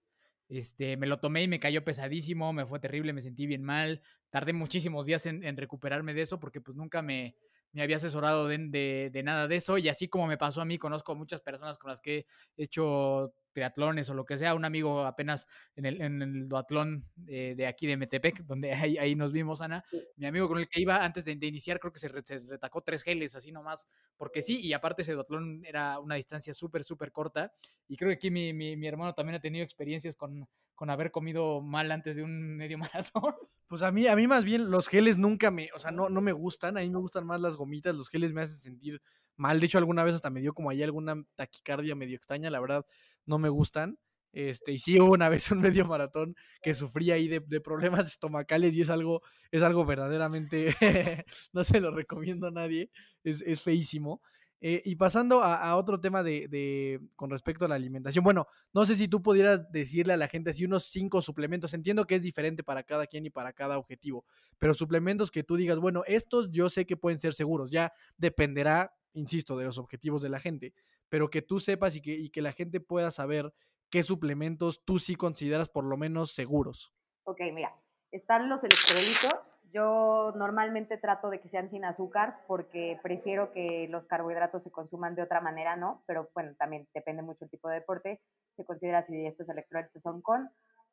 Este, 0.50 0.98
me 0.98 1.08
lo 1.08 1.20
tomé 1.20 1.44
y 1.44 1.48
me 1.48 1.62
cayó 1.62 1.84
pesadísimo, 1.84 2.52
me 2.52 2.66
fue 2.66 2.80
terrible, 2.80 3.14
me 3.14 3.22
sentí 3.22 3.46
bien 3.46 3.64
mal. 3.64 4.02
Tardé 4.30 4.52
muchísimos 4.52 5.06
días 5.06 5.26
en, 5.26 5.44
en 5.46 5.56
recuperarme 5.56 6.14
de 6.14 6.24
eso 6.24 6.40
porque 6.42 6.60
pues 6.60 6.76
nunca 6.76 7.02
me, 7.02 7.38
me 7.72 7.82
había 7.82 7.96
asesorado 7.96 8.48
de, 8.48 8.58
de, 8.58 9.10
de, 9.14 9.24
nada 9.24 9.48
de 9.48 9.56
eso 9.56 9.78
y 9.78 9.88
así 9.88 10.10
como 10.10 10.28
me 10.28 10.38
pasó 10.38 10.62
a 10.62 10.66
mí, 10.66 10.78
conozco 10.78 11.16
muchas 11.16 11.42
personas 11.42 11.78
con 11.78 11.90
las 11.90 12.02
que 12.02 12.26
he 12.58 12.64
hecho 12.64 13.34
triatlones 13.52 14.10
o 14.10 14.14
lo 14.14 14.26
que 14.26 14.38
sea, 14.38 14.56
un 14.56 14.66
amigo 14.66 15.06
apenas 15.06 15.48
en 15.76 15.86
el, 15.86 16.02
en 16.02 16.22
el 16.22 16.50
duatlón 16.50 17.06
de, 17.16 17.56
de, 17.56 17.68
aquí 17.68 17.88
de 17.88 17.98
Metepec, 17.98 18.44
donde 18.48 18.74
ahí, 18.74 18.98
ahí 18.98 19.16
nos 19.16 19.32
vimos, 19.32 19.62
Ana, 19.62 19.84
sí. 19.88 20.02
mi 20.18 20.26
amigo 20.26 20.48
con 20.48 20.58
el 20.58 20.68
que 20.68 20.82
iba 20.82 21.04
antes 21.04 21.26
de, 21.26 21.36
de 21.36 21.48
iniciar, 21.48 21.80
creo 21.80 21.92
que 21.92 22.00
se, 22.00 22.08
re, 22.08 22.22
se, 22.24 22.40
retacó 22.40 22.82
tres 22.82 23.04
geles, 23.04 23.36
así 23.36 23.52
nomás, 23.52 23.88
porque 24.18 24.42
sí, 24.42 24.60
y 24.60 24.74
aparte 24.74 25.02
ese 25.02 25.14
duatlón 25.14 25.64
era 25.66 26.00
una 26.00 26.16
distancia 26.16 26.54
súper, 26.54 26.84
súper 26.84 27.12
corta, 27.12 27.54
y 27.88 27.98
creo 27.98 28.10
que 28.10 28.16
aquí 28.16 28.32
mi, 28.32 28.54
mi, 28.54 28.76
mi, 28.76 28.88
hermano 28.88 29.14
también 29.14 29.36
ha 29.36 29.42
tenido 29.42 29.64
experiencias 29.64 30.16
con, 30.16 30.48
con 30.76 30.90
haber 30.90 31.12
comido 31.12 31.62
mal 31.62 31.92
antes 31.92 32.16
de 32.16 32.24
un 32.24 32.58
medio 32.58 32.78
maratón. 33.14 33.36
Pues 33.68 33.84
a 33.84 33.92
mí, 33.92 34.08
a 34.08 34.16
mí 34.16 34.28
más 34.28 34.44
bien 34.44 34.72
los 34.72 34.88
geles 34.88 35.18
nunca 35.18 35.52
me, 35.52 35.70
o 35.76 35.80
sea, 35.80 35.92
no, 35.92 36.10
no 36.10 36.22
me 36.22 36.32
gustan, 36.32 36.78
a 36.78 36.82
mí 36.82 36.90
me 36.90 37.00
gustan 37.00 37.26
más 37.26 37.40
las 37.40 37.56
gomitas, 37.56 37.96
los 37.96 38.10
geles 38.10 38.34
me 38.34 38.42
hacen 38.42 38.58
sentir 38.58 39.02
mal, 39.36 39.60
de 39.60 39.66
hecho 39.66 39.78
alguna 39.78 40.04
vez 40.04 40.16
hasta 40.16 40.30
me 40.30 40.42
dio 40.42 40.54
como 40.54 40.70
ahí 40.70 40.84
alguna 40.84 41.24
taquicardia 41.36 41.96
medio 41.96 42.16
extraña, 42.16 42.50
la 42.50 42.60
verdad, 42.60 42.86
no 43.26 43.40
me 43.40 43.50
gustan. 43.50 43.98
Este, 44.34 44.72
y 44.72 44.78
sí 44.78 44.98
hubo 45.00 45.12
una 45.12 45.28
vez 45.28 45.52
un 45.52 45.60
medio 45.60 45.86
maratón 45.86 46.36
que 46.62 46.74
sufrí 46.74 47.12
ahí 47.12 47.28
de, 47.28 47.42
de 47.42 47.60
problemas 47.60 48.08
estomacales 48.08 48.74
y 48.76 48.82
es 48.82 48.90
algo, 48.90 49.22
es 49.52 49.62
algo 49.62 49.86
verdaderamente, 49.86 50.74
no 51.54 51.64
se 51.66 51.82
lo 51.82 51.92
recomiendo 51.92 52.48
a 52.48 52.52
nadie, 52.52 52.90
es, 53.24 53.42
es 53.42 53.62
feísimo. 53.62 54.22
Eh, 54.64 54.80
y 54.86 54.96
pasando 54.96 55.42
a, 55.42 55.56
a 55.56 55.76
otro 55.76 56.00
tema 56.00 56.22
de, 56.22 56.48
de, 56.48 57.02
con 57.16 57.32
respecto 57.32 57.66
a 57.66 57.68
la 57.68 57.74
alimentación, 57.74 58.24
bueno, 58.24 58.46
no 58.74 58.86
sé 58.86 58.94
si 58.94 59.08
tú 59.08 59.24
pudieras 59.24 59.72
decirle 59.72 60.14
a 60.14 60.18
la 60.18 60.28
gente 60.28 60.52
así 60.52 60.64
unos 60.66 60.86
cinco 60.86 61.20
suplementos, 61.20 61.74
entiendo 61.74 62.06
que 62.06 62.14
es 62.14 62.22
diferente 62.22 62.64
para 62.64 62.84
cada 62.84 63.08
quien 63.08 63.26
y 63.26 63.32
para 63.32 63.54
cada 63.54 63.80
objetivo, 63.80 64.24
pero 64.60 64.76
suplementos 64.76 65.32
que 65.32 65.44
tú 65.44 65.56
digas, 65.56 65.80
bueno, 65.80 66.04
estos 66.06 66.52
yo 66.52 66.70
sé 66.70 66.86
que 66.86 66.96
pueden 66.96 67.20
ser 67.20 67.34
seguros, 67.34 67.72
ya 67.72 67.92
dependerá, 68.18 68.94
insisto, 69.14 69.58
de 69.58 69.66
los 69.66 69.80
objetivos 69.80 70.22
de 70.22 70.30
la 70.30 70.40
gente, 70.40 70.76
pero 71.12 71.30
que 71.30 71.42
tú 71.42 71.60
sepas 71.60 71.98
y 71.98 72.02
que, 72.02 72.12
y 72.12 72.30
que 72.30 72.42
la 72.42 72.54
gente 72.54 72.80
pueda 72.80 73.12
saber 73.12 73.54
qué 73.92 74.02
suplementos 74.02 74.82
tú 74.86 74.98
sí 74.98 75.16
consideras 75.16 75.68
por 75.68 75.84
lo 75.84 75.98
menos 75.98 76.32
seguros. 76.32 76.94
Ok, 77.26 77.42
mira, 77.54 77.76
están 78.12 78.48
los 78.48 78.64
electrolitos. 78.64 79.58
Yo 79.74 80.32
normalmente 80.38 80.98
trato 80.98 81.30
de 81.30 81.42
que 81.42 81.50
sean 81.50 81.70
sin 81.70 81.84
azúcar 81.84 82.40
porque 82.48 82.98
prefiero 83.04 83.52
que 83.52 83.90
los 83.90 84.06
carbohidratos 84.06 84.64
se 84.64 84.72
consuman 84.72 85.16
de 85.16 85.24
otra 85.24 85.42
manera, 85.42 85.76
¿no? 85.76 86.02
Pero 86.08 86.30
bueno, 86.34 86.56
también 86.58 86.88
depende 86.94 87.24
mucho 87.24 87.44
el 87.44 87.52
tipo 87.52 87.68
de 87.68 87.76
deporte. 87.76 88.22
Se 88.56 88.66
considera 88.66 89.06
si 89.06 89.26
estos 89.26 89.50
electrolitos 89.50 90.02
son 90.02 90.22
con 90.22 90.50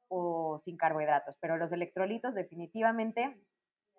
o 0.08 0.60
sin 0.64 0.76
carbohidratos. 0.76 1.36
Pero 1.40 1.56
los 1.58 1.70
electrolitos 1.70 2.34
definitivamente, 2.34 3.40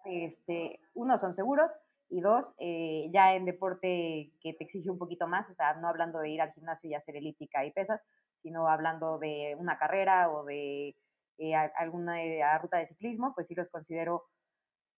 este, 0.04 0.82
uno, 0.96 1.18
son 1.20 1.34
seguros 1.34 1.72
y 2.10 2.22
dos, 2.22 2.46
eh, 2.60 3.10
ya 3.14 3.36
en 3.36 3.46
deporte 3.46 4.32
que 4.42 4.54
te 4.54 4.64
exige 4.64 4.90
un 4.90 4.98
poquito 4.98 5.28
más, 5.28 5.50
o 5.50 5.54
sea, 5.56 5.76
no 5.76 5.88
hablando 5.88 6.20
de 6.20 6.30
ir 6.30 6.42
al 6.42 6.54
gimnasio 6.54 6.90
y 6.90 6.96
hacer 6.96 7.16
elíptica 7.16 7.66
y 7.66 7.72
pesas, 7.72 8.02
sino 8.42 8.68
hablando 8.68 9.20
de 9.20 9.56
una 9.60 9.78
carrera 9.78 10.32
o 10.32 10.44
de 10.46 10.96
eh, 11.40 11.56
alguna 11.56 12.22
eh, 12.22 12.42
ruta 12.62 12.78
de 12.78 12.88
ciclismo, 12.88 13.34
pues 13.34 13.48
sí 13.48 13.56
los 13.56 13.70
considero 13.70 14.26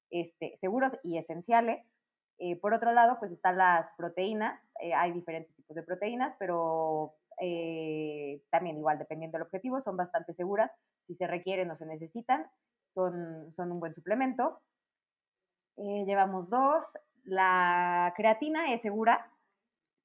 este, 0.10 0.58
seguros 0.60 0.92
y 1.04 1.20
esenciales. 1.20 1.86
Eh, 2.40 2.56
por 2.60 2.74
otro 2.74 2.92
lado, 2.92 3.18
pues 3.20 3.32
están 3.32 3.58
las 3.58 3.88
proteínas. 3.96 4.60
hay 4.96 5.12
diferentes 5.12 5.56
tipos 5.56 5.76
de 5.76 5.84
proteínas, 5.84 6.36
pero 6.40 7.14
también 8.52 8.78
igual 8.78 9.00
dependiendo 9.00 9.38
del 9.38 9.48
objetivo, 9.48 9.82
son 9.82 9.98
bastante 9.98 10.34
seguras. 10.34 10.72
Si 11.08 11.16
se 11.16 11.28
requieren 11.28 11.72
o 11.72 11.76
se 11.76 11.86
necesitan, 11.86 12.48
son, 12.94 13.54
son 13.56 13.72
un 13.72 13.80
buen 13.80 13.94
suplemento. 13.94 14.60
Llevamos 15.78 16.50
dos. 16.50 16.84
La 17.24 18.14
creatina 18.16 18.74
es 18.74 18.82
segura, 18.82 19.32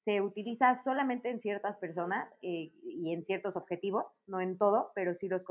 se 0.06 0.20
utiliza 0.20 0.80
solamente 0.84 1.30
en 1.30 1.40
ciertas 1.40 1.76
personas 1.78 2.32
eh, 2.40 2.70
y 2.84 3.12
en 3.12 3.24
ciertos 3.24 3.56
objetivos, 3.56 4.06
no 4.28 4.40
en 4.40 4.56
todo, 4.56 4.92
pero 4.94 5.14
sí, 5.14 5.28
los, 5.28 5.42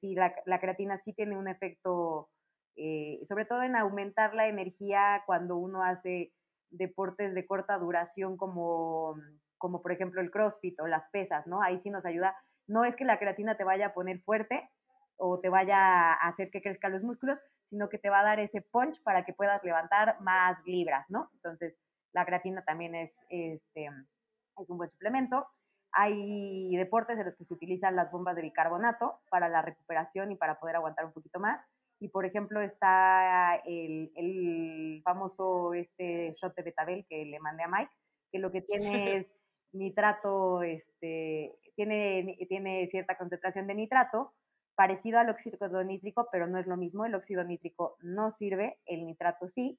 sí 0.00 0.14
la, 0.14 0.34
la 0.44 0.60
creatina 0.60 0.98
sí 0.98 1.14
tiene 1.14 1.38
un 1.38 1.48
efecto, 1.48 2.28
eh, 2.76 3.24
sobre 3.26 3.46
todo 3.46 3.62
en 3.62 3.74
aumentar 3.74 4.34
la 4.34 4.48
energía 4.48 5.22
cuando 5.24 5.56
uno 5.56 5.82
hace 5.82 6.30
deportes 6.68 7.34
de 7.34 7.46
corta 7.46 7.78
duración 7.78 8.36
como, 8.36 9.16
como 9.56 9.80
por 9.80 9.92
ejemplo 9.92 10.20
el 10.20 10.30
CrossFit 10.30 10.78
o 10.80 10.86
las 10.86 11.08
pesas, 11.08 11.46
¿no? 11.46 11.62
Ahí 11.62 11.80
sí 11.82 11.88
nos 11.88 12.04
ayuda. 12.04 12.36
No 12.66 12.84
es 12.84 12.94
que 12.96 13.06
la 13.06 13.18
creatina 13.18 13.56
te 13.56 13.64
vaya 13.64 13.86
a 13.86 13.94
poner 13.94 14.20
fuerte 14.20 14.68
o 15.16 15.40
te 15.40 15.48
vaya 15.48 15.78
a 15.78 16.28
hacer 16.28 16.50
que 16.50 16.60
crezcan 16.60 16.92
los 16.92 17.02
músculos, 17.02 17.38
sino 17.72 17.88
que 17.88 17.96
te 17.96 18.10
va 18.10 18.20
a 18.20 18.24
dar 18.24 18.38
ese 18.38 18.60
punch 18.60 19.02
para 19.02 19.24
que 19.24 19.32
puedas 19.32 19.64
levantar 19.64 20.20
más 20.20 20.58
libras, 20.66 21.10
¿no? 21.10 21.30
Entonces, 21.32 21.74
la 22.12 22.26
creatina 22.26 22.62
también 22.66 22.94
es, 22.94 23.16
este, 23.30 23.86
es 23.86 24.68
un 24.68 24.76
buen 24.76 24.90
suplemento. 24.90 25.46
Hay 25.92 26.76
deportes 26.76 27.18
en 27.18 27.24
los 27.24 27.34
que 27.34 27.46
se 27.46 27.54
utilizan 27.54 27.96
las 27.96 28.12
bombas 28.12 28.36
de 28.36 28.42
bicarbonato 28.42 29.20
para 29.30 29.48
la 29.48 29.62
recuperación 29.62 30.32
y 30.32 30.36
para 30.36 30.60
poder 30.60 30.76
aguantar 30.76 31.06
un 31.06 31.14
poquito 31.14 31.40
más. 31.40 31.64
Y 31.98 32.08
por 32.08 32.26
ejemplo 32.26 32.60
está 32.60 33.56
el, 33.64 34.12
el 34.16 35.00
famoso 35.02 35.72
este 35.72 36.34
shot 36.34 36.54
de 36.54 36.62
betabel 36.64 37.06
que 37.08 37.24
le 37.24 37.40
mandé 37.40 37.62
a 37.62 37.68
Mike, 37.68 37.92
que 38.30 38.38
lo 38.38 38.52
que 38.52 38.60
tiene 38.68 39.16
es 39.16 39.32
nitrato, 39.72 40.62
este, 40.62 41.56
tiene, 41.74 42.36
tiene 42.50 42.86
cierta 42.90 43.16
concentración 43.16 43.66
de 43.66 43.74
nitrato, 43.76 44.34
parecido 44.74 45.18
al 45.18 45.30
óxido 45.30 45.84
nítrico, 45.84 46.28
pero 46.30 46.46
no 46.46 46.58
es 46.58 46.66
lo 46.66 46.76
mismo. 46.76 47.04
El 47.04 47.14
óxido 47.14 47.44
nítrico 47.44 47.96
no 48.00 48.32
sirve, 48.38 48.78
el 48.86 49.06
nitrato 49.06 49.48
sí. 49.48 49.78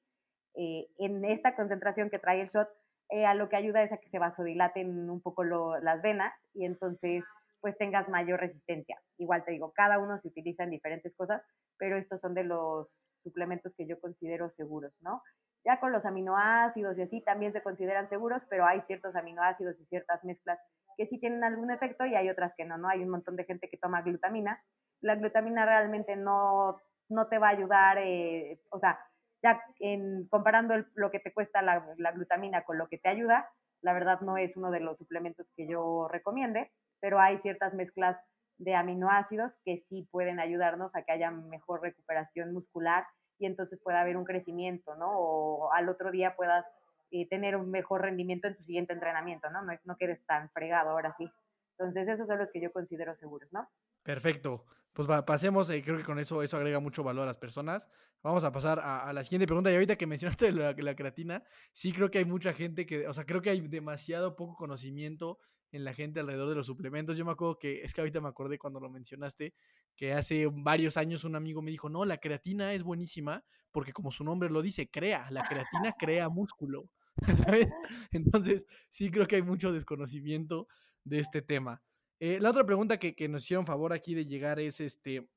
Eh, 0.54 0.86
en 0.98 1.24
esta 1.24 1.56
concentración 1.56 2.10
que 2.10 2.18
trae 2.18 2.40
el 2.40 2.50
shot, 2.50 2.68
eh, 3.10 3.26
a 3.26 3.34
lo 3.34 3.48
que 3.48 3.56
ayuda 3.56 3.82
es 3.82 3.92
a 3.92 3.98
que 3.98 4.08
se 4.08 4.18
vasodilaten 4.18 5.10
un 5.10 5.20
poco 5.20 5.44
las 5.44 6.02
venas 6.02 6.32
y 6.54 6.64
entonces 6.64 7.24
pues 7.60 7.76
tengas 7.78 8.08
mayor 8.08 8.40
resistencia. 8.40 9.00
Igual 9.18 9.44
te 9.44 9.52
digo, 9.52 9.72
cada 9.72 9.98
uno 9.98 10.18
se 10.18 10.28
utiliza 10.28 10.64
en 10.64 10.70
diferentes 10.70 11.14
cosas, 11.16 11.42
pero 11.78 11.96
estos 11.96 12.20
son 12.20 12.34
de 12.34 12.44
los 12.44 12.88
suplementos 13.22 13.72
que 13.74 13.86
yo 13.86 13.98
considero 14.00 14.50
seguros, 14.50 14.92
¿no? 15.00 15.22
Ya 15.64 15.80
con 15.80 15.90
los 15.90 16.04
aminoácidos 16.04 16.98
y 16.98 17.02
así 17.02 17.20
también 17.22 17.54
se 17.54 17.62
consideran 17.62 18.06
seguros, 18.06 18.42
pero 18.50 18.66
hay 18.66 18.82
ciertos 18.82 19.16
aminoácidos 19.16 19.80
y 19.80 19.86
ciertas 19.86 20.22
mezclas 20.24 20.58
que 20.96 21.06
sí 21.06 21.18
tienen 21.18 21.42
algún 21.42 21.70
efecto 21.70 22.04
y 22.04 22.14
hay 22.14 22.28
otras 22.28 22.52
que 22.54 22.64
no, 22.64 22.76
¿no? 22.76 22.88
Hay 22.88 23.02
un 23.02 23.08
montón 23.08 23.36
de 23.36 23.44
gente 23.44 23.68
que 23.68 23.78
toma 23.78 24.02
glutamina. 24.02 24.62
La 25.04 25.16
glutamina 25.16 25.66
realmente 25.66 26.16
no, 26.16 26.80
no 27.08 27.28
te 27.28 27.38
va 27.38 27.48
a 27.48 27.50
ayudar, 27.50 27.98
eh, 27.98 28.58
o 28.70 28.78
sea, 28.78 28.98
ya 29.42 29.60
en, 29.78 30.26
comparando 30.28 30.74
lo 30.94 31.10
que 31.10 31.20
te 31.20 31.32
cuesta 31.32 31.60
la, 31.60 31.84
glutamina 32.12 32.64
con 32.64 32.78
lo 32.78 32.88
que 32.88 32.98
te 32.98 33.10
ayuda, 33.10 33.48
la 33.82 33.92
verdad 33.92 34.20
no 34.22 34.38
es 34.38 34.56
uno 34.56 34.70
de 34.70 34.80
los 34.80 34.96
suplementos 34.96 35.46
que 35.54 35.66
yo 35.66 36.08
recomiende, 36.08 36.72
pero 37.00 37.20
hay 37.20 37.38
ciertas 37.38 37.74
mezclas 37.74 38.18
de 38.56 38.74
aminoácidos 38.74 39.52
que 39.64 39.78
sí 39.88 40.08
pueden 40.10 40.40
ayudarnos 40.40 40.94
a 40.96 41.02
que 41.02 41.12
haya 41.12 41.30
mejor 41.30 41.82
recuperación 41.82 42.54
muscular 42.54 43.04
y 43.38 43.46
entonces 43.46 43.78
pueda 43.82 44.00
haber 44.00 44.16
un 44.16 44.24
crecimiento, 44.24 44.94
¿no? 44.94 45.10
O 45.18 45.72
al 45.72 45.90
otro 45.90 46.10
día 46.10 46.36
puedas 46.36 46.64
eh, 47.10 47.28
tener 47.28 47.56
un 47.56 47.70
mejor 47.70 48.02
rendimiento 48.02 48.48
en 48.48 48.56
tu 48.56 48.62
siguiente 48.62 48.94
entrenamiento, 48.94 49.50
¿no? 49.50 49.62
¿no? 49.62 49.72
No 49.84 49.96
quedes 49.98 50.24
tan 50.24 50.48
fregado 50.50 50.90
ahora 50.90 51.14
sí. 51.18 51.30
Entonces 51.76 52.08
esos 52.08 52.26
son 52.26 52.38
los 52.38 52.50
que 52.50 52.60
yo 52.60 52.72
considero 52.72 53.14
seguros, 53.16 53.52
¿no? 53.52 53.68
Perfecto. 54.04 54.64
Pues 54.92 55.08
pasemos, 55.26 55.68
eh, 55.70 55.82
creo 55.82 55.96
que 55.96 56.04
con 56.04 56.20
eso 56.20 56.40
eso 56.42 56.56
agrega 56.56 56.78
mucho 56.78 57.02
valor 57.02 57.24
a 57.24 57.26
las 57.26 57.38
personas. 57.38 57.88
Vamos 58.22 58.44
a 58.44 58.52
pasar 58.52 58.78
a, 58.78 59.12
la 59.12 59.24
siguiente 59.24 59.46
pregunta. 59.46 59.70
Y 59.70 59.74
ahorita 59.74 59.96
que 59.96 60.06
mencionaste 60.06 60.52
la, 60.52 60.72
la, 60.72 60.94
creatina, 60.94 61.42
sí 61.72 61.92
creo 61.92 62.10
que 62.10 62.18
hay 62.18 62.24
mucha 62.24 62.52
gente 62.52 62.86
que, 62.86 63.08
o 63.08 63.12
sea, 63.12 63.26
creo 63.26 63.42
que 63.42 63.50
hay 63.50 63.60
demasiado 63.60 64.36
poco 64.36 64.54
conocimiento 64.54 65.40
en 65.72 65.84
la 65.84 65.92
gente 65.92 66.20
alrededor 66.20 66.48
de 66.48 66.54
los 66.54 66.66
suplementos. 66.66 67.18
Yo 67.18 67.24
me 67.24 67.32
acuerdo 67.32 67.58
que, 67.58 67.82
es 67.82 67.92
que 67.92 68.00
ahorita 68.00 68.20
me 68.20 68.28
acordé 68.28 68.58
cuando 68.58 68.78
lo 68.78 68.88
mencionaste, 68.88 69.54
que 69.96 70.12
hace 70.12 70.46
varios 70.46 70.96
años 70.96 71.24
un 71.24 71.34
amigo 71.34 71.60
me 71.62 71.72
dijo, 71.72 71.88
no, 71.88 72.04
la 72.04 72.18
creatina 72.18 72.72
es 72.72 72.84
buenísima 72.84 73.44
porque 73.72 73.92
como 73.92 74.12
su 74.12 74.22
nombre 74.22 74.48
lo 74.48 74.62
dice, 74.62 74.88
crea, 74.88 75.28
la 75.32 75.48
creatina 75.48 75.92
crea 75.98 76.28
músculo, 76.28 76.88
¿sabes? 77.44 77.68
Entonces, 78.12 78.66
sí 78.88 79.10
creo 79.10 79.26
que 79.26 79.36
hay 79.36 79.42
mucho 79.42 79.72
desconocimiento 79.72 80.68
de 81.02 81.18
este 81.18 81.42
tema. 81.42 81.82
Eh, 82.20 82.38
la 82.40 82.50
otra 82.50 82.64
pregunta 82.64 82.98
que, 82.98 83.14
que, 83.14 83.28
nos 83.28 83.44
hicieron 83.44 83.66
favor 83.66 83.92
aquí 83.92 84.14
de 84.14 84.26
llegar 84.26 84.60
es, 84.60 84.80
este, 84.80 85.28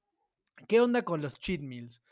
¿qué 0.67 0.79
onda 0.79 1.03
con 1.03 1.21
los 1.21 1.33
cheat 1.39 1.61
meals? 1.61 2.03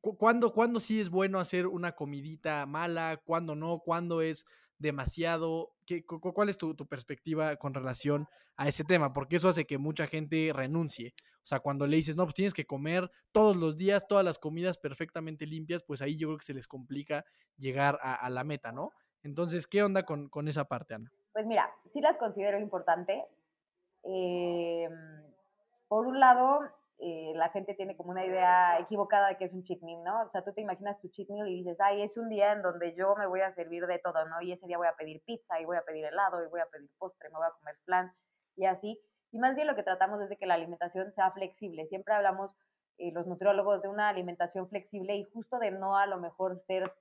¿Cuándo, 0.00 0.52
¿Cuándo 0.52 0.80
sí 0.80 1.00
es 1.00 1.10
bueno 1.10 1.38
hacer 1.38 1.66
una 1.66 1.92
comidita 1.92 2.64
mala? 2.66 3.20
¿Cuándo 3.24 3.54
no? 3.54 3.80
¿Cuándo 3.80 4.22
es 4.22 4.46
demasiado? 4.78 5.72
¿Qué, 5.86 6.04
¿Cuál 6.04 6.48
es 6.48 6.56
tu, 6.56 6.74
tu, 6.74 6.86
perspectiva 6.86 7.56
con 7.56 7.74
relación 7.74 8.28
a 8.56 8.68
ese 8.68 8.84
tema? 8.84 9.12
Porque 9.12 9.36
eso 9.36 9.48
hace 9.48 9.66
que 9.66 9.78
mucha 9.78 10.06
gente 10.06 10.52
renuncie. 10.54 11.14
O 11.42 11.46
sea, 11.46 11.60
cuando 11.60 11.86
le 11.86 11.96
dices, 11.96 12.16
no, 12.16 12.24
pues 12.24 12.34
tienes 12.34 12.54
que 12.54 12.64
comer 12.64 13.10
todos 13.32 13.56
los 13.56 13.76
días, 13.76 14.06
todas 14.06 14.24
las 14.24 14.38
comidas 14.38 14.78
perfectamente 14.78 15.46
limpias, 15.46 15.82
pues 15.82 16.00
ahí 16.00 16.16
yo 16.16 16.28
creo 16.28 16.38
que 16.38 16.44
se 16.44 16.54
les 16.54 16.68
complica 16.68 17.24
llegar 17.56 17.98
a, 18.02 18.30
la 18.30 18.44
meta, 18.44 18.70
¿no? 18.72 18.92
Entonces, 19.22 19.66
¿qué 19.66 19.82
onda 19.82 20.04
con, 20.04 20.28
con 20.28 20.48
esa 20.48 20.64
parte, 20.64 20.94
Ana? 20.94 21.12
Pues 21.32 21.46
mira, 21.46 21.68
sí 21.92 22.00
las 22.00 22.16
considero 22.16 22.58
importantes 22.60 23.24
eh, 24.04 24.88
por 25.88 26.06
un 26.06 26.20
lado, 26.20 26.60
eh, 26.98 27.32
la 27.34 27.48
gente 27.50 27.74
tiene 27.74 27.96
como 27.96 28.10
una 28.10 28.24
idea 28.24 28.78
equivocada 28.78 29.28
de 29.28 29.36
que 29.36 29.46
es 29.46 29.52
un 29.52 29.64
cheat 29.64 29.80
meal, 29.82 30.04
¿no? 30.04 30.22
O 30.22 30.30
sea, 30.30 30.44
tú 30.44 30.52
te 30.52 30.60
imaginas 30.60 31.00
tu 31.00 31.08
cheat 31.08 31.28
meal 31.28 31.48
y 31.48 31.58
dices, 31.58 31.76
ay, 31.80 32.02
es 32.02 32.16
un 32.16 32.28
día 32.28 32.52
en 32.52 32.62
donde 32.62 32.94
yo 32.94 33.16
me 33.16 33.26
voy 33.26 33.40
a 33.40 33.52
servir 33.54 33.86
de 33.86 33.98
todo, 33.98 34.24
¿no? 34.26 34.40
Y 34.40 34.52
ese 34.52 34.66
día 34.66 34.78
voy 34.78 34.86
a 34.86 34.94
pedir 34.94 35.20
pizza, 35.24 35.60
y 35.60 35.64
voy 35.64 35.76
a 35.76 35.82
pedir 35.82 36.04
helado, 36.04 36.44
y 36.44 36.48
voy 36.48 36.60
a 36.60 36.66
pedir 36.66 36.88
postre, 36.98 37.28
me 37.30 37.38
voy 37.38 37.46
a 37.46 37.58
comer 37.58 37.76
flan, 37.84 38.12
y 38.56 38.66
así. 38.66 39.00
Y 39.32 39.38
más 39.38 39.54
bien 39.56 39.66
lo 39.66 39.74
que 39.74 39.82
tratamos 39.82 40.20
es 40.22 40.28
de 40.28 40.36
que 40.36 40.46
la 40.46 40.54
alimentación 40.54 41.12
sea 41.14 41.32
flexible. 41.32 41.86
Siempre 41.88 42.14
hablamos, 42.14 42.54
eh, 42.98 43.10
los 43.12 43.26
nutriólogos, 43.26 43.82
de 43.82 43.88
una 43.88 44.08
alimentación 44.08 44.68
flexible 44.68 45.16
y 45.16 45.24
justo 45.24 45.58
de 45.58 45.72
no 45.72 45.96
a 45.96 46.06
lo 46.06 46.18
mejor 46.18 46.62
ser 46.66 46.92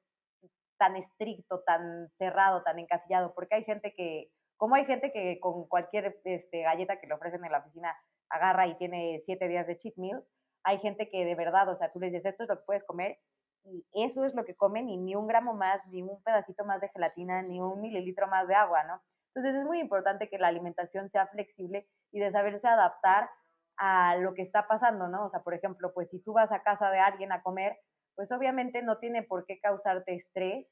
tan 0.78 0.96
estricto, 0.96 1.62
tan 1.62 2.10
cerrado, 2.10 2.64
tan 2.64 2.80
encasillado, 2.80 3.34
porque 3.36 3.56
hay 3.56 3.64
gente 3.66 3.94
que 3.94 4.32
como 4.62 4.76
hay 4.76 4.86
gente 4.86 5.12
que 5.12 5.40
con 5.40 5.68
cualquier 5.68 6.20
este, 6.24 6.62
galleta 6.62 7.00
que 7.00 7.08
le 7.08 7.16
ofrecen 7.16 7.44
en 7.44 7.52
la 7.52 7.58
oficina 7.58 7.98
agarra 8.30 8.68
y 8.68 8.78
tiene 8.78 9.24
siete 9.26 9.48
días 9.48 9.66
de 9.66 9.80
cheat 9.80 9.96
meals, 9.98 10.24
hay 10.64 10.78
gente 10.78 11.10
que 11.10 11.26
de 11.26 11.34
verdad, 11.34 11.68
o 11.70 11.78
sea, 11.80 11.92
tú 11.92 12.00
les 12.00 12.12
dices, 12.12 12.28
esto 12.28 12.44
es 12.44 12.50
lo 12.50 12.58
que 12.58 12.66
puedes 12.68 12.84
comer, 12.84 13.18
y 13.64 13.84
eso 14.04 14.24
es 14.24 14.36
lo 14.36 14.46
que 14.46 14.56
comen, 14.56 14.88
y 14.88 14.98
ni 14.98 15.16
un 15.16 15.26
gramo 15.26 15.56
más, 15.56 15.84
ni 15.88 16.04
un 16.04 16.22
pedacito 16.22 16.64
más 16.64 16.80
de 16.80 16.90
gelatina, 16.90 17.42
ni 17.42 17.60
un 17.60 17.82
mililitro 17.82 18.28
más 18.28 18.48
de 18.48 18.54
agua, 18.54 18.84
¿no? 18.84 19.02
Entonces 19.34 19.60
es 19.60 19.66
muy 19.66 19.80
importante 19.80 20.30
que 20.30 20.38
la 20.38 20.50
alimentación 20.50 21.10
sea 21.10 21.26
flexible 21.26 21.88
y 22.12 22.20
de 22.20 22.32
saberse 22.32 22.68
adaptar 22.68 23.32
a 23.78 24.16
lo 24.18 24.36
que 24.36 24.44
está 24.44 24.68
pasando, 24.68 25.08
¿no? 25.08 25.26
O 25.26 25.30
sea, 25.32 25.42
por 25.42 25.56
ejemplo, 25.56 25.92
pues 25.92 26.08
si 26.12 26.22
tú 26.22 26.34
vas 26.34 26.52
a 26.52 26.62
casa 26.62 26.92
de 26.92 27.00
alguien 27.00 27.32
a 27.32 27.42
comer, 27.42 27.80
pues 28.14 28.32
obviamente 28.32 28.84
no 28.84 29.00
tiene 29.00 29.24
por 29.24 29.48
qué 29.48 29.60
causarte 29.60 30.14
estrés 30.14 30.68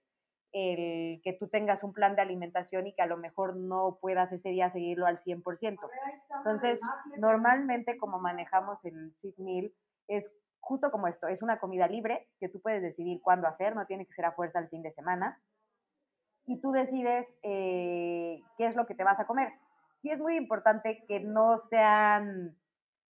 el 0.52 1.22
que 1.24 1.34
tú 1.34 1.48
tengas 1.48 1.84
un 1.84 1.94
plan 1.94 2.16
de 2.16 2.22
alimentación 2.22 2.88
y 2.88 2.94
que 2.94 3.02
a 3.02 3.08
lo 3.08 3.18
mejor 3.18 3.56
no 3.56 4.00
puedas 4.02 4.32
ese 4.32 4.50
día 4.50 4.72
seguirlo 4.72 5.06
al 5.06 5.24
100%. 5.24 5.78
Entonces, 6.38 6.80
normalmente 7.18 7.98
como 7.98 8.20
manejamos 8.20 8.84
el 8.84 9.14
cheat 9.22 9.38
meal 9.38 9.72
es 10.08 10.28
justo 10.60 10.92
como 10.92 11.08
esto, 11.08 11.28
es 11.28 11.42
una 11.42 11.60
comida 11.60 11.88
libre 11.88 12.28
que 12.40 12.50
tú 12.50 12.62
puedes 12.62 12.82
decidir 12.82 13.22
cuándo 13.22 13.48
hacer, 13.48 13.76
no 13.76 13.86
tiene 13.86 14.06
que 14.06 14.14
ser 14.14 14.26
a 14.26 14.34
fuerza 14.34 14.60
el 14.60 14.70
fin 14.70 14.82
de 14.82 14.92
semana. 14.94 15.40
Y 16.46 16.60
tú 16.62 16.72
decides 16.72 17.28
eh, 17.44 18.42
qué 18.58 18.68
es 18.68 18.76
lo 18.76 18.86
que 18.86 18.96
te 18.96 19.04
vas 19.04 19.20
a 19.20 19.28
comer. 19.28 19.54
sí 20.02 20.10
es 20.10 20.20
muy 20.20 20.36
importante 20.36 21.04
que 21.08 21.20
no 21.20 21.60
sean, 21.70 22.56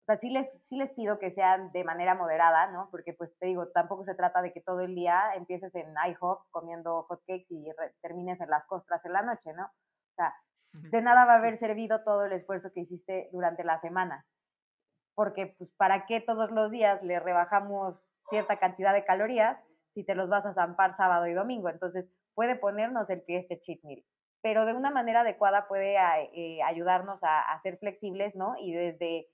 sea, 0.09 0.19
sí 0.19 0.29
les, 0.29 0.49
sí 0.69 0.75
les 0.75 0.91
pido 0.93 1.19
que 1.19 1.31
sean 1.31 1.71
de 1.71 1.83
manera 1.83 2.15
moderada, 2.15 2.71
¿no? 2.71 2.89
Porque 2.89 3.13
pues 3.13 3.29
te 3.39 3.45
digo, 3.45 3.67
tampoco 3.67 4.05
se 4.05 4.15
trata 4.15 4.41
de 4.41 4.51
que 4.51 4.61
todo 4.61 4.81
el 4.81 4.95
día 4.95 5.33
empieces 5.35 5.73
en 5.75 5.93
IHOP 5.93 6.49
comiendo 6.49 7.03
hotcakes 7.03 7.45
y 7.49 7.67
termines 8.01 8.41
en 8.41 8.49
las 8.49 8.65
costras 8.65 9.03
en 9.05 9.13
la 9.13 9.21
noche, 9.21 9.53
¿no? 9.53 9.65
O 9.65 10.15
sea, 10.15 10.33
de 10.73 11.01
nada 11.01 11.25
va 11.25 11.33
a 11.33 11.37
haber 11.37 11.59
servido 11.59 12.03
todo 12.03 12.25
el 12.25 12.33
esfuerzo 12.33 12.71
que 12.73 12.81
hiciste 12.81 13.29
durante 13.31 13.63
la 13.63 13.79
semana. 13.81 14.25
Porque, 15.15 15.55
pues, 15.57 15.69
¿para 15.77 16.05
qué 16.05 16.21
todos 16.21 16.49
los 16.51 16.71
días 16.71 17.01
le 17.03 17.19
rebajamos 17.19 17.95
cierta 18.29 18.57
cantidad 18.57 18.93
de 18.93 19.05
calorías 19.05 19.57
si 19.93 20.03
te 20.03 20.15
los 20.15 20.29
vas 20.29 20.45
a 20.45 20.53
zampar 20.53 20.95
sábado 20.95 21.27
y 21.27 21.33
domingo? 21.33 21.69
Entonces, 21.69 22.05
puede 22.35 22.55
ponernos 22.55 23.09
el 23.09 23.21
pie 23.21 23.39
este 23.39 23.59
cheat 23.61 23.83
meal 23.83 24.03
pero 24.41 24.65
de 24.65 24.73
una 24.73 24.89
manera 24.89 25.21
adecuada 25.21 25.67
puede 25.67 25.95
eh, 26.33 26.61
ayudarnos 26.63 27.19
a, 27.21 27.59
ser 27.61 27.77
flexibles, 27.77 28.35
¿no? 28.35 28.55
Y 28.59 28.73
desde 28.73 29.27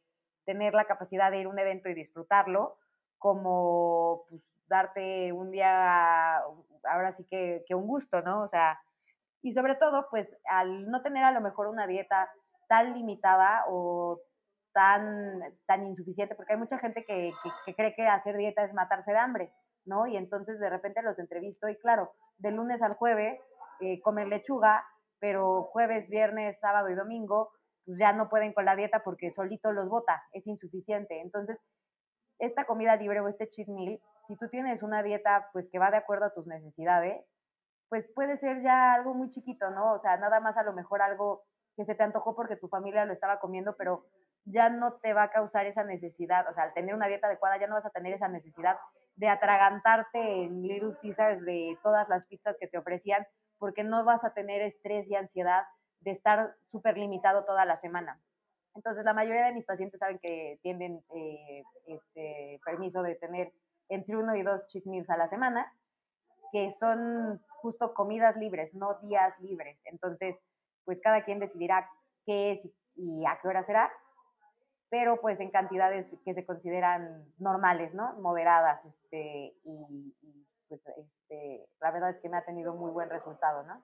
tener 0.45 0.73
la 0.73 0.85
capacidad 0.85 1.31
de 1.31 1.39
ir 1.39 1.45
a 1.47 1.49
un 1.49 1.59
evento 1.59 1.89
y 1.89 1.93
disfrutarlo, 1.93 2.77
como 3.17 4.25
pues, 4.29 4.41
darte 4.67 5.31
un 5.31 5.51
día, 5.51 6.37
ahora 6.83 7.13
sí 7.13 7.25
que, 7.29 7.63
que, 7.67 7.75
un 7.75 7.87
gusto, 7.87 8.21
¿no? 8.21 8.43
O 8.43 8.47
sea, 8.49 8.79
y 9.41 9.53
sobre 9.53 9.75
todo, 9.75 10.07
pues 10.09 10.27
al 10.49 10.89
no 10.89 11.01
tener 11.01 11.23
a 11.23 11.31
lo 11.31 11.41
mejor 11.41 11.67
una 11.67 11.87
dieta 11.87 12.29
tan 12.67 12.93
limitada 12.93 13.65
o 13.67 14.19
tan, 14.73 15.41
tan 15.65 15.85
insuficiente, 15.85 16.35
porque 16.35 16.53
hay 16.53 16.59
mucha 16.59 16.79
gente 16.79 17.05
que, 17.05 17.31
que 17.65 17.75
cree 17.75 17.95
que 17.95 18.07
hacer 18.07 18.37
dieta 18.37 18.63
es 18.63 18.73
matarse 18.73 19.11
de 19.11 19.17
hambre, 19.17 19.53
¿no? 19.85 20.07
Y 20.07 20.17
entonces 20.17 20.59
de 20.59 20.69
repente 20.69 21.01
los 21.01 21.19
entrevisto 21.19 21.69
y 21.69 21.77
claro, 21.77 22.11
de 22.37 22.51
lunes 22.51 22.81
al 22.81 22.95
jueves 22.95 23.39
eh, 23.79 24.01
comer 24.01 24.27
lechuga 24.27 24.85
pero 25.19 25.63
jueves, 25.63 26.07
viernes, 26.09 26.59
sábado 26.59 26.89
y 26.89 26.95
domingo, 26.95 27.51
pues 27.85 27.97
ya 27.99 28.13
no 28.13 28.29
pueden 28.29 28.53
con 28.53 28.65
la 28.65 28.75
dieta 28.75 29.03
porque 29.03 29.31
solito 29.33 29.71
los 29.71 29.89
bota, 29.89 30.23
es 30.31 30.45
insuficiente. 30.47 31.21
Entonces, 31.21 31.57
esta 32.39 32.65
comida 32.65 32.95
libre 32.95 33.21
o 33.21 33.27
este 33.27 33.49
cheat 33.49 33.67
meal, 33.67 33.99
si 34.27 34.35
tú 34.37 34.49
tienes 34.49 34.81
una 34.83 35.03
dieta 35.03 35.49
pues 35.53 35.67
que 35.71 35.79
va 35.79 35.91
de 35.91 35.97
acuerdo 35.97 36.25
a 36.25 36.33
tus 36.33 36.47
necesidades, 36.47 37.25
pues 37.89 38.05
puede 38.13 38.37
ser 38.37 38.61
ya 38.61 38.93
algo 38.93 39.13
muy 39.13 39.29
chiquito, 39.29 39.69
¿no? 39.69 39.93
O 39.93 39.99
sea, 39.99 40.17
nada 40.17 40.39
más 40.39 40.57
a 40.57 40.63
lo 40.63 40.73
mejor 40.73 41.01
algo 41.01 41.43
que 41.75 41.85
se 41.85 41.95
te 41.95 42.03
antojó 42.03 42.35
porque 42.35 42.55
tu 42.55 42.67
familia 42.67 43.05
lo 43.05 43.13
estaba 43.13 43.39
comiendo, 43.39 43.75
pero 43.77 44.05
ya 44.45 44.69
no 44.69 44.93
te 44.93 45.13
va 45.13 45.23
a 45.23 45.31
causar 45.31 45.65
esa 45.65 45.83
necesidad, 45.83 46.47
o 46.49 46.53
sea, 46.53 46.63
al 46.65 46.73
tener 46.73 46.93
una 46.93 47.07
dieta 47.07 47.27
adecuada 47.27 47.57
ya 47.57 47.67
no 47.67 47.75
vas 47.75 47.85
a 47.85 47.89
tener 47.89 48.13
esa 48.13 48.27
necesidad 48.27 48.77
de 49.15 49.27
atragantarte 49.27 50.19
en 50.19 50.61
Little 50.61 50.93
Caesars 51.01 51.43
de 51.43 51.77
todas 51.81 52.07
las 52.09 52.25
pizzas 52.25 52.55
que 52.59 52.67
te 52.67 52.77
ofrecían, 52.77 53.25
porque 53.57 53.83
no 53.83 54.03
vas 54.03 54.23
a 54.23 54.33
tener 54.33 54.61
estrés 54.61 55.07
y 55.07 55.15
ansiedad 55.15 55.63
de 56.05 56.11
estar 56.11 56.55
súper 56.71 56.97
limitado 56.97 57.43
toda 57.43 57.65
la 57.65 57.79
semana. 57.81 58.21
Entonces, 58.75 59.03
la 59.03 59.13
mayoría 59.13 59.47
de 59.47 59.53
mis 59.53 59.65
pacientes 59.65 59.99
saben 59.99 60.19
que 60.19 60.59
tienen 60.61 61.03
eh, 61.15 61.63
este 61.87 62.59
permiso 62.63 63.01
de 63.01 63.15
tener 63.15 63.51
entre 63.89 64.15
uno 64.15 64.35
y 64.35 64.43
dos 64.43 64.67
cheat 64.67 64.85
meals 64.85 65.09
a 65.09 65.17
la 65.17 65.29
semana, 65.29 65.73
que 66.51 66.71
son 66.79 67.41
justo 67.47 67.93
comidas 67.93 68.35
libres, 68.37 68.73
no 68.73 68.99
días 68.99 69.33
libres. 69.39 69.77
Entonces, 69.85 70.35
pues 70.83 70.99
cada 71.01 71.23
quien 71.23 71.39
decidirá 71.39 71.89
qué 72.25 72.53
es 72.53 72.71
y 72.95 73.25
a 73.25 73.39
qué 73.41 73.47
hora 73.47 73.63
será, 73.63 73.91
pero 74.89 75.19
pues 75.19 75.39
en 75.39 75.51
cantidades 75.51 76.05
que 76.23 76.33
se 76.33 76.45
consideran 76.45 77.25
normales, 77.39 77.93
¿no? 77.93 78.13
Moderadas, 78.19 78.85
este, 78.85 79.55
y, 79.63 80.13
pues 80.67 80.81
este, 80.85 81.67
la 81.81 81.91
verdad 81.91 82.11
es 82.11 82.21
que 82.21 82.29
me 82.29 82.37
ha 82.37 82.45
tenido 82.45 82.73
muy 82.75 82.91
buen 82.91 83.09
resultado, 83.09 83.63
¿no? 83.63 83.83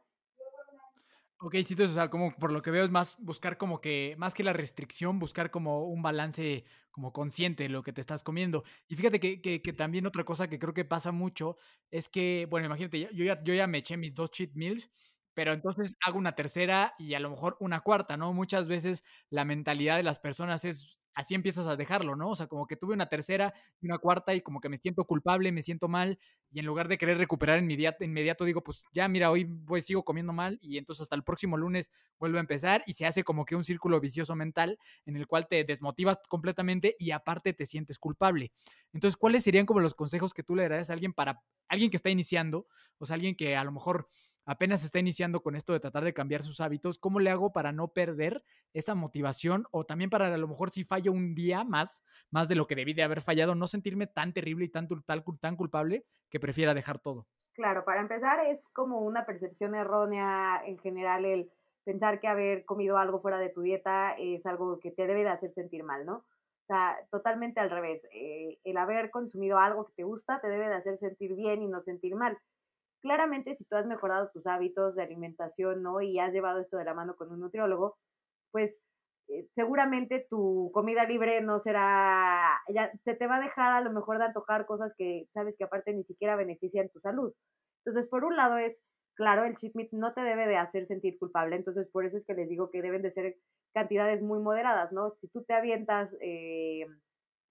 Ok, 1.44 1.54
sí, 1.56 1.74
entonces, 1.74 1.92
o 1.92 1.94
sea, 1.96 2.10
como 2.12 2.36
por 2.36 2.52
lo 2.52 2.62
que 2.62 2.70
veo 2.70 2.84
es 2.86 2.92
más 2.92 3.16
buscar 3.18 3.58
como 3.58 3.82
que, 3.82 4.14
más 4.20 4.36
que 4.36 4.44
la 4.44 4.54
restricción, 4.54 5.18
buscar 5.18 5.50
como 5.50 5.86
un 5.88 6.04
balance 6.04 6.66
como 6.92 7.12
consciente 7.14 7.64
de 7.64 7.70
lo 7.70 7.82
que 7.82 7.94
te 7.94 8.02
estás 8.02 8.22
comiendo. 8.24 8.64
Y 8.88 8.96
fíjate 8.96 9.20
que, 9.20 9.42
que, 9.42 9.60
que 9.64 9.74
también 9.74 10.06
otra 10.06 10.24
cosa 10.24 10.48
que 10.48 10.60
creo 10.60 10.76
que 10.76 10.86
pasa 10.86 11.12
mucho 11.12 11.58
es 11.90 12.10
que, 12.10 12.46
bueno, 12.52 12.68
imagínate, 12.68 13.10
yo 13.14 13.26
ya, 13.26 13.42
yo 13.44 13.56
ya 13.56 13.66
me 13.66 13.80
eché 13.80 13.98
mis 13.98 14.14
dos 14.14 14.30
cheat 14.30 14.52
meals, 14.54 14.92
pero 15.34 15.54
entonces 15.54 15.96
hago 16.06 16.20
una 16.20 16.36
tercera 16.36 16.94
y 17.00 17.16
a 17.16 17.20
lo 17.20 17.32
mejor 17.32 17.58
una 17.60 17.82
cuarta, 17.82 18.18
¿no? 18.18 18.34
Muchas 18.34 18.68
veces 18.68 19.04
la 19.32 19.44
mentalidad 19.44 19.98
de 19.98 20.04
las 20.04 20.20
personas 20.20 20.64
es 20.64 21.00
así 21.14 21.36
empiezas 21.36 21.68
a 21.68 21.76
dejarlo, 21.76 22.16
¿no? 22.16 22.30
O 22.30 22.36
sea, 22.36 22.48
como 22.48 22.68
que 22.68 22.76
tuve 22.76 22.94
una 22.94 23.08
tercera 23.08 23.54
y 23.82 23.86
una 23.86 23.98
cuarta 23.98 24.34
y 24.34 24.42
como 24.42 24.60
que 24.60 24.70
me 24.70 24.78
siento 24.78 25.06
culpable, 25.06 25.52
me 25.52 25.62
siento 25.62 25.88
mal 25.88 26.20
y 26.52 26.60
en 26.60 26.66
lugar 26.66 26.88
de 26.88 26.98
querer 26.98 27.18
recuperar 27.18 27.60
inmediato, 27.60 28.04
inmediato 28.04 28.46
digo, 28.46 28.64
pues 28.64 28.84
ya 28.94 29.08
mira, 29.08 29.32
hoy 29.32 29.46
voy, 29.46 29.82
sigo 29.82 30.04
comiendo 30.04 30.34
mal 30.34 30.58
y 30.62 30.78
entonces 30.78 31.04
hasta 31.04 31.16
el 31.16 31.24
próximo 31.24 31.58
lunes 31.58 31.92
vuelvo 32.20 32.38
a 32.38 32.42
empezar 32.42 32.84
y 32.86 32.94
se 32.94 33.06
hace 33.06 33.24
como 33.24 33.46
que 33.46 33.56
un 33.56 33.64
círculo 33.64 34.00
vicioso 34.00 34.36
mental 34.36 34.78
en 35.06 35.16
el 35.16 35.28
cual 35.28 35.48
te 35.48 35.64
desmotivas 35.64 36.20
completamente 36.30 36.96
y 37.00 37.12
aparte 37.12 37.54
te 37.54 37.66
sientes 37.66 37.98
culpable. 38.00 38.52
Entonces, 38.94 39.18
¿cuáles 39.18 39.44
serían 39.44 39.66
como 39.66 39.80
los 39.80 39.94
consejos 39.94 40.34
que 40.34 40.44
tú 40.44 40.56
le 40.56 40.64
darías 40.68 40.90
a 40.90 40.94
alguien 40.94 41.14
para 41.14 41.42
alguien 41.68 41.90
que 41.90 41.98
está 41.98 42.10
iniciando, 42.10 42.68
o 42.98 43.06
sea, 43.06 43.14
alguien 43.16 43.36
que 43.36 43.56
a 43.56 43.64
lo 43.64 43.72
mejor 43.72 44.10
apenas 44.46 44.84
está 44.84 45.00
iniciando 45.00 45.42
con 45.42 45.56
esto 45.56 45.74
de 45.74 45.80
tratar 45.80 46.04
de 46.04 46.14
cambiar 46.14 46.44
sus 46.44 46.62
hábitos, 46.62 46.98
¿cómo 47.00 47.20
le 47.20 47.30
hago 47.30 47.54
para 47.54 47.72
no 47.72 47.90
perder 47.90 48.44
esa 48.74 48.96
motivación 48.96 49.66
o 49.72 49.86
también 49.86 50.10
para 50.10 50.34
a 50.34 50.38
lo 50.38 50.48
mejor 50.48 50.72
si 50.72 50.84
fallo 50.84 51.12
un 51.12 51.36
día 51.36 51.64
más, 51.64 52.04
más 52.30 52.48
de 52.48 52.56
lo 52.56 52.66
que 52.66 52.76
debí 52.76 52.94
de 52.94 53.04
haber 53.04 53.22
fallado, 53.22 53.56
no 53.56 53.68
sentirme 53.68 54.08
tan 54.08 54.34
terrible 54.34 54.66
y 54.66 54.70
tan, 54.70 54.88
tan, 55.06 55.24
tan 55.40 55.56
culpable 55.56 56.06
que 56.30 56.40
prefiera 56.40 56.74
dejar 56.74 57.00
todo? 57.00 57.28
Claro, 57.54 57.84
para 57.84 58.02
empezar 58.02 58.46
es 58.48 58.60
como 58.74 59.02
una 59.02 59.26
percepción 59.26 59.76
errónea 59.76 60.62
en 60.66 60.78
general 60.80 61.26
el 61.26 61.52
pensar 61.84 62.20
que 62.20 62.28
haber 62.28 62.66
comido 62.66 62.98
algo 62.98 63.22
fuera 63.22 63.40
de 63.40 63.50
tu 63.50 63.62
dieta 63.62 64.16
es 64.18 64.46
algo 64.46 64.80
que 64.80 64.92
te 64.92 65.08
debe 65.08 65.24
de 65.24 65.30
hacer 65.30 65.54
sentir 65.54 65.84
mal, 65.84 66.06
¿no? 66.06 66.18
O 66.18 66.66
sea, 66.68 66.98
totalmente 67.10 67.60
al 67.60 67.70
revés. 67.70 68.02
Eh, 68.14 68.60
el 68.64 68.78
haber 68.78 69.10
consumido 69.10 69.58
algo 69.58 69.86
que 69.86 69.94
te 69.94 70.04
gusta 70.04 70.40
te 70.40 70.48
debe 70.48 70.70
de 70.70 70.76
hacer 70.76 71.00
sentir 71.00 71.36
bien 71.36 71.62
y 71.62 71.68
no 71.68 71.82
sentir 71.84 72.16
mal 72.16 72.38
claramente 73.02 73.56
si 73.56 73.66
tú 73.66 73.76
has 73.76 73.86
mejorado 73.86 74.30
tus 74.34 74.46
hábitos 74.48 74.96
de 74.96 75.04
alimentación, 75.04 75.84
¿no? 75.84 76.02
Y 76.02 76.20
has 76.20 76.34
llevado 76.34 76.60
esto 76.60 76.78
de 76.78 76.86
la 76.86 76.94
mano 76.94 77.16
con 77.16 77.32
un 77.32 77.40
nutriólogo, 77.42 77.98
pues 78.52 78.78
eh, 79.30 79.48
seguramente 79.56 80.28
tu 80.30 80.72
comida 80.74 81.06
libre 81.06 81.42
no 81.42 81.62
será, 81.62 82.62
ya 82.70 82.92
se 83.04 83.16
te 83.16 83.28
va 83.28 83.38
a 83.38 83.42
dejar 83.42 83.74
a 83.74 83.82
lo 83.82 83.92
mejor 83.92 84.18
de 84.18 84.26
antojar 84.26 84.66
cosas 84.66 84.94
que 84.98 85.26
sabes 85.34 85.56
que 85.58 85.64
aparte 85.64 85.94
ni 85.94 86.04
siquiera 86.04 86.36
benefician 86.36 86.90
tu 86.90 87.00
salud. 87.00 87.34
Entonces, 87.86 88.10
por 88.10 88.26
un 88.26 88.36
lado 88.36 88.58
es, 88.58 88.78
claro, 89.16 89.46
el 89.46 89.56
cheat 89.58 89.74
meat 89.76 89.92
no 89.92 90.14
te 90.14 90.22
debe 90.22 90.48
de 90.48 90.58
hacer 90.58 90.88
sentir 90.88 91.18
culpable, 91.20 91.56
entonces 91.56 91.88
por 91.92 92.06
eso 92.06 92.18
es 92.18 92.26
que 92.26 92.34
les 92.34 92.50
digo 92.50 92.70
que 92.72 92.82
deben 92.82 93.02
de 93.02 93.12
ser 93.12 93.36
cantidades 93.74 94.22
muy 94.22 94.40
moderadas, 94.40 94.92
¿no? 94.92 95.16
Si 95.22 95.28
tú 95.30 95.44
te 95.44 95.54
avientas, 95.54 96.10
eh, 96.22 96.86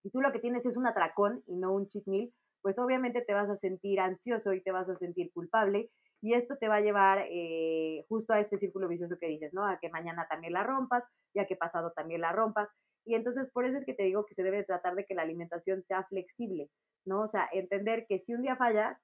si 0.02 0.10
tú 0.10 0.20
lo 0.20 0.32
que 0.32 0.38
tienes 0.38 0.64
es 0.66 0.76
un 0.76 0.86
atracón 0.86 1.42
y 1.46 1.56
no 1.56 1.72
un 1.72 1.88
cheat 1.88 2.06
meal, 2.06 2.30
pues 2.62 2.78
obviamente 2.78 3.22
te 3.22 3.34
vas 3.34 3.48
a 3.48 3.56
sentir 3.58 4.00
ansioso 4.00 4.52
y 4.52 4.62
te 4.62 4.72
vas 4.72 4.88
a 4.88 4.96
sentir 4.96 5.32
culpable 5.32 5.90
y 6.22 6.34
esto 6.34 6.56
te 6.56 6.68
va 6.68 6.76
a 6.76 6.80
llevar 6.80 7.26
eh, 7.30 8.04
justo 8.08 8.32
a 8.32 8.40
este 8.40 8.58
círculo 8.58 8.88
vicioso 8.88 9.16
que 9.18 9.28
dices, 9.28 9.54
¿no? 9.54 9.66
A 9.66 9.78
que 9.80 9.88
mañana 9.88 10.26
también 10.28 10.52
la 10.52 10.62
rompas, 10.62 11.02
ya 11.34 11.46
que 11.46 11.56
pasado 11.56 11.92
también 11.92 12.20
la 12.20 12.32
rompas. 12.32 12.68
Y 13.06 13.14
entonces 13.14 13.50
por 13.52 13.64
eso 13.64 13.78
es 13.78 13.86
que 13.86 13.94
te 13.94 14.02
digo 14.02 14.26
que 14.26 14.34
se 14.34 14.42
debe 14.42 14.64
tratar 14.64 14.94
de 14.94 15.06
que 15.06 15.14
la 15.14 15.22
alimentación 15.22 15.82
sea 15.82 16.04
flexible, 16.04 16.68
¿no? 17.06 17.22
O 17.22 17.28
sea, 17.28 17.48
entender 17.52 18.04
que 18.06 18.20
si 18.20 18.34
un 18.34 18.42
día 18.42 18.56
fallas, 18.56 19.00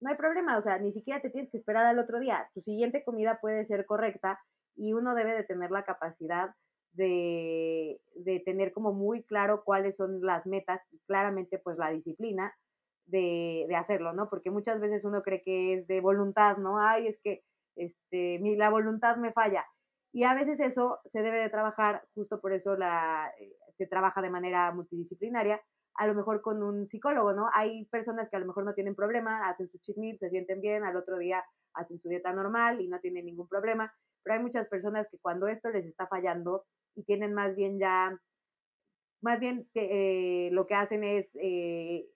no 0.00 0.10
hay 0.10 0.16
problema, 0.16 0.58
o 0.58 0.62
sea, 0.62 0.78
ni 0.78 0.92
siquiera 0.92 1.20
te 1.20 1.30
tienes 1.30 1.50
que 1.50 1.58
esperar 1.58 1.86
al 1.86 1.98
otro 1.98 2.20
día. 2.20 2.48
Tu 2.54 2.60
siguiente 2.60 3.02
comida 3.02 3.38
puede 3.40 3.66
ser 3.66 3.86
correcta 3.86 4.38
y 4.76 4.92
uno 4.92 5.14
debe 5.14 5.32
de 5.34 5.44
tener 5.44 5.70
la 5.70 5.84
capacidad 5.84 6.50
de, 6.92 8.00
de 8.14 8.40
tener 8.40 8.72
como 8.72 8.92
muy 8.92 9.22
claro 9.24 9.62
cuáles 9.64 9.96
son 9.96 10.20
las 10.20 10.46
metas 10.46 10.80
y 10.92 10.98
claramente 11.06 11.58
pues 11.58 11.78
la 11.78 11.90
disciplina 11.90 12.54
de, 13.08 13.66
de, 13.68 13.76
hacerlo, 13.76 14.12
¿no? 14.12 14.28
Porque 14.28 14.50
muchas 14.50 14.80
veces 14.80 15.04
uno 15.04 15.22
cree 15.22 15.42
que 15.42 15.74
es 15.74 15.86
de 15.86 16.00
voluntad, 16.00 16.56
¿no? 16.58 16.80
Ay, 16.80 17.08
es 17.08 17.18
que 17.22 17.42
este, 17.76 18.38
mi, 18.40 18.56
la 18.56 18.70
voluntad 18.70 19.16
me 19.16 19.32
falla. 19.32 19.64
Y 20.12 20.24
a 20.24 20.34
veces 20.34 20.58
eso 20.60 21.00
se 21.12 21.20
debe 21.20 21.38
de 21.38 21.50
trabajar, 21.50 22.02
justo 22.14 22.40
por 22.40 22.52
eso 22.52 22.76
la, 22.76 23.30
eh, 23.40 23.52
se 23.76 23.86
trabaja 23.86 24.22
de 24.22 24.30
manera 24.30 24.72
multidisciplinaria, 24.72 25.60
a 25.94 26.06
lo 26.06 26.14
mejor 26.14 26.42
con 26.42 26.62
un 26.62 26.88
psicólogo, 26.88 27.32
¿no? 27.32 27.50
Hay 27.52 27.84
personas 27.86 28.28
que 28.30 28.36
a 28.36 28.40
lo 28.40 28.46
mejor 28.46 28.64
no 28.64 28.74
tienen 28.74 28.94
problema, 28.94 29.48
hacen 29.48 29.68
su 29.68 29.78
cheat 29.78 30.18
se 30.18 30.30
sienten 30.30 30.60
bien, 30.60 30.84
al 30.84 30.96
otro 30.96 31.18
día 31.18 31.44
hacen 31.74 32.00
su 32.00 32.08
dieta 32.08 32.32
normal 32.32 32.80
y 32.80 32.88
no 32.88 33.00
tienen 33.00 33.26
ningún 33.26 33.48
problema, 33.48 33.92
pero 34.22 34.36
hay 34.36 34.42
muchas 34.42 34.68
personas 34.68 35.08
que 35.10 35.18
cuando 35.18 35.48
esto 35.48 35.70
les 35.70 35.84
está 35.84 36.06
fallando 36.06 36.64
y 36.94 37.02
tienen 37.02 37.34
más 37.34 37.54
bien 37.56 37.78
ya, 37.78 38.16
más 39.20 39.40
bien 39.40 39.68
eh, 39.74 40.50
lo 40.52 40.66
que 40.66 40.74
hacen 40.74 41.02
es 41.04 41.26
eh, 41.34 42.06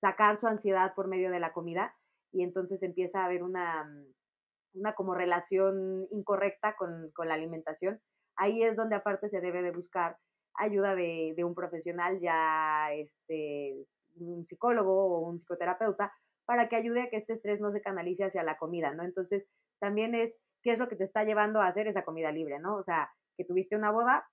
sacar 0.00 0.38
su 0.38 0.46
ansiedad 0.46 0.94
por 0.94 1.08
medio 1.08 1.30
de 1.30 1.40
la 1.40 1.52
comida 1.52 1.94
y 2.32 2.42
entonces 2.42 2.82
empieza 2.82 3.20
a 3.20 3.26
haber 3.26 3.42
una, 3.42 3.84
mm, 3.84 4.80
una 4.80 4.94
como 4.94 5.14
relación 5.14 6.06
incorrecta 6.10 6.76
con, 6.76 7.10
con 7.12 7.28
la 7.28 7.34
alimentación. 7.34 8.00
Ahí 8.36 8.62
es 8.62 8.76
donde 8.76 8.96
aparte 8.96 9.28
se 9.30 9.40
debe 9.40 9.62
de 9.62 9.72
buscar 9.72 10.16
ayuda 10.58 10.94
de, 10.94 11.34
de, 11.36 11.44
un 11.44 11.54
profesional, 11.54 12.18
ya 12.20 12.92
este, 12.94 13.86
un 14.16 14.44
psicólogo 14.46 14.92
o 14.92 15.20
un 15.28 15.38
psicoterapeuta, 15.38 16.12
para 16.46 16.68
que 16.68 16.76
ayude 16.76 17.02
a 17.02 17.10
que 17.10 17.18
este 17.18 17.34
estrés 17.34 17.60
no 17.60 17.72
se 17.72 17.82
canalice 17.82 18.24
hacia 18.24 18.42
la 18.42 18.56
comida, 18.56 18.94
¿no? 18.94 19.02
Entonces, 19.02 19.46
también 19.80 20.14
es 20.14 20.34
qué 20.62 20.72
es 20.72 20.78
lo 20.78 20.88
que 20.88 20.96
te 20.96 21.04
está 21.04 21.24
llevando 21.24 21.60
a 21.60 21.68
hacer 21.68 21.88
esa 21.88 22.04
comida 22.04 22.32
libre, 22.32 22.58
¿no? 22.58 22.76
O 22.76 22.84
sea, 22.84 23.10
que 23.36 23.44
tuviste 23.44 23.76
una 23.76 23.90
boda, 23.90 24.26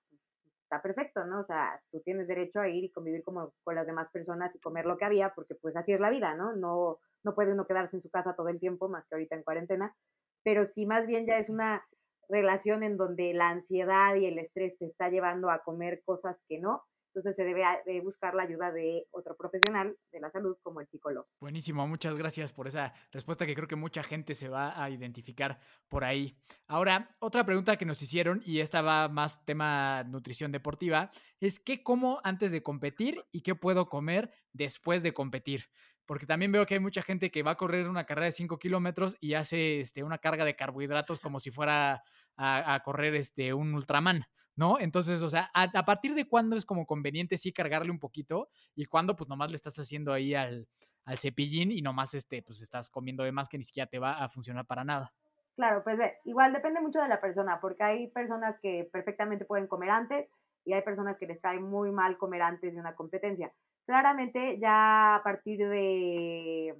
está 0.64 0.82
perfecto, 0.82 1.24
¿no? 1.24 1.40
O 1.40 1.44
sea, 1.44 1.80
tú 1.90 2.00
tienes 2.00 2.26
derecho 2.26 2.60
a 2.60 2.68
ir 2.68 2.84
y 2.84 2.90
convivir 2.90 3.22
como 3.22 3.52
con 3.62 3.74
las 3.74 3.86
demás 3.86 4.08
personas 4.10 4.54
y 4.54 4.60
comer 4.60 4.86
lo 4.86 4.96
que 4.96 5.04
había, 5.04 5.34
porque 5.34 5.54
pues 5.54 5.76
así 5.76 5.92
es 5.92 6.00
la 6.00 6.10
vida, 6.10 6.34
¿no? 6.34 6.54
No, 6.56 6.98
no 7.22 7.34
puede 7.34 7.52
uno 7.52 7.66
quedarse 7.66 7.96
en 7.96 8.02
su 8.02 8.10
casa 8.10 8.34
todo 8.34 8.48
el 8.48 8.60
tiempo, 8.60 8.88
más 8.88 9.06
que 9.06 9.14
ahorita 9.14 9.36
en 9.36 9.42
cuarentena, 9.42 9.94
pero 10.42 10.66
si 10.66 10.86
más 10.86 11.06
bien 11.06 11.26
ya 11.26 11.38
es 11.38 11.48
una 11.48 11.84
relación 12.28 12.82
en 12.82 12.96
donde 12.96 13.34
la 13.34 13.50
ansiedad 13.50 14.14
y 14.16 14.26
el 14.26 14.38
estrés 14.38 14.76
te 14.78 14.86
está 14.86 15.08
llevando 15.10 15.50
a 15.50 15.62
comer 15.62 16.02
cosas 16.04 16.42
que 16.48 16.58
no, 16.58 16.82
entonces 17.14 17.36
se 17.36 17.44
debe 17.44 17.62
de 17.86 18.00
buscar 18.00 18.34
la 18.34 18.42
ayuda 18.42 18.72
de 18.72 19.06
otro 19.12 19.36
profesional 19.36 19.96
de 20.10 20.20
la 20.20 20.30
salud 20.32 20.56
como 20.62 20.80
el 20.80 20.88
psicólogo. 20.88 21.28
Buenísimo, 21.40 21.86
muchas 21.86 22.18
gracias 22.18 22.52
por 22.52 22.66
esa 22.66 22.92
respuesta 23.12 23.46
que 23.46 23.54
creo 23.54 23.68
que 23.68 23.76
mucha 23.76 24.02
gente 24.02 24.34
se 24.34 24.48
va 24.48 24.82
a 24.82 24.90
identificar 24.90 25.60
por 25.88 26.02
ahí. 26.02 26.36
Ahora, 26.66 27.16
otra 27.20 27.44
pregunta 27.46 27.76
que 27.76 27.86
nos 27.86 28.02
hicieron, 28.02 28.42
y 28.44 28.58
esta 28.58 28.82
va 28.82 29.08
más 29.08 29.44
tema 29.44 30.02
nutrición 30.04 30.50
deportiva, 30.50 31.12
es 31.38 31.60
qué 31.60 31.84
como 31.84 32.20
antes 32.24 32.50
de 32.50 32.64
competir 32.64 33.24
y 33.30 33.42
qué 33.42 33.54
puedo 33.54 33.88
comer 33.88 34.32
después 34.52 35.04
de 35.04 35.14
competir 35.14 35.70
porque 36.06 36.26
también 36.26 36.52
veo 36.52 36.66
que 36.66 36.74
hay 36.74 36.80
mucha 36.80 37.00
gente 37.00 37.30
que 37.30 37.42
va 37.42 37.52
a 37.52 37.56
correr 37.56 37.88
una 37.88 38.04
carrera 38.04 38.26
de 38.26 38.32
5 38.32 38.58
kilómetros 38.58 39.16
y 39.20 39.34
hace 39.34 39.80
este, 39.80 40.02
una 40.02 40.18
carga 40.18 40.44
de 40.44 40.54
carbohidratos 40.54 41.18
como 41.18 41.40
si 41.40 41.50
fuera 41.50 42.02
a, 42.36 42.82
correr 42.84 43.14
este, 43.14 43.54
un 43.54 43.74
Ultraman, 43.74 44.26
¿no? 44.56 44.78
Entonces, 44.78 45.22
o 45.22 45.28
sea, 45.28 45.50
a, 45.54 45.84
partir 45.84 46.14
de 46.14 46.28
cuándo 46.28 46.56
es 46.56 46.64
como 46.64 46.86
conveniente 46.86 47.38
sí 47.38 47.52
cargarle 47.52 47.90
un 47.90 47.98
poquito 47.98 48.48
y 48.74 48.86
cuándo 48.86 49.16
pues 49.16 49.28
nomás 49.28 49.50
le 49.50 49.56
estás 49.56 49.78
haciendo 49.78 50.12
ahí 50.12 50.34
al, 50.34 50.68
al 51.04 51.18
cepillín 51.18 51.72
y 51.72 51.82
nomás 51.82 52.14
este, 52.14 52.42
pues 52.42 52.60
estás 52.62 52.90
comiendo 52.90 53.24
de 53.24 53.32
más 53.32 53.48
que 53.48 53.58
ni 53.58 53.64
siquiera 53.64 53.88
te 53.88 53.98
va 53.98 54.22
a 54.22 54.28
funcionar 54.28 54.66
para 54.66 54.84
nada. 54.84 55.12
Claro, 55.56 55.84
pues 55.84 55.98
igual 56.24 56.52
depende 56.52 56.80
mucho 56.80 57.00
de 57.00 57.08
la 57.08 57.20
persona, 57.20 57.60
porque 57.60 57.84
hay 57.84 58.08
personas 58.08 58.56
que 58.60 58.88
perfectamente 58.92 59.44
pueden 59.44 59.68
comer 59.68 59.90
antes 59.90 60.28
y 60.64 60.72
hay 60.72 60.82
personas 60.82 61.16
que 61.18 61.26
les 61.26 61.40
cae 61.40 61.60
muy 61.60 61.92
mal 61.92 62.18
comer 62.18 62.42
antes 62.42 62.74
de 62.74 62.80
una 62.80 62.94
competencia. 62.94 63.52
Claramente 63.86 64.58
ya 64.58 65.16
a 65.16 65.22
partir 65.22 65.58
de, 65.68 66.74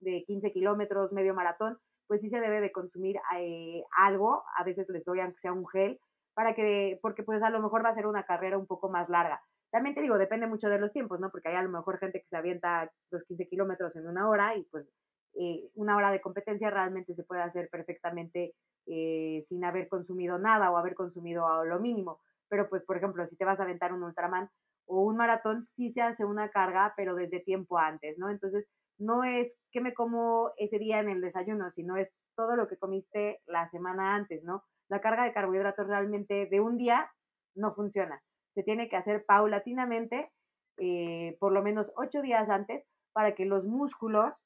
de 0.00 0.24
15 0.26 0.52
kilómetros, 0.52 1.12
medio 1.12 1.32
maratón, 1.32 1.78
pues 2.08 2.20
sí 2.20 2.28
se 2.28 2.40
debe 2.40 2.60
de 2.60 2.72
consumir 2.72 3.16
eh, 3.38 3.84
algo, 3.96 4.42
a 4.56 4.64
veces 4.64 4.88
les 4.88 5.04
doy 5.04 5.20
aunque 5.20 5.40
sea 5.40 5.52
un 5.52 5.66
gel, 5.68 5.98
para 6.34 6.54
que, 6.54 6.98
porque 7.02 7.22
pues 7.22 7.42
a 7.42 7.50
lo 7.50 7.60
mejor 7.60 7.84
va 7.84 7.90
a 7.90 7.94
ser 7.94 8.06
una 8.06 8.24
carrera 8.24 8.58
un 8.58 8.66
poco 8.66 8.88
más 8.88 9.08
larga. 9.08 9.42
También 9.70 9.94
te 9.94 10.00
digo, 10.00 10.18
depende 10.18 10.46
mucho 10.46 10.68
de 10.68 10.78
los 10.78 10.92
tiempos, 10.92 11.20
¿no? 11.20 11.30
Porque 11.30 11.48
hay 11.48 11.56
a 11.56 11.62
lo 11.62 11.70
mejor 11.70 11.98
gente 11.98 12.20
que 12.20 12.28
se 12.28 12.36
avienta 12.36 12.90
los 13.10 13.24
15 13.24 13.48
kilómetros 13.48 13.94
en 13.96 14.06
una 14.06 14.28
hora 14.28 14.56
y 14.56 14.64
pues 14.64 14.88
eh, 15.34 15.70
una 15.74 15.96
hora 15.96 16.10
de 16.10 16.20
competencia 16.20 16.70
realmente 16.70 17.14
se 17.14 17.22
puede 17.22 17.42
hacer 17.42 17.68
perfectamente 17.70 18.54
eh, 18.86 19.44
sin 19.48 19.64
haber 19.64 19.88
consumido 19.88 20.38
nada 20.38 20.70
o 20.70 20.76
haber 20.76 20.94
consumido 20.94 21.64
lo 21.64 21.78
mínimo. 21.78 22.20
Pero 22.48 22.68
pues, 22.68 22.82
por 22.84 22.96
ejemplo, 22.96 23.26
si 23.28 23.36
te 23.36 23.44
vas 23.44 23.60
a 23.60 23.62
aventar 23.62 23.92
un 23.92 24.02
Ultraman, 24.02 24.50
o 24.86 25.02
un 25.02 25.16
maratón 25.16 25.68
sí 25.76 25.92
se 25.92 26.02
hace 26.02 26.24
una 26.24 26.50
carga, 26.50 26.92
pero 26.96 27.14
desde 27.14 27.38
tiempo 27.38 27.78
antes, 27.78 28.18
¿no? 28.18 28.28
Entonces, 28.28 28.66
no 28.98 29.22
es 29.22 29.52
que 29.70 29.80
me 29.80 29.94
como 29.94 30.50
ese 30.58 30.78
día 30.78 30.98
en 30.98 31.08
el 31.08 31.20
desayuno, 31.20 31.70
sino 31.70 31.96
es 31.96 32.12
todo 32.36 32.56
lo 32.56 32.68
que 32.68 32.76
comiste 32.76 33.40
la 33.46 33.68
semana 33.70 34.14
antes, 34.14 34.42
¿no? 34.44 34.64
La 34.88 35.00
carga 35.00 35.24
de 35.24 35.32
carbohidratos 35.32 35.86
realmente 35.86 36.46
de 36.46 36.60
un 36.60 36.76
día 36.76 37.10
no 37.54 37.74
funciona. 37.74 38.22
Se 38.54 38.62
tiene 38.62 38.88
que 38.88 38.96
hacer 38.96 39.24
paulatinamente, 39.24 40.30
eh, 40.78 41.36
por 41.38 41.52
lo 41.52 41.62
menos 41.62 41.92
ocho 41.96 42.22
días 42.22 42.48
antes, 42.48 42.84
para 43.12 43.34
que 43.34 43.44
los 43.44 43.64
músculos 43.64 44.42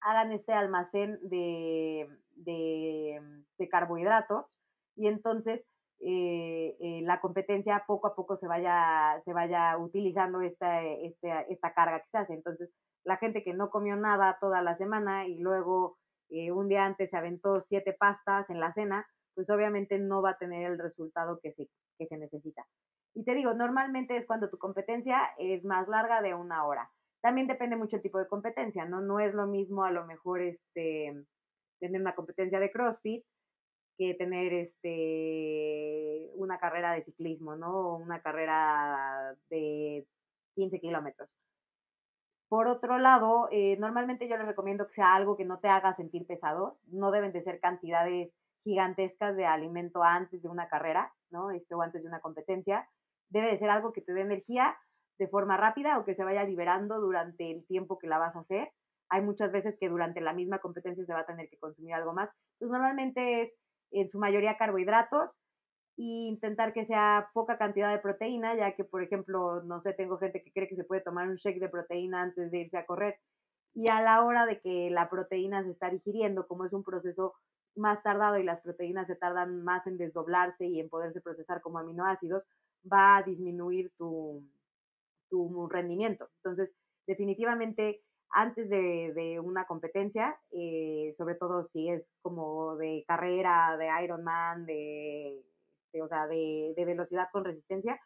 hagan 0.00 0.32
este 0.32 0.52
almacén 0.52 1.18
de, 1.22 2.08
de 2.36 3.68
carbohidratos 3.68 4.60
y 4.94 5.08
entonces 5.08 5.64
eh, 6.00 6.76
eh, 6.80 7.00
la 7.02 7.20
competencia 7.20 7.84
poco 7.86 8.06
a 8.06 8.14
poco 8.14 8.36
se 8.36 8.46
vaya, 8.46 9.20
se 9.24 9.32
vaya 9.32 9.76
utilizando 9.76 10.40
esta, 10.42 10.84
esta, 10.84 11.42
esta 11.42 11.74
carga 11.74 12.00
que 12.00 12.10
se 12.10 12.18
hace. 12.18 12.34
Entonces, 12.34 12.70
la 13.04 13.16
gente 13.16 13.42
que 13.42 13.52
no 13.52 13.70
comió 13.70 13.96
nada 13.96 14.38
toda 14.40 14.62
la 14.62 14.76
semana 14.76 15.26
y 15.26 15.38
luego 15.38 15.97
eh, 16.30 16.52
un 16.52 16.68
día 16.68 16.84
antes 16.84 17.10
se 17.10 17.16
aventó 17.16 17.60
siete 17.60 17.92
pastas 17.92 18.48
en 18.50 18.60
la 18.60 18.72
cena, 18.72 19.06
pues 19.34 19.48
obviamente 19.50 19.98
no 19.98 20.22
va 20.22 20.30
a 20.30 20.38
tener 20.38 20.70
el 20.70 20.78
resultado 20.78 21.38
que 21.40 21.52
se, 21.52 21.68
que 21.98 22.06
se 22.06 22.16
necesita. 22.16 22.66
Y 23.14 23.24
te 23.24 23.34
digo, 23.34 23.54
normalmente 23.54 24.16
es 24.16 24.26
cuando 24.26 24.48
tu 24.50 24.58
competencia 24.58 25.20
es 25.38 25.64
más 25.64 25.88
larga 25.88 26.22
de 26.22 26.34
una 26.34 26.66
hora. 26.66 26.90
También 27.20 27.46
depende 27.46 27.76
mucho 27.76 27.96
el 27.96 28.02
tipo 28.02 28.18
de 28.18 28.28
competencia, 28.28 28.84
¿no? 28.84 29.00
No 29.00 29.20
es 29.20 29.34
lo 29.34 29.46
mismo 29.46 29.84
a 29.84 29.90
lo 29.90 30.06
mejor 30.06 30.40
este, 30.40 31.24
tener 31.80 32.00
una 32.00 32.14
competencia 32.14 32.60
de 32.60 32.70
CrossFit 32.70 33.24
que 33.96 34.14
tener 34.14 34.52
este, 34.52 36.30
una 36.34 36.58
carrera 36.58 36.92
de 36.92 37.02
ciclismo, 37.02 37.56
¿no? 37.56 37.96
Una 37.96 38.22
carrera 38.22 39.34
de 39.50 40.06
15 40.54 40.78
kilómetros. 40.78 41.36
Por 42.48 42.66
otro 42.66 42.98
lado, 42.98 43.48
eh, 43.52 43.76
normalmente 43.78 44.26
yo 44.26 44.36
les 44.36 44.46
recomiendo 44.46 44.86
que 44.86 44.94
sea 44.94 45.14
algo 45.14 45.36
que 45.36 45.44
no 45.44 45.58
te 45.58 45.68
haga 45.68 45.94
sentir 45.96 46.26
pesado. 46.26 46.78
No 46.86 47.10
deben 47.10 47.32
de 47.32 47.42
ser 47.42 47.60
cantidades 47.60 48.32
gigantescas 48.64 49.36
de 49.36 49.46
alimento 49.46 50.02
antes 50.02 50.42
de 50.42 50.48
una 50.48 50.68
carrera, 50.68 51.12
¿no? 51.30 51.50
Este, 51.50 51.74
o 51.74 51.82
antes 51.82 52.02
de 52.02 52.08
una 52.08 52.20
competencia. 52.20 52.88
Debe 53.28 53.52
de 53.52 53.58
ser 53.58 53.68
algo 53.68 53.92
que 53.92 54.00
te 54.00 54.14
dé 54.14 54.22
energía 54.22 54.76
de 55.18 55.28
forma 55.28 55.56
rápida 55.56 55.98
o 55.98 56.04
que 56.04 56.14
se 56.14 56.24
vaya 56.24 56.44
liberando 56.44 57.00
durante 57.00 57.50
el 57.50 57.66
tiempo 57.66 57.98
que 57.98 58.06
la 58.06 58.18
vas 58.18 58.34
a 58.34 58.40
hacer. 58.40 58.70
Hay 59.10 59.20
muchas 59.22 59.52
veces 59.52 59.76
que 59.78 59.88
durante 59.88 60.20
la 60.20 60.32
misma 60.32 60.58
competencia 60.58 61.04
se 61.04 61.12
va 61.12 61.20
a 61.20 61.26
tener 61.26 61.48
que 61.50 61.58
consumir 61.58 61.94
algo 61.94 62.12
más. 62.14 62.30
Entonces, 62.54 62.72
normalmente 62.72 63.42
es 63.42 63.52
en 63.90 64.10
su 64.10 64.18
mayoría 64.18 64.56
carbohidratos 64.56 65.30
e 65.98 66.28
intentar 66.28 66.72
que 66.72 66.86
sea 66.86 67.30
poca 67.34 67.58
cantidad 67.58 67.92
de 67.92 67.98
proteína, 67.98 68.56
ya 68.56 68.74
que, 68.76 68.84
por 68.84 69.02
ejemplo, 69.02 69.62
no 69.64 69.82
sé, 69.82 69.92
tengo 69.92 70.16
gente 70.18 70.42
que 70.42 70.52
cree 70.52 70.68
que 70.68 70.76
se 70.76 70.84
puede 70.84 71.00
tomar 71.00 71.28
un 71.28 71.36
shake 71.36 71.58
de 71.58 71.68
proteína 71.68 72.22
antes 72.22 72.50
de 72.50 72.60
irse 72.60 72.78
a 72.78 72.86
correr. 72.86 73.18
Y 73.74 73.90
a 73.90 74.00
la 74.00 74.24
hora 74.24 74.46
de 74.46 74.60
que 74.60 74.90
la 74.90 75.10
proteína 75.10 75.64
se 75.64 75.70
está 75.72 75.90
digiriendo, 75.90 76.46
como 76.46 76.64
es 76.64 76.72
un 76.72 76.84
proceso 76.84 77.34
más 77.76 78.02
tardado 78.02 78.38
y 78.38 78.44
las 78.44 78.60
proteínas 78.60 79.06
se 79.08 79.16
tardan 79.16 79.62
más 79.64 79.86
en 79.86 79.98
desdoblarse 79.98 80.66
y 80.66 80.80
en 80.80 80.88
poderse 80.88 81.20
procesar 81.20 81.60
como 81.60 81.78
aminoácidos, 81.78 82.44
va 82.90 83.18
a 83.18 83.22
disminuir 83.24 83.92
tu, 83.98 84.42
tu 85.28 85.68
rendimiento. 85.68 86.28
Entonces, 86.36 86.70
definitivamente 87.06 88.02
antes 88.30 88.68
de, 88.68 89.40
una 89.42 89.66
competencia, 89.66 90.38
eh, 90.50 91.14
sobre 91.16 91.34
todo 91.34 91.68
si 91.72 91.88
es 91.88 92.08
como 92.20 92.76
de 92.76 93.04
carrera, 93.06 93.76
de 93.78 93.88
Ironman, 94.04 94.66
de, 94.66 95.42
de, 95.92 96.02
o 96.02 96.08
sea, 96.08 96.26
de, 96.26 96.74
de, 96.76 96.84
velocidad 96.84 97.28
con 97.32 97.44
resistencia, 97.44 98.00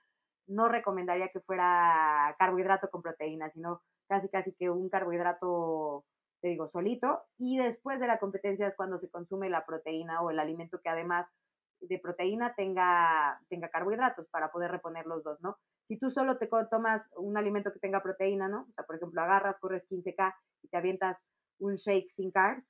no 0.47 0.69
recomendaría 0.69 1.29
que 1.29 1.41
fuera 1.41 2.35
carbohidrato 2.39 2.89
con 2.91 3.03
proteína, 3.03 3.51
sino 3.51 3.81
casi 4.09 4.29
casi 4.29 4.53
que 4.55 4.71
un 4.71 4.89
carbohidrato, 4.89 6.05
te 6.41 6.49
digo, 6.49 6.69
solito. 6.69 7.23
Y 7.39 7.59
después 7.59 8.01
de 8.01 8.07
la 8.07 8.19
competencia 8.19 8.67
es 8.67 8.77
cuando 8.77 8.99
se 8.99 9.11
consume 9.11 9.51
la 9.51 9.65
proteína 9.65 10.23
o 10.23 10.31
el 10.31 10.39
alimento 10.39 10.81
que 10.83 10.89
además 10.89 11.27
de 11.81 11.99
proteína 11.99 12.55
tenga, 12.55 13.41
tenga 13.49 13.69
carbohidratos 13.69 14.29
para 14.29 14.51
poder 14.53 14.71
reponer 14.71 15.07
los 15.07 15.23
dos, 15.25 15.41
¿no? 15.41 15.57
Si 15.89 15.99
tú 15.99 16.11
solo 16.11 16.39
te 16.39 16.49
tomas 16.71 17.03
un 17.17 17.37
alimento 17.37 17.73
que 17.73 17.81
tenga 17.81 18.03
proteína, 18.03 18.49
¿no? 18.49 18.67
O 18.69 18.73
sea, 18.75 18.85
por 18.85 18.97
ejemplo, 18.97 19.21
agarras, 19.21 19.59
corres 19.59 19.85
15K 19.91 20.35
y 20.63 20.69
te 20.69 20.77
avientas 20.77 21.19
un 21.59 21.77
shake 21.77 22.11
sin 22.15 22.31
carbs, 22.31 22.67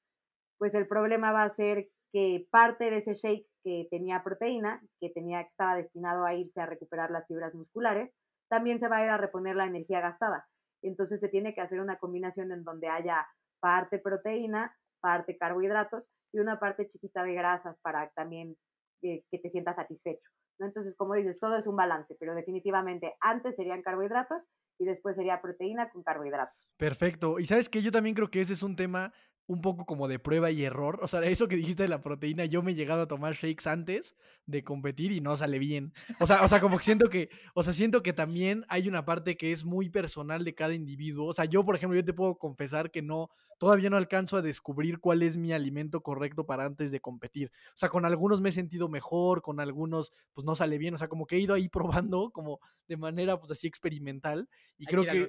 pues 0.58 0.74
el 0.74 0.86
problema 0.86 1.32
va 1.32 1.44
a 1.44 1.50
ser 1.50 1.88
que 2.12 2.46
parte 2.50 2.90
de 2.90 2.98
ese 2.98 3.14
shake 3.14 3.46
que 3.62 3.88
tenía 3.90 4.22
proteína, 4.22 4.80
que 5.00 5.10
tenía 5.10 5.40
estaba 5.40 5.76
destinado 5.76 6.24
a 6.24 6.34
irse 6.34 6.60
a 6.60 6.66
recuperar 6.66 7.10
las 7.10 7.26
fibras 7.26 7.54
musculares, 7.54 8.10
también 8.48 8.78
se 8.80 8.88
va 8.88 8.98
a 8.98 9.04
ir 9.04 9.10
a 9.10 9.16
reponer 9.16 9.56
la 9.56 9.66
energía 9.66 10.00
gastada. 10.00 10.46
Entonces 10.82 11.20
se 11.20 11.28
tiene 11.28 11.54
que 11.54 11.60
hacer 11.60 11.80
una 11.80 11.98
combinación 11.98 12.52
en 12.52 12.64
donde 12.64 12.88
haya 12.88 13.26
parte 13.60 13.98
proteína, 13.98 14.76
parte 15.00 15.36
carbohidratos 15.36 16.04
y 16.32 16.40
una 16.40 16.58
parte 16.58 16.88
chiquita 16.88 17.22
de 17.22 17.34
grasas 17.34 17.78
para 17.80 18.10
también 18.10 18.56
eh, 19.02 19.24
que 19.30 19.38
te 19.38 19.50
sientas 19.50 19.76
satisfecho. 19.76 20.28
Entonces, 20.58 20.94
como 20.96 21.14
dices, 21.14 21.38
todo 21.40 21.56
es 21.56 21.66
un 21.66 21.76
balance, 21.76 22.16
pero 22.20 22.34
definitivamente 22.34 23.14
antes 23.20 23.56
serían 23.56 23.82
carbohidratos 23.82 24.42
y 24.78 24.84
después 24.84 25.16
sería 25.16 25.40
proteína 25.40 25.90
con 25.90 26.02
carbohidratos. 26.02 26.56
Perfecto. 26.76 27.38
Y 27.38 27.46
sabes 27.46 27.68
que 27.68 27.82
yo 27.82 27.92
también 27.92 28.14
creo 28.14 28.30
que 28.30 28.40
ese 28.40 28.52
es 28.52 28.62
un 28.62 28.76
tema 28.76 29.12
un 29.52 29.60
poco 29.60 29.84
como 29.84 30.08
de 30.08 30.18
prueba 30.18 30.50
y 30.50 30.64
error. 30.64 30.98
O 31.02 31.08
sea, 31.08 31.22
eso 31.22 31.48
que 31.48 31.56
dijiste 31.56 31.82
de 31.82 31.88
la 31.88 32.00
proteína, 32.00 32.44
yo 32.46 32.62
me 32.62 32.72
he 32.72 32.74
llegado 32.74 33.02
a 33.02 33.08
tomar 33.08 33.34
shakes 33.34 33.68
antes 33.68 34.14
de 34.46 34.64
competir 34.64 35.12
y 35.12 35.20
no 35.20 35.36
sale 35.36 35.58
bien. 35.58 35.92
O 36.20 36.26
sea, 36.26 36.42
o 36.42 36.48
sea, 36.48 36.60
como 36.60 36.78
que 36.78 36.84
siento 36.84 37.08
que, 37.08 37.30
o 37.54 37.62
sea, 37.62 37.72
siento 37.72 38.02
que 38.02 38.12
también 38.12 38.64
hay 38.68 38.88
una 38.88 39.04
parte 39.04 39.36
que 39.36 39.52
es 39.52 39.64
muy 39.64 39.90
personal 39.90 40.44
de 40.44 40.54
cada 40.54 40.74
individuo. 40.74 41.26
O 41.26 41.34
sea, 41.34 41.44
yo, 41.44 41.64
por 41.64 41.76
ejemplo, 41.76 41.96
yo 41.96 42.04
te 42.04 42.12
puedo 42.12 42.36
confesar 42.36 42.90
que 42.90 43.02
no, 43.02 43.30
todavía 43.58 43.90
no 43.90 43.96
alcanzo 43.96 44.38
a 44.38 44.42
descubrir 44.42 44.98
cuál 44.98 45.22
es 45.22 45.36
mi 45.36 45.52
alimento 45.52 46.02
correcto 46.02 46.46
para 46.46 46.64
antes 46.64 46.90
de 46.90 47.00
competir. 47.00 47.52
O 47.68 47.76
sea, 47.76 47.88
con 47.88 48.04
algunos 48.04 48.40
me 48.40 48.48
he 48.48 48.52
sentido 48.52 48.88
mejor, 48.88 49.42
con 49.42 49.60
algunos, 49.60 50.12
pues 50.32 50.44
no 50.44 50.54
sale 50.54 50.78
bien. 50.78 50.94
O 50.94 50.98
sea, 50.98 51.08
como 51.08 51.26
que 51.26 51.36
he 51.36 51.40
ido 51.40 51.54
ahí 51.54 51.68
probando 52.08 52.30
como 52.30 52.58
de 52.88 52.96
manera, 52.96 53.38
pues 53.38 53.52
así 53.52 53.66
experimental. 53.66 54.48
Y 54.78 54.86
creo 54.86 55.04
que... 55.04 55.28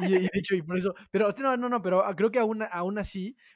Y, 0.00 0.06
y, 0.06 0.18
de 0.22 0.30
hecho, 0.32 0.54
y 0.54 0.62
por 0.62 0.76
eso, 0.76 0.94
pero 1.10 1.30
no, 1.38 1.56
no, 1.56 1.68
no, 1.68 1.82
pero 1.82 2.04
creo 2.16 2.30
que 2.30 2.38
aún, 2.38 2.64
aún 2.70 2.98
así, 2.98 3.09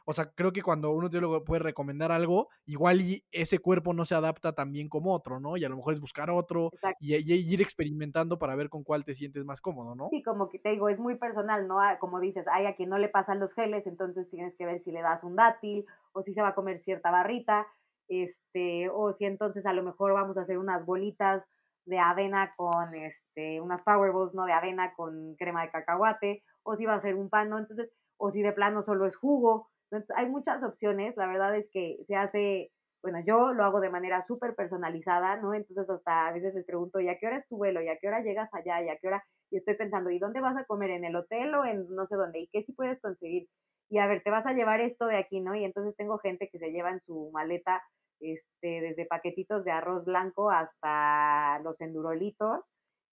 o 0.04 0.12
sea, 0.12 0.30
creo 0.34 0.52
que 0.52 0.62
cuando 0.62 0.90
un 0.90 1.02
nutriólogo 1.02 1.44
puede 1.44 1.62
recomendar 1.62 2.12
algo, 2.12 2.48
igual 2.66 3.00
y 3.00 3.24
ese 3.30 3.58
cuerpo 3.58 3.92
no 3.94 4.04
se 4.04 4.14
adapta 4.14 4.54
tan 4.54 4.72
bien 4.72 4.88
como 4.88 5.12
otro, 5.12 5.40
¿no? 5.40 5.56
Y 5.56 5.64
a 5.64 5.68
lo 5.68 5.76
mejor 5.76 5.94
es 5.94 6.00
buscar 6.00 6.30
otro 6.30 6.70
y 7.00 7.14
ir 7.14 7.60
experimentando 7.60 8.38
para 8.38 8.56
ver 8.56 8.68
con 8.68 8.84
cuál 8.84 9.04
te 9.04 9.14
sientes 9.14 9.44
más 9.44 9.60
cómodo, 9.60 9.94
¿no? 9.94 10.08
Sí, 10.10 10.22
como 10.22 10.48
que 10.48 10.58
te 10.58 10.70
digo, 10.70 10.88
es 10.88 10.98
muy 10.98 11.16
personal, 11.16 11.66
¿no? 11.66 11.80
Ah, 11.80 11.98
Como 11.98 12.20
dices, 12.20 12.46
hay 12.52 12.66
a 12.66 12.74
quien 12.74 12.90
no 12.90 12.98
le 12.98 13.08
pasan 13.08 13.40
los 13.40 13.52
geles, 13.54 13.86
entonces 13.86 14.28
tienes 14.30 14.54
que 14.56 14.66
ver 14.66 14.80
si 14.80 14.92
le 14.92 15.02
das 15.02 15.22
un 15.24 15.36
dátil 15.36 15.84
o 16.12 16.22
si 16.22 16.34
se 16.34 16.42
va 16.42 16.48
a 16.48 16.54
comer 16.54 16.80
cierta 16.80 17.10
barrita, 17.10 17.66
este, 18.08 18.88
o 18.90 19.12
si 19.14 19.24
entonces 19.24 19.66
a 19.66 19.72
lo 19.72 19.82
mejor 19.82 20.12
vamos 20.12 20.36
a 20.36 20.42
hacer 20.42 20.58
unas 20.58 20.84
bolitas 20.84 21.44
de 21.86 21.98
avena 21.98 22.54
con, 22.56 22.94
este, 22.94 23.60
unas 23.60 23.82
Powerballs, 23.82 24.34
¿no? 24.34 24.44
De 24.46 24.52
avena 24.52 24.94
con 24.94 25.34
crema 25.36 25.62
de 25.62 25.70
cacahuate, 25.70 26.42
o 26.62 26.76
si 26.76 26.86
va 26.86 26.94
a 26.94 27.02
ser 27.02 27.14
un 27.14 27.28
pan, 27.28 27.50
¿no? 27.50 27.58
Entonces, 27.58 27.90
o 28.18 28.30
si 28.30 28.42
de 28.42 28.52
plano 28.52 28.82
solo 28.82 29.06
es 29.06 29.16
jugo. 29.16 29.68
Entonces, 29.90 30.10
hay 30.16 30.26
muchas 30.28 30.62
opciones, 30.62 31.16
la 31.16 31.26
verdad 31.26 31.56
es 31.56 31.68
que 31.72 31.98
se 32.06 32.16
hace, 32.16 32.72
bueno, 33.02 33.18
yo 33.26 33.52
lo 33.52 33.64
hago 33.64 33.80
de 33.80 33.90
manera 33.90 34.22
súper 34.22 34.54
personalizada, 34.54 35.36
¿no? 35.36 35.54
Entonces, 35.54 35.88
hasta 35.88 36.28
a 36.28 36.32
veces 36.32 36.54
les 36.54 36.66
pregunto, 36.66 37.00
¿y 37.00 37.08
a 37.08 37.18
qué 37.18 37.26
hora 37.26 37.38
es 37.38 37.48
tu 37.48 37.56
vuelo? 37.56 37.82
¿Y 37.82 37.88
a 37.88 37.98
qué 37.98 38.08
hora 38.08 38.22
llegas 38.22 38.50
allá? 38.54 38.82
¿Y 38.82 38.88
a 38.88 38.96
qué 38.98 39.08
hora? 39.08 39.24
Y 39.50 39.58
estoy 39.58 39.74
pensando, 39.76 40.10
¿y 40.10 40.18
dónde 40.18 40.40
vas 40.40 40.56
a 40.56 40.64
comer? 40.64 40.90
¿En 40.90 41.04
el 41.04 41.16
hotel 41.16 41.54
o 41.54 41.64
en 41.64 41.86
no 41.90 42.06
sé 42.06 42.16
dónde? 42.16 42.40
¿Y 42.40 42.48
qué 42.52 42.62
sí 42.64 42.72
puedes 42.72 43.00
conseguir? 43.00 43.46
Y 43.90 43.98
a 43.98 44.06
ver, 44.06 44.22
te 44.22 44.30
vas 44.30 44.46
a 44.46 44.52
llevar 44.54 44.80
esto 44.80 45.06
de 45.06 45.16
aquí, 45.18 45.40
¿no? 45.40 45.54
Y 45.54 45.64
entonces 45.64 45.94
tengo 45.96 46.18
gente 46.18 46.48
que 46.50 46.58
se 46.58 46.70
lleva 46.72 46.90
en 46.90 47.00
su 47.06 47.30
maleta, 47.32 47.82
este, 48.20 48.80
desde 48.80 49.06
paquetitos 49.06 49.64
de 49.64 49.70
arroz 49.72 50.04
blanco 50.04 50.50
hasta 50.50 51.58
los 51.60 51.80
endurolitos, 51.80 52.60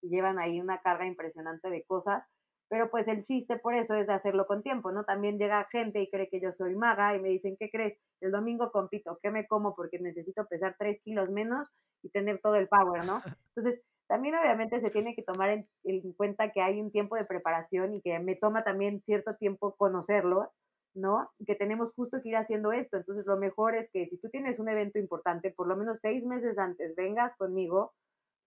y 0.01 0.09
llevan 0.09 0.39
ahí 0.39 0.59
una 0.59 0.79
carga 0.81 1.05
impresionante 1.05 1.69
de 1.69 1.83
cosas. 1.85 2.23
Pero 2.73 2.89
pues 2.89 3.07
el 3.07 3.21
chiste 3.21 3.59
por 3.59 3.75
eso 3.75 3.93
es 3.93 4.07
de 4.07 4.13
hacerlo 4.13 4.47
con 4.47 4.63
tiempo, 4.63 4.91
¿no? 4.91 5.03
También 5.03 5.37
llega 5.37 5.63
gente 5.65 6.01
y 6.01 6.09
cree 6.09 6.27
que 6.27 6.41
yo 6.41 6.51
soy 6.53 6.73
maga 6.73 7.15
y 7.15 7.21
me 7.21 7.29
dicen, 7.29 7.55
¿qué 7.55 7.69
crees? 7.69 7.99
El 8.19 8.31
domingo 8.31 8.71
compito, 8.71 9.19
¿qué 9.21 9.29
me 9.29 9.45
como? 9.45 9.75
Porque 9.75 9.99
necesito 9.99 10.47
pesar 10.47 10.75
tres 10.79 10.99
kilos 11.03 11.29
menos 11.29 11.67
y 12.01 12.09
tener 12.09 12.39
todo 12.41 12.55
el 12.55 12.67
power, 12.67 13.05
¿no? 13.05 13.21
Entonces, 13.55 13.79
también 14.07 14.33
obviamente 14.33 14.81
se 14.81 14.89
tiene 14.89 15.13
que 15.13 15.21
tomar 15.21 15.51
en, 15.51 15.67
en 15.83 16.13
cuenta 16.13 16.51
que 16.51 16.63
hay 16.63 16.81
un 16.81 16.91
tiempo 16.91 17.15
de 17.15 17.25
preparación 17.25 17.93
y 17.93 18.01
que 18.01 18.17
me 18.17 18.35
toma 18.35 18.63
también 18.63 19.03
cierto 19.03 19.35
tiempo 19.35 19.75
conocerlos, 19.75 20.47
¿no? 20.95 21.29
Que 21.45 21.53
tenemos 21.53 21.93
justo 21.93 22.23
que 22.23 22.29
ir 22.29 22.37
haciendo 22.37 22.71
esto. 22.71 22.97
Entonces, 22.97 23.27
lo 23.27 23.37
mejor 23.37 23.75
es 23.75 23.87
que 23.91 24.07
si 24.07 24.17
tú 24.17 24.29
tienes 24.29 24.57
un 24.57 24.67
evento 24.67 24.97
importante, 24.97 25.51
por 25.51 25.67
lo 25.67 25.75
menos 25.75 25.99
seis 26.01 26.25
meses 26.25 26.57
antes, 26.57 26.95
vengas 26.95 27.37
conmigo 27.37 27.93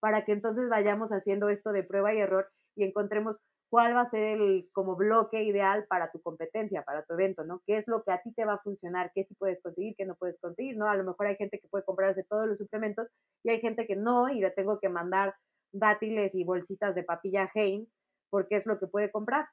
para 0.01 0.25
que 0.25 0.33
entonces 0.33 0.67
vayamos 0.67 1.11
haciendo 1.11 1.47
esto 1.47 1.71
de 1.71 1.83
prueba 1.83 2.13
y 2.13 2.17
error 2.17 2.49
y 2.75 2.83
encontremos 2.83 3.37
cuál 3.69 3.95
va 3.95 4.01
a 4.01 4.09
ser 4.09 4.39
el 4.39 4.69
como 4.71 4.95
bloque 4.95 5.43
ideal 5.43 5.85
para 5.87 6.11
tu 6.11 6.21
competencia, 6.21 6.83
para 6.83 7.03
tu 7.03 7.13
evento, 7.13 7.43
¿no? 7.43 7.61
¿Qué 7.65 7.77
es 7.77 7.87
lo 7.87 8.03
que 8.03 8.11
a 8.11 8.21
ti 8.21 8.31
te 8.33 8.45
va 8.45 8.53
a 8.53 8.59
funcionar? 8.59 9.11
¿Qué 9.13 9.25
sí 9.25 9.35
puedes 9.35 9.61
conseguir? 9.61 9.95
¿Qué 9.97 10.05
no 10.05 10.15
puedes 10.15 10.39
conseguir? 10.39 10.77
¿No? 10.77 10.89
A 10.89 10.95
lo 10.95 11.03
mejor 11.03 11.27
hay 11.27 11.35
gente 11.35 11.59
que 11.59 11.67
puede 11.67 11.85
comprarse 11.85 12.23
todos 12.23 12.47
los 12.47 12.57
suplementos 12.57 13.07
y 13.43 13.49
hay 13.49 13.59
gente 13.59 13.85
que 13.85 13.95
no 13.95 14.29
y 14.29 14.39
le 14.39 14.51
tengo 14.51 14.79
que 14.79 14.89
mandar 14.89 15.35
dátiles 15.71 16.33
y 16.33 16.43
bolsitas 16.43 16.95
de 16.95 17.03
papilla 17.03 17.49
Heinz 17.53 17.93
porque 18.29 18.57
es 18.57 18.65
lo 18.65 18.79
que 18.79 18.87
puede 18.87 19.11
comprar. 19.11 19.47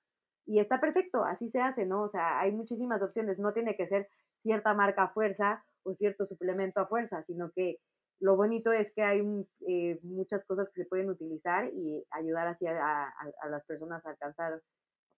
Y 0.47 0.59
está 0.61 0.81
perfecto, 0.81 1.25
así 1.25 1.51
se 1.51 1.61
hace, 1.61 1.87
¿no? 1.87 2.03
O 2.03 2.11
sea, 2.11 2.41
hay 2.41 2.53
muchísimas 2.53 3.03
opciones, 3.03 3.39
no 3.39 3.53
tiene 3.53 3.77
que 3.77 3.89
ser 3.89 4.09
cierta 4.43 4.75
marca 4.75 5.05
a 5.05 5.09
fuerza 5.09 5.65
o 5.85 5.95
cierto 5.95 6.27
suplemento 6.27 6.81
a 6.81 6.87
fuerza, 6.87 7.23
sino 7.25 7.51
que 7.51 7.79
lo 8.21 8.37
bonito 8.37 8.73
es 8.73 8.93
que 8.95 9.03
hay 9.03 9.21
eh, 9.69 9.99
muchas 10.03 10.45
cosas 10.47 10.69
que 10.75 10.83
se 10.83 10.89
pueden 10.89 11.11
utilizar 11.11 11.71
y 11.73 12.05
ayudar 12.11 12.49
así 12.49 12.67
a, 12.67 13.05
a, 13.05 13.13
a 13.43 13.49
las 13.49 13.65
personas 13.67 14.05
a 14.07 14.11
alcanzar, 14.11 14.61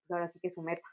pues 0.07 0.11
ahora 0.11 0.31
sí 0.31 0.39
que 0.41 0.53
su 0.53 0.61
meta. 0.61 0.87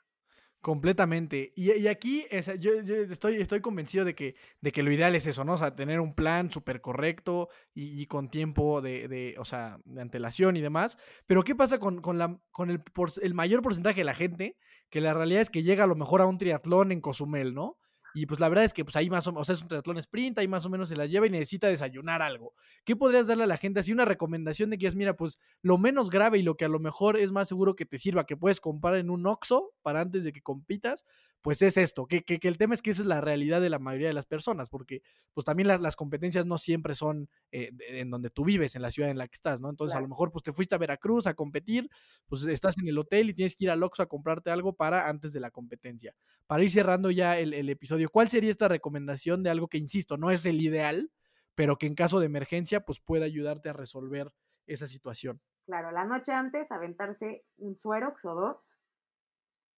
Completamente. 0.64 1.52
Y, 1.56 1.72
y 1.72 1.88
aquí 1.88 2.24
yo, 2.58 2.80
yo, 2.80 2.94
estoy, 2.94 3.36
estoy 3.36 3.60
convencido 3.60 4.06
de 4.06 4.14
que, 4.14 4.34
de 4.62 4.72
que 4.72 4.82
lo 4.82 4.90
ideal 4.90 5.14
es 5.14 5.26
eso, 5.26 5.44
¿no? 5.44 5.52
O 5.52 5.58
sea, 5.58 5.76
tener 5.76 6.00
un 6.00 6.14
plan 6.14 6.50
súper 6.50 6.80
correcto 6.80 7.50
y, 7.74 8.00
y, 8.00 8.06
con 8.06 8.30
tiempo 8.30 8.80
de, 8.80 9.06
de, 9.06 9.34
o 9.38 9.44
sea, 9.44 9.78
de 9.84 10.00
antelación 10.00 10.56
y 10.56 10.62
demás. 10.62 10.96
Pero 11.26 11.44
¿qué 11.44 11.54
pasa 11.54 11.78
con, 11.78 12.00
con, 12.00 12.16
la, 12.16 12.40
con 12.50 12.70
el, 12.70 12.80
por, 12.80 13.10
el 13.20 13.34
mayor 13.34 13.60
porcentaje 13.60 14.00
de 14.00 14.04
la 14.04 14.14
gente? 14.14 14.56
Que 14.88 15.02
la 15.02 15.12
realidad 15.12 15.42
es 15.42 15.50
que 15.50 15.62
llega 15.62 15.84
a 15.84 15.86
lo 15.86 15.96
mejor 15.96 16.22
a 16.22 16.26
un 16.26 16.38
triatlón 16.38 16.92
en 16.92 17.02
Cozumel, 17.02 17.52
¿no? 17.52 17.76
Y 18.16 18.26
pues 18.26 18.38
la 18.38 18.48
verdad 18.48 18.64
es 18.64 18.72
que 18.72 18.84
pues 18.84 18.94
ahí 18.94 19.10
más 19.10 19.26
o 19.26 19.32
menos, 19.32 19.42
o 19.42 19.44
sea, 19.44 19.54
es 19.54 19.62
un 19.62 19.68
triatlón 19.68 19.98
sprint, 19.98 20.38
ahí 20.38 20.46
más 20.46 20.64
o 20.64 20.70
menos 20.70 20.88
se 20.88 20.96
la 20.96 21.06
lleva 21.06 21.26
y 21.26 21.30
necesita 21.30 21.66
desayunar 21.66 22.22
algo. 22.22 22.54
¿Qué 22.84 22.94
podrías 22.94 23.26
darle 23.26 23.42
a 23.42 23.48
la 23.48 23.56
gente? 23.56 23.80
Así 23.80 23.92
una 23.92 24.04
recomendación 24.04 24.70
de 24.70 24.78
que 24.78 24.86
es, 24.86 24.94
mira, 24.94 25.16
pues 25.16 25.40
lo 25.62 25.78
menos 25.78 26.10
grave 26.10 26.38
y 26.38 26.42
lo 26.42 26.56
que 26.56 26.64
a 26.64 26.68
lo 26.68 26.78
mejor 26.78 27.18
es 27.18 27.32
más 27.32 27.48
seguro 27.48 27.74
que 27.74 27.86
te 27.86 27.98
sirva, 27.98 28.24
que 28.24 28.36
puedes 28.36 28.60
comprar 28.60 28.94
en 28.94 29.10
un 29.10 29.26
Oxxo 29.26 29.72
para 29.82 30.00
antes 30.00 30.22
de 30.22 30.32
que 30.32 30.42
compitas, 30.42 31.04
pues 31.44 31.60
es 31.60 31.76
esto, 31.76 32.06
que, 32.06 32.24
que, 32.24 32.40
que, 32.40 32.48
el 32.48 32.56
tema 32.56 32.72
es 32.72 32.80
que 32.80 32.88
esa 32.88 33.02
es 33.02 33.06
la 33.06 33.20
realidad 33.20 33.60
de 33.60 33.68
la 33.68 33.78
mayoría 33.78 34.08
de 34.08 34.14
las 34.14 34.24
personas, 34.24 34.70
porque 34.70 35.02
pues 35.34 35.44
también 35.44 35.68
las, 35.68 35.78
las 35.78 35.94
competencias 35.94 36.46
no 36.46 36.56
siempre 36.56 36.94
son 36.94 37.28
eh, 37.52 37.70
en 37.86 38.08
donde 38.10 38.30
tú 38.30 38.46
vives, 38.46 38.76
en 38.76 38.80
la 38.80 38.90
ciudad 38.90 39.10
en 39.10 39.18
la 39.18 39.28
que 39.28 39.34
estás, 39.34 39.60
¿no? 39.60 39.68
Entonces 39.68 39.92
claro. 39.92 40.06
a 40.06 40.08
lo 40.08 40.08
mejor 40.08 40.32
pues 40.32 40.42
te 40.42 40.54
fuiste 40.54 40.74
a 40.74 40.78
Veracruz 40.78 41.26
a 41.26 41.34
competir, 41.34 41.90
pues 42.26 42.46
estás 42.46 42.78
en 42.78 42.88
el 42.88 42.96
hotel 42.96 43.28
y 43.28 43.34
tienes 43.34 43.54
que 43.54 43.64
ir 43.64 43.70
al 43.70 43.82
Oxxo 43.82 44.02
a 44.02 44.06
comprarte 44.06 44.50
algo 44.50 44.72
para 44.72 45.06
antes 45.06 45.34
de 45.34 45.40
la 45.40 45.50
competencia. 45.50 46.14
Para 46.46 46.62
ir 46.62 46.70
cerrando 46.70 47.10
ya 47.10 47.38
el, 47.38 47.52
el 47.52 47.68
episodio, 47.68 48.08
¿cuál 48.08 48.30
sería 48.30 48.50
esta 48.50 48.68
recomendación 48.68 49.42
de 49.42 49.50
algo 49.50 49.68
que, 49.68 49.76
insisto, 49.76 50.16
no 50.16 50.30
es 50.30 50.46
el 50.46 50.62
ideal, 50.62 51.10
pero 51.54 51.76
que 51.76 51.86
en 51.86 51.94
caso 51.94 52.20
de 52.20 52.26
emergencia 52.26 52.86
pues 52.86 53.00
puede 53.00 53.26
ayudarte 53.26 53.68
a 53.68 53.74
resolver 53.74 54.32
esa 54.66 54.86
situación? 54.86 55.42
Claro, 55.66 55.90
la 55.92 56.04
noche 56.04 56.32
antes 56.32 56.70
aventarse 56.70 57.44
un 57.58 57.76
suerox 57.76 58.24
o 58.24 58.34
dos, 58.34 58.56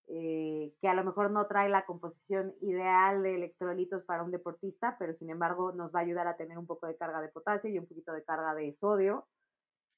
eh, 0.09 0.73
que 0.81 0.89
a 0.89 0.95
lo 0.95 1.03
mejor 1.03 1.31
no 1.31 1.47
trae 1.47 1.69
la 1.69 1.85
composición 1.85 2.55
ideal 2.61 3.23
de 3.23 3.35
electrolitos 3.35 4.05
para 4.05 4.23
un 4.23 4.31
deportista, 4.31 4.97
pero 4.99 5.15
sin 5.15 5.31
embargo 5.31 5.73
nos 5.73 5.93
va 5.93 6.01
a 6.01 6.03
ayudar 6.03 6.29
a 6.29 6.37
tener 6.37 6.59
un 6.59 6.67
poco 6.67 6.87
de 6.87 6.97
carga 6.97 7.21
de 7.21 7.29
potasio 7.29 7.71
y 7.71 7.79
un 7.79 7.87
poquito 7.87 8.13
de 8.13 8.25
carga 8.25 8.55
de 8.55 8.75
sodio. 8.75 9.27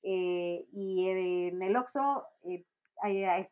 Eh, 0.03 0.67
y 0.73 1.09
en 1.09 1.63
el 1.63 1.77
Oxxo 1.77 2.25
eh, 2.45 2.65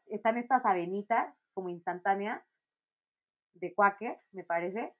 están 0.06 0.38
estas 0.38 0.64
avenitas 0.64 1.34
como 1.52 1.68
instantáneas 1.68 2.42
de 3.54 3.74
Quaker, 3.74 4.18
me 4.32 4.44
parece. 4.44 4.94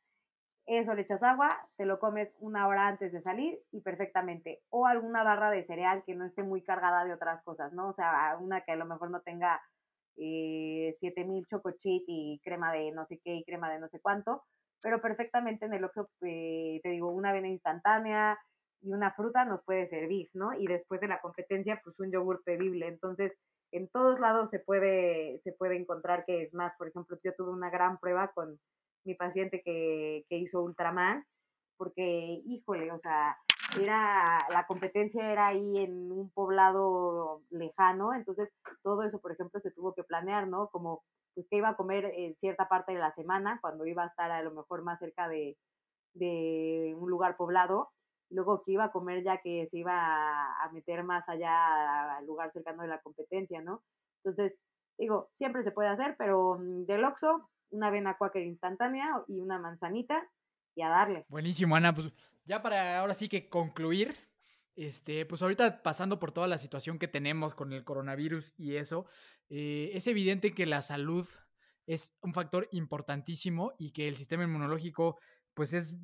Eso 0.67 0.95
le 0.95 1.03
echas 1.03 1.23
agua, 1.23 1.57
te 1.77 1.87
lo 1.87 2.01
comes 2.01 2.35
una 2.41 2.67
hora 2.67 2.89
antes 2.89 3.13
de 3.13 3.23
salir 3.23 3.59
y 3.71 3.81
perfectamente. 3.81 4.63
O 4.69 4.87
alguna 4.87 5.23
barra 5.23 5.51
de 5.51 5.65
cereal 5.65 6.03
que 6.05 6.17
no 6.17 6.27
esté 6.27 6.43
muy 6.43 6.63
cargada 6.63 7.05
de 7.05 7.15
otras 7.15 7.43
cosas, 7.45 7.73
¿no? 7.73 7.89
O 7.89 7.93
sea, 7.95 8.37
una 8.41 8.63
que 8.63 8.73
a 8.73 8.77
lo 8.77 8.85
mejor 8.85 9.11
no 9.11 9.21
tenga 9.21 9.63
eh, 10.17 10.97
7000 11.01 11.47
chocochit 11.47 12.05
y 12.07 12.41
crema 12.43 12.73
de 12.73 12.93
no 12.93 13.07
sé 13.07 13.21
qué 13.23 13.35
y 13.35 13.45
crema 13.45 13.71
de 13.71 13.79
no 13.79 13.89
sé 13.89 14.01
cuánto, 14.01 14.43
pero 14.83 15.01
perfectamente 15.01 15.67
en 15.67 15.75
el 15.75 15.85
Oxxo, 15.85 16.09
eh, 16.23 16.81
te 16.83 16.91
digo, 16.91 17.11
una 17.11 17.31
avena 17.31 17.49
instantánea 17.49 18.39
y 18.83 18.93
una 18.93 19.13
fruta 19.13 19.45
nos 19.45 19.65
puede 19.65 19.89
servir, 19.89 20.29
¿no? 20.35 20.53
Y 20.59 20.67
después 20.67 21.01
de 21.01 21.09
la 21.09 21.21
competencia, 21.21 21.81
pues 21.83 21.99
un 21.99 22.13
yogur 22.13 22.43
bebible. 22.45 22.87
Entonces, 22.87 23.33
en 23.73 23.89
todos 23.89 24.21
lados 24.21 24.51
se 24.51 24.61
puede, 24.61 25.41
se 25.45 25.53
puede 25.53 25.77
encontrar 25.77 26.25
que 26.25 26.43
es 26.43 26.55
más. 26.55 26.73
Por 26.79 26.89
ejemplo, 26.89 27.19
yo 27.25 27.35
tuve 27.35 27.51
una 27.51 27.71
gran 27.71 27.99
prueba 27.99 28.31
con 28.35 28.59
mi 29.05 29.15
paciente 29.15 29.63
que, 29.65 30.25
que 30.29 30.37
hizo 30.37 30.63
Ultraman, 30.63 31.25
porque, 31.77 32.41
híjole, 32.45 32.93
o 32.93 32.99
sea, 33.01 33.37
era, 33.81 34.39
la 34.51 34.67
competencia 34.67 35.31
era 35.31 35.49
ahí 35.49 35.79
en 35.79 36.13
un 36.13 36.31
poblado 36.31 37.43
lejano, 37.51 38.15
entonces 38.15 38.49
todo 38.83 39.03
eso, 39.03 39.21
por 39.21 39.33
ejemplo, 39.33 39.61
se 39.61 39.71
tuvo 39.71 39.95
que 39.95 40.05
planear, 40.05 40.47
¿no? 40.47 40.69
Como, 40.69 41.03
pues, 41.35 41.47
que 41.51 41.57
iba 41.57 41.71
a 41.71 41.77
comer 41.77 42.13
en 42.17 42.37
cierta 42.37 42.69
parte 42.69 42.93
de 42.93 42.99
la 42.99 43.15
semana, 43.15 43.59
cuando 43.61 43.87
iba 43.87 44.05
a 44.05 44.09
estar 44.09 44.31
a 44.31 44.43
lo 44.43 44.53
mejor 44.53 44.83
más 44.83 44.99
cerca 44.99 45.29
de, 45.29 45.57
de 46.15 46.95
un 46.99 47.11
lugar 47.11 47.37
poblado, 47.37 47.91
luego 48.31 48.63
que 48.65 48.73
iba 48.73 48.85
a 48.85 48.93
comer 48.93 49.23
ya 49.23 49.41
que 49.41 49.69
se 49.71 49.79
iba 49.79 49.95
a 49.95 50.71
meter 50.73 51.05
más 51.05 51.29
allá 51.29 52.17
al 52.17 52.27
lugar 52.27 52.53
cercano 52.53 52.83
de 52.83 52.89
la 52.89 53.01
competencia, 53.01 53.61
¿no? 53.61 53.83
Entonces, 54.25 54.59
digo, 54.99 55.31
siempre 55.39 55.63
se 55.63 55.71
puede 55.71 55.89
hacer, 55.89 56.17
pero 56.19 56.59
mm, 56.59 56.87
del 56.87 57.05
Oxxo, 57.05 57.49
una 57.71 57.89
avena 57.89 58.17
Quaker 58.17 58.43
instantánea 58.43 59.23
y 59.29 59.41
una 59.41 59.59
manzanita 59.59 60.23
y 60.75 60.83
a 60.83 60.89
darle. 60.89 61.25
Buenísimo, 61.29 61.77
Ana. 61.77 61.93
Pues 61.95 62.13
ya 62.47 62.63
para 62.63 62.99
ahora 62.99 63.15
sí 63.15 63.29
que 63.29 63.49
concluir, 63.49 64.15
este, 64.77 65.27
pues 65.27 65.43
ahorita 65.43 65.83
pasando 65.83 66.19
por 66.19 66.33
toda 66.33 66.47
la 66.47 66.59
situación 66.59 66.99
que 66.99 67.09
tenemos 67.09 67.55
con 67.55 67.73
el 67.73 67.85
coronavirus 67.85 68.53
y 68.57 68.77
eso, 68.77 69.07
eh, 69.49 69.91
es 69.95 70.07
evidente 70.07 70.55
que 70.55 70.67
la 70.67 70.83
salud 70.83 71.27
es 71.87 72.15
un 72.21 72.35
factor 72.35 72.69
importantísimo 72.73 73.75
y 73.79 73.93
que 73.93 74.09
el 74.09 74.17
sistema 74.17 74.45
inmunológico 74.45 75.19
pues 75.55 75.73
es 75.73 75.95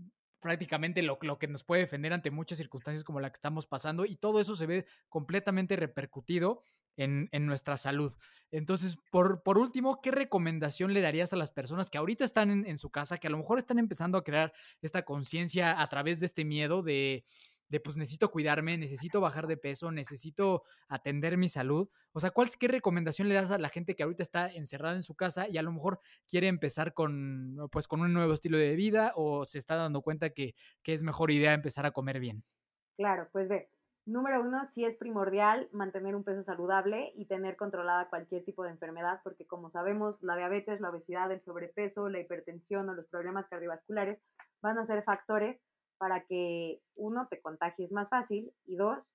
prácticamente 0.41 1.03
lo, 1.03 1.19
lo, 1.23 1.39
que 1.39 1.49
nos 1.49 1.65
puede 1.65 1.83
defender 1.83 2.13
ante 2.13 2.31
muchas 2.31 2.59
circunstancias 2.59 3.05
como 3.05 3.21
la 3.21 3.31
que 3.31 3.37
estamos 3.37 3.67
pasando 3.67 4.05
y 4.05 4.17
todo 4.17 4.41
eso 4.41 4.57
se 4.57 4.67
ve 4.67 4.87
completamente 5.09 5.77
repercutido 5.77 6.63
en, 6.97 7.29
nuestra 7.47 7.77
salud. 7.77 8.13
Entonces, 8.51 8.97
por, 9.11 9.43
por, 9.43 9.59
último, 9.59 10.01
¿qué 10.03 10.11
recomendación 10.11 10.93
le 10.93 11.01
darías 11.01 11.33
a 11.33 11.37
las 11.37 11.51
personas 11.51 11.91
que 11.91 11.99
ahorita 11.99 12.25
están 12.25 12.51
en, 12.51 12.67
en 12.67 12.79
su 12.79 12.91
casa, 12.91 13.19
que 13.19 13.27
a 13.27 13.31
lo 13.31 13.39
mejor 13.39 13.59
están 13.59 13.79
empezando 13.79 14.19
a 14.19 14.25
crear 14.25 14.53
esta 14.83 15.05
conciencia 15.05 15.81
a 15.81 15.89
través 15.89 16.21
de 16.21 16.27
este 16.27 16.45
miedo 16.45 16.83
de, 16.83 17.25
de, 17.73 17.81
pues 17.81 17.97
necesito 17.97 18.31
cuidarme, 18.31 18.77
necesito 18.77 19.23
bajar 19.23 19.47
de 19.47 19.57
peso, 19.57 19.91
necesito 19.91 20.63
atender 20.89 21.39
mi 21.39 21.49
salud? 21.49 21.89
O 22.13 22.21
sea, 22.21 22.31
¿cuál, 22.31 22.51
¿qué 22.61 22.69
recomendación 22.69 23.29
le 23.29 23.35
das 23.35 23.51
a 23.51 23.57
la 23.57 23.71
gente 23.71 23.97
que 23.97 24.03
ahorita 24.03 24.23
está 24.23 24.53
encerrada 24.53 24.95
en 24.95 25.03
su 25.03 25.15
casa 25.15 25.49
y 25.49 25.57
a 25.57 25.63
lo 25.63 25.73
mejor 25.73 25.99
quiere 26.29 26.49
empezar 26.49 26.93
con, 26.93 27.57
pues, 27.73 27.89
con 27.89 28.03
un 28.03 28.13
nuevo 28.13 28.35
estilo 28.35 28.59
de 28.59 28.77
vida 28.77 29.15
o 29.17 29.47
se 29.47 29.59
está 29.59 29.77
dando 29.77 30.03
cuenta 30.03 30.31
que, 30.31 30.55
que 30.83 30.93
es 30.93 31.03
mejor 31.03 31.31
idea 31.31 31.55
empezar 31.55 31.87
a 31.87 31.93
comer 31.93 32.21
bien? 32.21 32.45
Claro, 32.99 33.31
pues 33.33 33.49
ve, 33.49 33.71
número 34.05 34.41
uno, 34.41 34.67
sí 34.75 34.85
es 34.85 34.97
primordial 34.97 35.69
mantener 35.73 36.17
un 36.17 36.25
peso 36.25 36.43
saludable 36.45 37.13
y 37.15 37.27
tener 37.27 37.57
controlada 37.57 38.09
cualquier 38.09 38.45
tipo 38.45 38.65
de 38.65 38.71
enfermedad, 38.71 39.21
porque 39.23 39.47
como 39.47 39.71
sabemos, 39.71 40.23
la 40.23 40.37
diabetes, 40.37 40.81
la 40.81 40.91
obesidad, 40.91 41.31
el 41.31 41.41
sobrepeso, 41.41 42.09
la 42.09 42.21
hipertensión 42.21 42.89
o 42.89 42.95
los 42.95 43.07
problemas 43.07 43.47
cardiovasculares 43.49 44.19
van 44.61 44.79
a 44.79 44.87
ser 44.87 45.03
factores 45.05 45.61
para 45.99 46.25
que 46.25 46.81
uno 46.97 47.29
te 47.29 47.41
contagies 47.41 47.93
más 47.93 48.09
fácil 48.09 48.53
y 48.67 48.77
dos, 48.77 49.09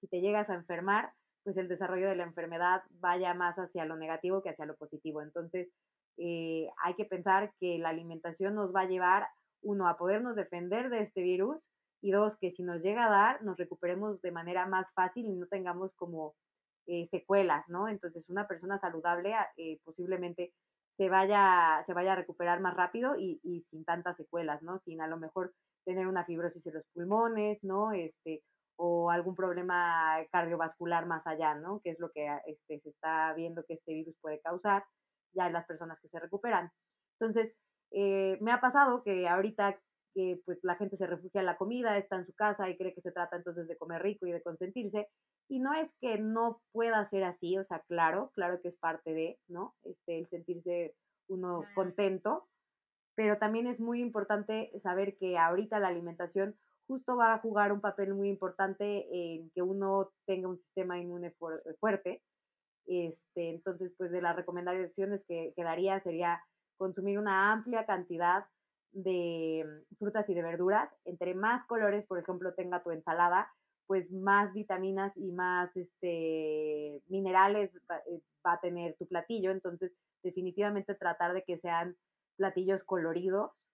si 0.00 0.08
te 0.08 0.20
llegas 0.20 0.50
a 0.50 0.54
enfermar, 0.54 1.12
pues 1.44 1.56
el 1.56 1.68
desarrollo 1.68 2.08
de 2.08 2.16
la 2.16 2.24
enfermedad 2.24 2.82
vaya 3.00 3.34
más 3.34 3.56
hacia 3.56 3.84
lo 3.84 3.96
negativo 3.96 4.42
que 4.42 4.50
hacia 4.50 4.66
lo 4.66 4.76
positivo. 4.76 5.22
Entonces, 5.22 5.68
eh, 6.18 6.68
hay 6.82 6.94
que 6.94 7.04
pensar 7.04 7.52
que 7.60 7.78
la 7.78 7.90
alimentación 7.90 8.54
nos 8.54 8.74
va 8.74 8.82
a 8.82 8.88
llevar, 8.88 9.28
uno, 9.62 9.88
a 9.88 9.96
podernos 9.96 10.34
defender 10.34 10.90
de 10.90 11.02
este 11.02 11.22
virus 11.22 11.71
y 12.02 12.10
dos, 12.10 12.36
que 12.38 12.50
si 12.50 12.62
nos 12.62 12.82
llega 12.82 13.06
a 13.06 13.10
dar, 13.10 13.42
nos 13.42 13.56
recuperemos 13.56 14.20
de 14.20 14.32
manera 14.32 14.66
más 14.66 14.92
fácil 14.92 15.24
y 15.24 15.36
no 15.36 15.46
tengamos 15.46 15.94
como 15.94 16.34
eh, 16.86 17.06
secuelas, 17.10 17.64
¿no? 17.68 17.88
Entonces, 17.88 18.28
una 18.28 18.48
persona 18.48 18.78
saludable 18.80 19.34
eh, 19.56 19.78
posiblemente 19.84 20.52
se 20.96 21.08
vaya, 21.08 21.82
se 21.86 21.94
vaya 21.94 22.12
a 22.12 22.16
recuperar 22.16 22.60
más 22.60 22.74
rápido 22.74 23.14
y, 23.16 23.64
sin 23.70 23.84
tantas 23.84 24.16
secuelas, 24.16 24.62
¿no? 24.62 24.80
Sin 24.80 25.00
a 25.00 25.06
lo 25.06 25.16
mejor 25.16 25.54
tener 25.84 26.08
una 26.08 26.24
fibrosis 26.24 26.66
en 26.66 26.74
los 26.74 26.84
pulmones, 26.92 27.62
¿no? 27.62 27.92
Este, 27.92 28.42
o 28.76 29.10
algún 29.10 29.36
problema 29.36 30.16
cardiovascular 30.32 31.06
más 31.06 31.24
allá, 31.26 31.54
¿no? 31.54 31.80
Que 31.84 31.90
es 31.90 32.00
lo 32.00 32.10
que 32.10 32.26
este, 32.46 32.80
se 32.80 32.90
está 32.90 33.32
viendo 33.34 33.64
que 33.64 33.74
este 33.74 33.94
virus 33.94 34.16
puede 34.20 34.40
causar 34.40 34.84
ya 35.34 35.46
en 35.46 35.52
las 35.52 35.66
personas 35.66 36.00
que 36.00 36.08
se 36.08 36.18
recuperan. 36.18 36.70
Entonces, 37.20 37.54
eh, 37.92 38.38
me 38.40 38.52
ha 38.52 38.60
pasado 38.60 39.02
que 39.04 39.28
ahorita 39.28 39.78
que 40.14 40.40
pues 40.44 40.58
la 40.62 40.76
gente 40.76 40.96
se 40.96 41.06
refugia 41.06 41.40
en 41.40 41.46
la 41.46 41.56
comida, 41.56 41.98
está 41.98 42.16
en 42.16 42.26
su 42.26 42.32
casa 42.34 42.68
y 42.68 42.76
cree 42.76 42.94
que 42.94 43.00
se 43.00 43.12
trata 43.12 43.36
entonces 43.36 43.66
de 43.68 43.76
comer 43.76 44.02
rico 44.02 44.26
y 44.26 44.32
de 44.32 44.42
consentirse. 44.42 45.08
Y 45.48 45.58
no 45.58 45.74
es 45.74 45.92
que 46.00 46.18
no 46.18 46.60
pueda 46.72 47.04
ser 47.08 47.24
así, 47.24 47.58
o 47.58 47.64
sea, 47.64 47.80
claro, 47.88 48.30
claro 48.34 48.60
que 48.60 48.68
es 48.68 48.76
parte 48.78 49.12
de, 49.12 49.38
¿no? 49.48 49.74
Este, 49.82 50.18
el 50.18 50.28
sentirse 50.28 50.94
uno 51.28 51.64
contento, 51.74 52.48
pero 53.14 53.38
también 53.38 53.66
es 53.66 53.78
muy 53.80 54.00
importante 54.00 54.72
saber 54.82 55.16
que 55.18 55.38
ahorita 55.38 55.78
la 55.78 55.88
alimentación 55.88 56.56
justo 56.86 57.16
va 57.16 57.34
a 57.34 57.38
jugar 57.38 57.72
un 57.72 57.80
papel 57.80 58.14
muy 58.14 58.28
importante 58.28 59.06
en 59.12 59.50
que 59.50 59.62
uno 59.62 60.10
tenga 60.26 60.48
un 60.48 60.58
sistema 60.58 60.98
inmune 60.98 61.34
fuerte. 61.80 62.22
Este, 62.86 63.50
entonces, 63.50 63.92
pues 63.96 64.10
de 64.10 64.20
las 64.20 64.34
recomendaciones 64.34 65.22
que, 65.28 65.52
que 65.54 65.62
daría 65.62 66.00
sería 66.02 66.42
consumir 66.76 67.18
una 67.18 67.52
amplia 67.52 67.86
cantidad 67.86 68.44
de 68.92 69.66
frutas 69.98 70.28
y 70.28 70.34
de 70.34 70.42
verduras. 70.42 70.90
Entre 71.04 71.34
más 71.34 71.64
colores, 71.64 72.06
por 72.06 72.18
ejemplo, 72.18 72.54
tenga 72.54 72.82
tu 72.82 72.90
ensalada, 72.90 73.50
pues 73.86 74.10
más 74.12 74.52
vitaminas 74.52 75.16
y 75.16 75.32
más 75.32 75.76
este, 75.76 77.02
minerales 77.08 77.70
va, 77.90 77.98
eh, 78.10 78.20
va, 78.46 78.54
a 78.54 78.60
tener 78.60 78.96
tu 78.96 79.06
platillo. 79.06 79.50
Entonces, 79.50 79.92
definitivamente 80.22 80.94
tratar 80.94 81.34
de 81.34 81.42
que 81.42 81.58
sean 81.58 81.96
platillos 82.36 82.84
coloridos 82.84 83.68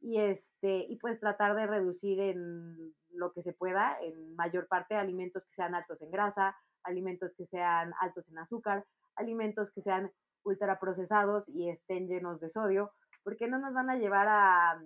y 0.00 0.18
este 0.18 0.86
y 0.88 0.96
pues 0.96 1.20
tratar 1.20 1.54
de 1.54 1.66
reducir 1.66 2.20
en 2.20 2.94
lo 3.12 3.32
que 3.32 3.42
se 3.42 3.52
pueda 3.52 3.98
en 4.00 4.34
mayor 4.34 4.66
parte 4.66 4.94
alimentos 4.94 5.44
que 5.44 5.54
sean 5.54 5.74
altos 5.74 6.00
en 6.00 6.10
grasa, 6.10 6.56
alimentos 6.84 7.32
que 7.36 7.46
sean 7.46 7.92
altos 8.00 8.26
en 8.28 8.38
azúcar, 8.38 8.84
alimentos 9.16 9.70
que 9.72 9.82
sean 9.82 10.10
ultraprocesados 10.42 11.46
y 11.48 11.68
estén 11.68 12.08
llenos 12.08 12.40
de 12.40 12.48
sodio, 12.48 12.92
porque 13.22 13.48
no 13.48 13.58
nos 13.58 13.74
van 13.74 13.90
a 13.90 13.96
llevar 13.96 14.26
a 14.28 14.80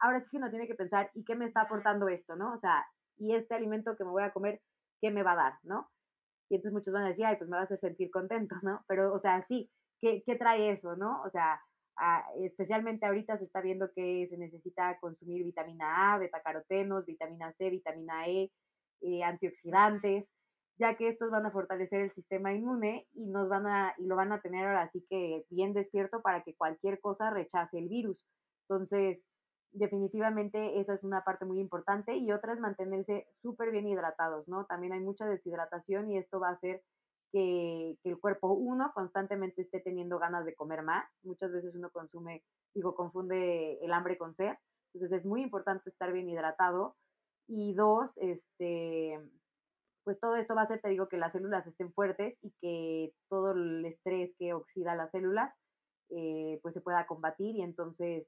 ahora 0.00 0.20
sí 0.20 0.26
que 0.30 0.36
uno 0.38 0.50
tiene 0.50 0.66
que 0.66 0.74
pensar 0.74 1.10
y 1.14 1.24
qué 1.24 1.34
me 1.34 1.46
está 1.46 1.62
aportando 1.62 2.08
esto, 2.08 2.34
¿no? 2.36 2.54
O 2.54 2.60
sea, 2.60 2.84
y 3.18 3.34
este 3.34 3.54
alimento 3.54 3.96
que 3.96 4.04
me 4.04 4.10
voy 4.10 4.22
a 4.22 4.32
comer, 4.32 4.60
¿qué 5.00 5.10
me 5.10 5.22
va 5.22 5.32
a 5.32 5.36
dar, 5.36 5.52
¿no? 5.62 5.90
Y 6.48 6.56
entonces 6.56 6.72
muchos 6.72 6.92
van 6.92 7.04
a 7.04 7.08
decir, 7.08 7.24
ay, 7.26 7.36
pues 7.36 7.48
me 7.48 7.56
vas 7.56 7.70
a 7.70 7.76
sentir 7.76 8.10
contento, 8.10 8.56
¿no? 8.62 8.82
Pero, 8.88 9.12
o 9.14 9.20
sea, 9.20 9.44
sí, 9.46 9.70
¿qué, 10.00 10.22
qué 10.26 10.36
trae 10.36 10.72
eso, 10.72 10.96
no? 10.96 11.22
O 11.22 11.30
sea, 11.30 11.60
especialmente 12.40 13.04
ahorita 13.04 13.38
se 13.38 13.44
está 13.44 13.60
viendo 13.60 13.92
que 13.94 14.26
se 14.30 14.38
necesita 14.38 14.98
consumir 15.00 15.44
vitamina 15.44 16.14
A, 16.14 16.18
betacarotenos, 16.18 17.04
vitamina 17.04 17.52
C, 17.58 17.68
vitamina 17.68 18.26
E, 18.26 18.50
eh, 19.02 19.22
antioxidantes, 19.22 20.26
ya 20.80 20.96
que 20.96 21.08
estos 21.08 21.30
van 21.30 21.44
a 21.44 21.50
fortalecer 21.50 22.00
el 22.00 22.14
sistema 22.14 22.54
inmune 22.54 23.06
y 23.12 23.26
nos 23.26 23.50
van 23.50 23.66
a 23.66 23.94
y 23.98 24.06
lo 24.06 24.16
van 24.16 24.32
a 24.32 24.40
tener 24.40 24.66
ahora 24.66 24.90
sí 24.92 25.04
que 25.10 25.44
bien 25.50 25.74
despierto 25.74 26.22
para 26.22 26.42
que 26.42 26.54
cualquier 26.54 27.00
cosa 27.00 27.28
rechace 27.28 27.78
el 27.78 27.88
virus. 27.88 28.24
Entonces, 28.62 29.20
definitivamente 29.72 30.80
esa 30.80 30.94
es 30.94 31.04
una 31.04 31.22
parte 31.22 31.44
muy 31.44 31.60
importante 31.60 32.16
y 32.16 32.32
otra 32.32 32.54
es 32.54 32.60
mantenerse 32.60 33.26
súper 33.42 33.72
bien 33.72 33.88
hidratados, 33.88 34.48
¿no? 34.48 34.64
También 34.64 34.94
hay 34.94 35.00
mucha 35.00 35.26
deshidratación 35.26 36.10
y 36.10 36.16
esto 36.16 36.40
va 36.40 36.48
a 36.48 36.52
hacer 36.52 36.82
que, 37.30 37.98
que, 38.02 38.08
el 38.08 38.18
cuerpo, 38.18 38.54
uno, 38.54 38.90
constantemente 38.94 39.62
esté 39.62 39.80
teniendo 39.80 40.18
ganas 40.18 40.46
de 40.46 40.54
comer 40.54 40.82
más. 40.82 41.04
Muchas 41.22 41.52
veces 41.52 41.74
uno 41.74 41.90
consume, 41.90 42.42
digo, 42.74 42.94
confunde 42.94 43.78
el 43.84 43.92
hambre 43.92 44.16
con 44.16 44.34
sed. 44.34 44.54
Entonces 44.94 45.20
es 45.20 45.26
muy 45.26 45.42
importante 45.42 45.90
estar 45.90 46.10
bien 46.10 46.28
hidratado. 46.28 46.96
Y 47.46 47.74
dos, 47.74 48.10
este, 48.16 49.18
pues 50.10 50.18
todo 50.18 50.34
esto 50.34 50.56
va 50.56 50.62
a 50.62 50.64
hacer, 50.64 50.80
te 50.80 50.88
digo, 50.88 51.08
que 51.08 51.16
las 51.16 51.30
células 51.30 51.64
estén 51.64 51.92
fuertes 51.92 52.36
y 52.42 52.52
que 52.60 53.12
todo 53.28 53.52
el 53.52 53.84
estrés 53.84 54.32
que 54.40 54.52
oxida 54.54 54.96
las 54.96 55.08
células, 55.12 55.54
eh, 56.08 56.58
pues 56.62 56.74
se 56.74 56.80
pueda 56.80 57.06
combatir 57.06 57.54
y 57.54 57.62
entonces 57.62 58.26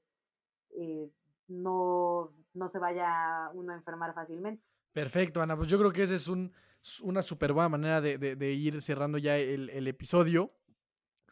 eh, 0.79 1.09
no, 1.49 2.31
no 2.53 2.69
se 2.69 2.79
vaya 2.79 3.49
uno 3.53 3.73
a 3.73 3.75
enfermar 3.75 4.13
fácilmente. 4.13 4.63
Perfecto, 4.93 5.41
Ana. 5.41 5.57
Pues 5.57 5.67
yo 5.67 5.77
creo 5.77 5.91
que 5.91 6.03
ese 6.03 6.15
es 6.15 6.29
un, 6.29 6.53
una 7.01 7.21
súper 7.21 7.51
buena 7.51 7.67
manera 7.67 7.99
de, 7.99 8.17
de, 8.17 8.37
de, 8.37 8.53
ir 8.53 8.81
cerrando 8.81 9.17
ya 9.17 9.37
el, 9.37 9.69
el, 9.69 9.85
episodio. 9.89 10.53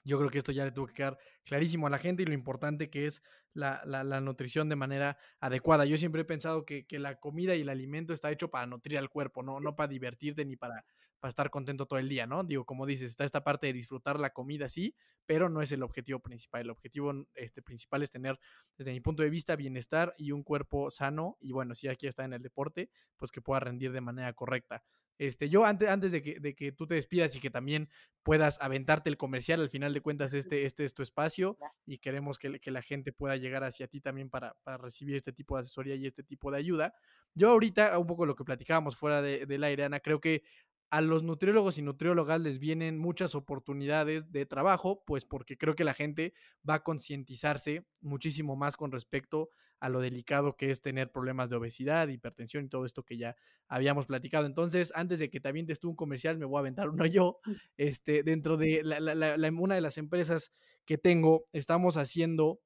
Yo 0.04 0.18
creo 0.18 0.30
que 0.30 0.40
esto 0.40 0.52
ya 0.52 0.66
le 0.66 0.72
tuvo 0.72 0.88
que 0.88 0.94
quedar 0.94 1.18
clarísimo 1.44 1.88
a 1.88 1.90
la 1.90 1.98
gente 1.98 2.24
y 2.24 2.26
lo 2.26 2.34
importante 2.34 2.90
que 2.90 3.06
es 3.06 3.22
la, 3.54 3.82
la, 3.86 4.04
la 4.04 4.22
nutrición 4.22 4.70
de 4.70 4.76
manera 4.76 5.18
adecuada. 5.40 5.86
Yo 5.86 5.98
siempre 5.98 6.22
he 6.22 6.26
pensado 6.26 6.66
que, 6.66 6.86
que, 6.86 7.00
la 7.00 7.20
comida 7.20 7.56
y 7.56 7.62
el 7.62 7.70
alimento 7.70 8.14
está 8.14 8.32
hecho 8.32 8.50
para 8.50 8.66
nutrir 8.66 8.98
al 8.98 9.10
cuerpo, 9.10 9.44
no, 9.44 9.60
no 9.60 9.76
para 9.76 9.88
divertirte 9.88 10.46
ni 10.46 10.56
para, 10.56 10.86
para 11.22 11.30
estar 11.30 11.50
contento 11.52 11.86
todo 11.86 12.00
el 12.00 12.10
día, 12.10 12.26
¿no? 12.26 12.44
Digo, 12.44 12.66
como 12.66 12.86
dices, 12.86 13.12
está 13.12 13.26
esta 13.26 13.44
parte 13.44 13.68
de 13.68 13.74
disfrutar 13.74 14.20
la 14.20 14.32
comida, 14.32 14.68
sí, 14.68 14.96
pero 15.28 15.50
no 15.50 15.62
es 15.62 15.72
el 15.72 15.84
objetivo 15.84 16.20
principal. 16.20 16.62
El 16.62 16.72
objetivo 16.72 17.14
este, 17.36 17.62
principal 17.62 18.02
es 18.02 18.10
tener, 18.10 18.40
desde 18.76 18.92
mi 18.92 19.02
punto 19.02 19.22
de 19.22 19.30
vista, 19.30 19.56
bienestar 19.56 20.16
y 20.18 20.32
un 20.32 20.44
cuerpo 20.44 20.90
sano. 20.90 21.38
Y 21.40 21.52
bueno, 21.52 21.76
si 21.76 21.88
aquí 21.88 22.08
está 22.08 22.26
en 22.26 22.34
el 22.34 22.42
deporte, 22.42 22.90
pues 23.18 23.32
que 23.32 23.40
pueda 23.40 23.60
rendir 23.60 23.92
de 23.92 24.02
manera 24.02 24.34
correcta. 24.34 24.84
Este, 25.22 25.50
yo 25.50 25.66
antes, 25.66 25.88
antes 25.88 26.12
de, 26.12 26.24
que, 26.24 26.40
de 26.40 26.56
que 26.56 26.72
tú 26.72 26.88
te 26.88 26.96
despidas 26.96 27.36
y 27.36 27.40
que 27.40 27.52
también 27.52 27.90
puedas 28.24 28.60
aventarte 28.60 29.08
el 29.08 29.18
comercial, 29.18 29.62
al 29.62 29.70
final 29.70 29.94
de 29.94 30.02
cuentas 30.02 30.34
este, 30.34 30.66
este 30.66 30.84
es 30.84 30.96
tu 30.96 31.04
espacio 31.04 31.60
y 31.86 32.00
queremos 32.00 32.40
que, 32.40 32.60
que 32.60 32.72
la 32.72 32.82
gente 32.82 33.14
pueda 33.14 33.38
llegar 33.38 33.64
hacia 33.64 33.88
ti 33.88 34.02
también 34.02 34.32
para, 34.32 34.56
para, 34.64 34.78
recibir 34.78 35.16
este 35.16 35.32
tipo 35.32 35.56
de 35.56 35.62
asesoría 35.62 35.94
y 35.94 36.08
este 36.08 36.24
tipo 36.24 36.50
de 36.50 36.58
ayuda. 36.58 36.96
Yo 37.36 37.52
ahorita, 37.52 38.00
un 38.00 38.08
poco 38.08 38.26
lo 38.26 38.36
que 38.36 38.44
platicábamos 38.44 38.98
fuera 38.98 39.22
de, 39.22 39.46
del 39.46 39.64
aire, 39.64 39.84
Ana, 39.84 40.00
creo 40.00 40.20
que 40.20 40.42
a 40.90 41.02
los 41.02 41.22
nutriólogos 41.22 41.78
y 41.78 41.84
nutriólogas 41.84 42.42
les 42.42 42.58
vienen 42.58 42.98
muchas 42.98 43.36
oportunidades 43.36 44.32
de 44.32 44.48
trabajo, 44.48 45.04
pues 45.06 45.24
porque 45.24 45.56
creo 45.56 45.76
que 45.76 45.84
la 45.84 45.94
gente 45.94 46.34
va 46.68 46.74
a 46.74 46.84
concientizarse 46.84 47.86
muchísimo 48.02 48.56
más 48.56 48.76
con 48.76 48.92
respecto 48.92 49.52
a 49.82 49.90
lo 49.90 50.00
delicado 50.00 50.56
que 50.56 50.70
es 50.70 50.80
tener 50.82 51.12
problemas 51.12 51.50
de 51.50 51.56
obesidad, 51.58 52.08
hipertensión 52.08 52.66
y 52.66 52.70
todo 52.70 52.86
esto 52.86 53.04
que 53.04 53.18
ya 53.18 53.36
habíamos 53.68 54.06
platicado. 54.06 54.46
Entonces, 54.46 54.94
antes 54.96 55.18
de 55.18 55.32
que 55.32 55.40
te 55.40 55.50
avientes 55.50 55.80
tú 55.80 55.90
un 55.90 55.96
comercial, 55.96 56.38
me 56.38 56.46
voy 56.46 56.58
a 56.58 56.60
aventar 56.60 56.88
uno 56.88 57.06
yo. 57.08 57.40
Este, 57.78 58.22
dentro 58.22 58.58
de 58.58 58.82
la, 58.84 59.00
la, 59.00 59.16
la, 59.16 59.50
una 59.50 59.76
de 59.76 59.82
las 59.82 59.98
empresas 59.98 60.54
que 60.86 61.00
tengo, 61.00 61.48
estamos 61.52 61.98
haciendo 61.98 62.62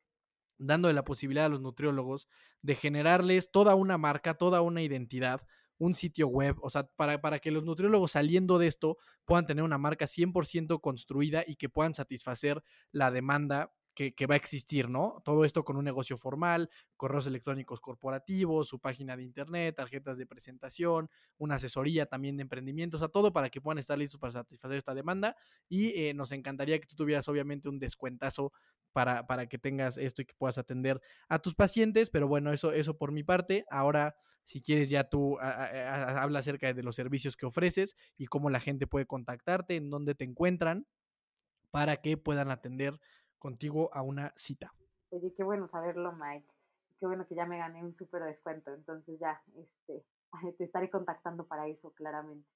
dándole 0.58 0.94
la 0.94 1.04
posibilidad 1.04 1.46
a 1.46 1.50
los 1.50 1.62
nutriólogos 1.62 2.28
de 2.62 2.76
generarles 2.76 3.50
toda 3.50 3.76
una 3.76 3.98
marca, 3.98 4.34
toda 4.34 4.62
una 4.62 4.82
identidad, 4.82 5.42
un 5.78 5.96
sitio 5.96 6.28
web, 6.28 6.58
o 6.62 6.70
sea, 6.70 6.88
para, 6.96 7.22
para, 7.22 7.40
que 7.40 7.52
los 7.52 7.64
nutriólogos 7.64 8.12
saliendo 8.12 8.58
de 8.58 8.68
esto 8.68 8.98
puedan 9.26 9.46
tener 9.46 9.64
una 9.64 9.78
marca 9.78 10.06
100% 10.06 10.82
construida 10.82 11.44
y 11.46 11.56
que 11.56 11.70
puedan 11.70 11.94
satisfacer 11.94 12.62
la 12.92 13.12
demanda 13.12 13.74
que, 13.96 14.28
va 14.28 14.36
a 14.36 14.38
existir, 14.38 14.90
¿no? 14.90 15.22
Todo 15.24 15.46
esto 15.46 15.64
con 15.64 15.78
un 15.78 15.86
negocio 15.86 16.18
formal, 16.18 16.70
correos 16.98 17.26
electrónicos 17.28 17.80
corporativos, 17.80 18.68
su 18.68 18.80
página 18.80 19.16
de 19.16 19.24
internet, 19.24 19.76
tarjetas 19.76 20.18
de 20.18 20.26
presentación, 20.26 21.10
una 21.38 21.56
asesoría 21.56 22.06
también 22.06 22.36
de 22.36 22.44
emprendimiento, 22.44 22.98
o 22.98 23.00
sea, 23.00 23.08
todo 23.08 23.32
para 23.32 23.50
que 23.50 23.62
puedan 23.62 23.80
estar 23.80 23.98
listos 23.98 24.20
para 24.20 24.34
satisfacer 24.34 24.78
esta 24.78 24.94
demanda 24.94 25.38
y 25.70 26.00
eh, 26.00 26.14
nos 26.14 26.34
encantaría 26.34 26.80
que 26.80 26.88
tú 26.88 26.96
tuvieras 26.96 27.28
obviamente 27.30 27.70
un 27.70 27.80
descuentazo 27.80 28.52
para, 28.92 29.26
para 29.28 29.48
que 29.48 29.58
tengas 29.58 29.98
esto 29.98 30.22
y 30.22 30.26
que 30.26 30.36
puedas 30.36 30.58
atender 30.58 31.02
a 31.30 31.40
tus 31.40 31.56
pacientes, 31.56 32.10
pero 32.10 32.28
bueno, 32.28 32.52
eso, 32.52 32.72
eso 32.72 32.98
por 32.98 33.12
mi 33.12 33.24
parte. 33.24 33.66
Ahora, 33.70 34.16
si 34.44 34.62
quieres, 34.62 34.90
ya 34.90 35.06
tú 35.10 35.40
a, 35.40 35.50
a, 35.50 35.66
a, 35.66 36.22
habla 36.22 36.40
acerca 36.40 36.74
de 36.74 36.84
los 36.84 36.96
servicios 36.96 37.36
que 37.36 37.46
ofreces 37.46 37.96
y 38.18 38.28
cómo 38.28 38.50
la 38.50 38.60
gente 38.60 38.88
puede 38.88 39.06
contactarte, 39.06 39.76
en 39.76 39.90
dónde 39.90 40.16
te 40.16 40.24
encuentran, 40.24 40.86
para 41.72 41.98
que 41.98 42.16
puedan 42.16 42.52
atender 42.52 42.98
contigo 43.40 43.90
a 43.94 44.02
una 44.02 44.34
cita. 44.36 44.74
Oye, 45.10 45.34
qué 45.36 45.44
bueno 45.44 45.68
saberlo, 45.68 46.14
Mike. 46.14 46.48
Qué 47.00 47.06
bueno 47.06 47.28
que 47.28 47.36
ya 47.36 47.46
me 47.46 47.58
gané 47.58 47.84
un 47.84 47.96
súper 47.96 48.24
descuento. 48.24 48.74
Entonces 48.74 49.20
ya, 49.20 49.42
este, 49.56 50.04
te 50.58 50.64
estaré 50.64 50.90
contactando 50.90 51.46
para 51.46 51.68
eso, 51.68 51.92
claramente. 51.92 52.48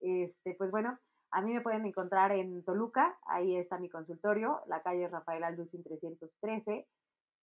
Este, 0.00 0.54
pues 0.54 0.70
bueno, 0.70 0.98
a 1.30 1.42
mí 1.42 1.52
me 1.52 1.60
pueden 1.60 1.84
encontrar 1.86 2.32
en 2.32 2.64
Toluca, 2.64 3.18
ahí 3.26 3.56
está 3.56 3.78
mi 3.78 3.88
consultorio, 3.88 4.60
la 4.66 4.82
calle 4.82 5.08
Rafael 5.08 5.44
Alducin 5.44 5.82
313. 5.82 6.86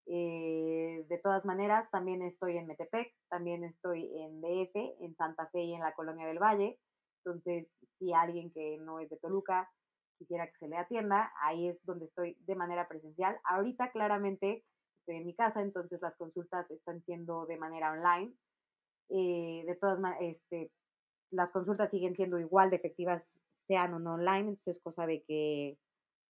Eh, 0.05 1.05
de 1.07 1.17
todas 1.19 1.45
maneras, 1.45 1.89
también 1.91 2.21
estoy 2.21 2.57
en 2.57 2.67
Metepec, 2.67 3.13
también 3.29 3.63
estoy 3.63 4.11
en 4.19 4.41
DF, 4.41 4.75
en 5.01 5.15
Santa 5.15 5.47
Fe 5.47 5.61
y 5.61 5.73
en 5.73 5.81
la 5.81 5.93
Colonia 5.93 6.27
del 6.27 6.39
Valle. 6.39 6.79
Entonces, 7.23 7.73
si 7.97 8.13
alguien 8.13 8.51
que 8.51 8.77
no 8.79 8.99
es 8.99 9.09
de 9.09 9.17
Toluca 9.17 9.69
quisiera 10.17 10.47
que 10.47 10.57
se 10.57 10.67
le 10.67 10.77
atienda, 10.77 11.31
ahí 11.41 11.69
es 11.69 11.77
donde 11.85 12.05
estoy 12.05 12.37
de 12.45 12.55
manera 12.55 12.87
presencial. 12.87 13.37
Ahorita 13.43 13.91
claramente 13.91 14.63
estoy 14.99 15.17
en 15.17 15.25
mi 15.25 15.35
casa, 15.35 15.61
entonces 15.61 16.01
las 16.01 16.15
consultas 16.15 16.69
están 16.71 17.01
siendo 17.03 17.45
de 17.45 17.57
manera 17.57 17.91
online. 17.91 18.33
Eh, 19.09 19.63
de 19.65 19.75
todas 19.75 19.99
maneras, 19.99 20.23
este, 20.23 20.71
las 21.31 21.51
consultas 21.51 21.89
siguen 21.91 22.15
siendo 22.15 22.39
igual 22.39 22.69
de 22.69 22.77
efectivas, 22.77 23.29
sean 23.67 23.93
o 23.93 23.99
no 23.99 24.13
online, 24.13 24.49
entonces 24.49 24.77
es 24.77 24.83
cosa 24.83 25.05
de 25.05 25.23
que 25.23 25.77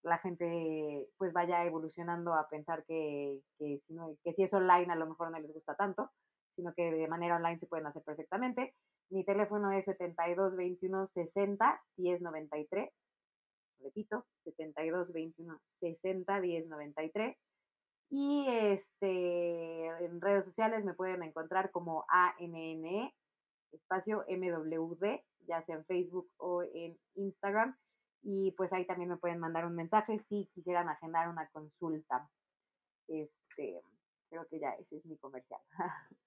la 0.04 0.18
gente 0.18 1.08
pues 1.18 1.34
vaya 1.34 1.66
evolucionando 1.66 2.34
a 2.34 2.48
pensar 2.50 2.84
que, 2.86 3.40
si 3.58 3.82
no, 3.90 4.16
que 4.24 4.34
si 4.34 4.44
es 4.44 4.54
online 4.54 4.92
a 4.92 4.96
lo 4.96 5.08
mejor 5.08 5.32
no 5.32 5.40
les 5.40 5.54
gusta 5.54 5.76
tanto, 5.76 6.12
sino 6.56 6.74
que 6.74 6.92
de 6.92 7.08
manera 7.08 7.38
online 7.38 7.58
se 7.58 7.68
pueden 7.68 7.88
hacer 7.88 8.04
perfectamente. 8.04 8.76
Mi 9.10 9.24
teléfono 9.24 9.72
es 9.72 9.86
72 9.86 10.56
21 10.56 11.08
60 11.08 11.82
10 11.98 12.22
93. 12.22 12.90
Repito, 13.84 14.26
72 14.44 15.12
21 15.12 15.60
60 15.80 16.42
10 16.42 16.68
93. 16.68 17.38
Y 18.10 18.46
este, 18.48 19.88
en 20.06 20.22
redes 20.22 20.46
sociales 20.46 20.86
me 20.86 20.94
pueden 20.94 21.24
encontrar 21.24 21.72
como 21.72 22.06
ANNE, 22.10 23.14
espacio 23.72 24.24
MWD, 24.30 25.20
ya 25.48 25.64
sea 25.64 25.76
en 25.78 25.86
Facebook 25.86 26.30
o 26.38 26.64
en 26.64 26.98
Instagram. 27.16 27.76
Y 28.22 28.52
pues 28.52 28.72
ahí 28.72 28.86
también 28.86 29.10
me 29.10 29.18
pueden 29.18 29.40
mandar 29.40 29.66
un 29.66 29.76
mensaje 29.76 30.24
si 30.30 30.50
quisieran 30.54 30.88
agendar 30.90 31.28
una 31.28 31.50
consulta. 31.50 32.30
Este, 33.08 33.82
creo 34.30 34.48
que 34.48 34.60
ya 34.60 34.70
ese 34.80 34.98
es 34.98 35.06
mi 35.06 35.18
comercial. 35.18 35.60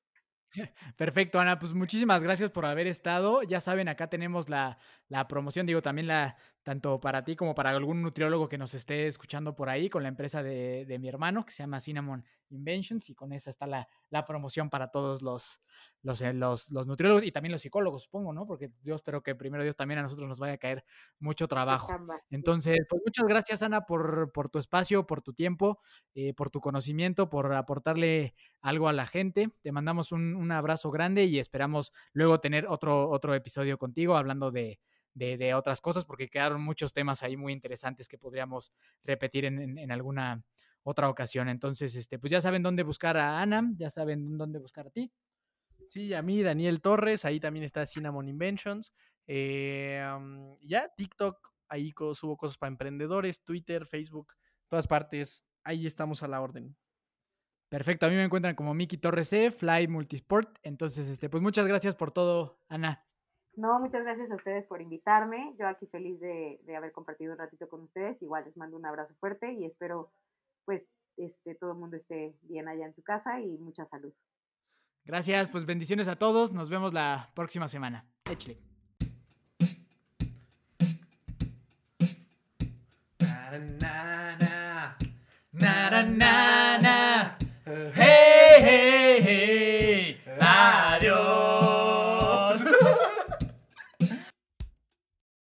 Perfecto, 0.96 1.38
Ana. 1.38 1.58
Pues 1.58 1.72
muchísimas 1.72 2.22
gracias 2.22 2.50
por 2.50 2.66
haber 2.66 2.86
estado. 2.86 3.42
Ya 3.42 3.60
saben, 3.60 3.88
acá 3.88 4.08
tenemos 4.08 4.48
la, 4.48 4.78
la, 5.08 5.28
promoción, 5.28 5.66
digo, 5.66 5.82
también 5.82 6.06
la, 6.06 6.36
tanto 6.66 6.98
para 6.98 7.22
ti 7.22 7.36
como 7.36 7.54
para 7.54 7.70
algún 7.70 8.02
nutriólogo 8.02 8.48
que 8.48 8.58
nos 8.58 8.74
esté 8.74 9.06
escuchando 9.06 9.54
por 9.54 9.68
ahí, 9.68 9.88
con 9.88 10.02
la 10.02 10.08
empresa 10.08 10.42
de, 10.42 10.84
de 10.84 10.98
mi 10.98 11.08
hermano, 11.08 11.46
que 11.46 11.52
se 11.52 11.62
llama 11.62 11.78
Cinnamon 11.78 12.24
Inventions, 12.48 13.08
y 13.08 13.14
con 13.14 13.32
esa 13.32 13.50
está 13.50 13.68
la, 13.68 13.86
la 14.10 14.24
promoción 14.24 14.68
para 14.68 14.90
todos 14.90 15.22
los, 15.22 15.60
los, 16.02 16.20
eh, 16.22 16.32
los, 16.32 16.72
los, 16.72 16.88
nutriólogos 16.88 17.22
y 17.22 17.30
también 17.30 17.52
los 17.52 17.62
psicólogos, 17.62 18.02
supongo, 18.02 18.32
¿no? 18.32 18.48
Porque 18.48 18.72
yo 18.82 18.96
espero 18.96 19.22
que 19.22 19.36
primero 19.36 19.62
Dios 19.62 19.76
también 19.76 20.00
a 20.00 20.02
nosotros 20.02 20.28
nos 20.28 20.40
vaya 20.40 20.54
a 20.54 20.58
caer 20.58 20.84
mucho 21.20 21.46
trabajo. 21.46 21.92
Entonces, 22.30 22.76
pues 22.90 23.00
muchas 23.06 23.26
gracias, 23.28 23.62
Ana, 23.62 23.82
por, 23.82 24.32
por 24.32 24.48
tu 24.48 24.58
espacio, 24.58 25.06
por 25.06 25.22
tu 25.22 25.34
tiempo, 25.34 25.78
eh, 26.16 26.34
por 26.34 26.50
tu 26.50 26.60
conocimiento, 26.60 27.30
por 27.30 27.54
aportarle 27.54 28.34
algo 28.60 28.88
a 28.88 28.92
la 28.92 29.06
gente. 29.06 29.50
Te 29.62 29.70
mandamos 29.70 30.10
un, 30.10 30.34
un 30.34 30.50
abrazo 30.50 30.90
grande 30.90 31.26
y 31.26 31.38
esperamos 31.38 31.92
luego 32.12 32.40
tener 32.40 32.66
otro, 32.66 33.08
otro 33.08 33.36
episodio 33.36 33.78
contigo 33.78 34.16
hablando 34.16 34.50
de, 34.50 34.80
de, 35.16 35.36
de, 35.36 35.54
otras 35.54 35.80
cosas, 35.80 36.04
porque 36.04 36.28
quedaron 36.28 36.62
muchos 36.62 36.92
temas 36.92 37.22
ahí 37.22 37.36
muy 37.36 37.52
interesantes 37.52 38.06
que 38.06 38.18
podríamos 38.18 38.70
repetir 39.02 39.46
en, 39.46 39.58
en, 39.58 39.78
en, 39.78 39.90
alguna 39.90 40.44
otra 40.82 41.08
ocasión. 41.08 41.48
Entonces, 41.48 41.96
este, 41.96 42.18
pues 42.18 42.30
ya 42.30 42.40
saben 42.40 42.62
dónde 42.62 42.82
buscar 42.82 43.16
a 43.16 43.40
Ana, 43.40 43.72
ya 43.76 43.90
saben 43.90 44.36
dónde 44.36 44.58
buscar 44.58 44.88
a 44.88 44.90
ti. 44.90 45.10
Sí, 45.88 46.12
a 46.12 46.22
mí, 46.22 46.42
Daniel 46.42 46.80
Torres, 46.80 47.24
ahí 47.24 47.40
también 47.40 47.64
está 47.64 47.86
Cinnamon 47.86 48.28
Inventions. 48.28 48.92
Eh, 49.26 50.04
um, 50.16 50.58
ya, 50.60 50.92
TikTok, 50.96 51.38
ahí 51.68 51.92
subo 52.14 52.36
cosas 52.36 52.58
para 52.58 52.68
emprendedores, 52.68 53.42
Twitter, 53.42 53.86
Facebook, 53.86 54.34
todas 54.68 54.86
partes, 54.86 55.46
ahí 55.64 55.86
estamos 55.86 56.22
a 56.22 56.28
la 56.28 56.40
orden. 56.40 56.76
Perfecto, 57.68 58.06
a 58.06 58.08
mí 58.08 58.14
me 58.14 58.24
encuentran 58.24 58.54
como 58.54 58.74
Miki 58.74 58.98
Torres 58.98 59.28
C, 59.28 59.50
Fly 59.50 59.88
Multisport. 59.88 60.58
Entonces, 60.62 61.08
este, 61.08 61.28
pues 61.28 61.42
muchas 61.42 61.66
gracias 61.66 61.96
por 61.96 62.12
todo, 62.12 62.60
Ana. 62.68 63.04
No, 63.56 63.80
muchas 63.80 64.04
gracias 64.04 64.30
a 64.30 64.36
ustedes 64.36 64.66
por 64.66 64.82
invitarme. 64.82 65.54
Yo 65.58 65.66
aquí 65.66 65.86
feliz 65.86 66.20
de, 66.20 66.60
de, 66.64 66.76
haber 66.76 66.92
compartido 66.92 67.32
un 67.32 67.38
ratito 67.38 67.68
con 67.68 67.82
ustedes. 67.82 68.20
Igual 68.20 68.44
les 68.44 68.56
mando 68.56 68.76
un 68.76 68.84
abrazo 68.84 69.14
fuerte 69.18 69.50
y 69.52 69.64
espero 69.64 70.12
pues 70.66 70.86
este, 71.16 71.54
todo 71.54 71.72
el 71.72 71.78
mundo 71.78 71.96
esté 71.96 72.34
bien 72.42 72.68
allá 72.68 72.84
en 72.84 72.92
su 72.92 73.02
casa 73.02 73.40
y 73.40 73.56
mucha 73.58 73.86
salud. 73.86 74.12
Gracias, 75.04 75.48
pues 75.48 75.64
bendiciones 75.64 76.08
a 76.08 76.16
todos. 76.16 76.52
Nos 76.52 76.68
vemos 76.68 76.92
la 76.92 77.30
próxima 77.34 77.68
semana. 77.68 78.04
Échale. 78.30 78.58
Na, 83.20 84.36
na, 84.38 84.96
na, 85.52 85.90
na, 85.90 86.02
na, 86.02 86.78
na. 86.78 87.38
Hey, 87.94 88.62
hey. 88.62 89.56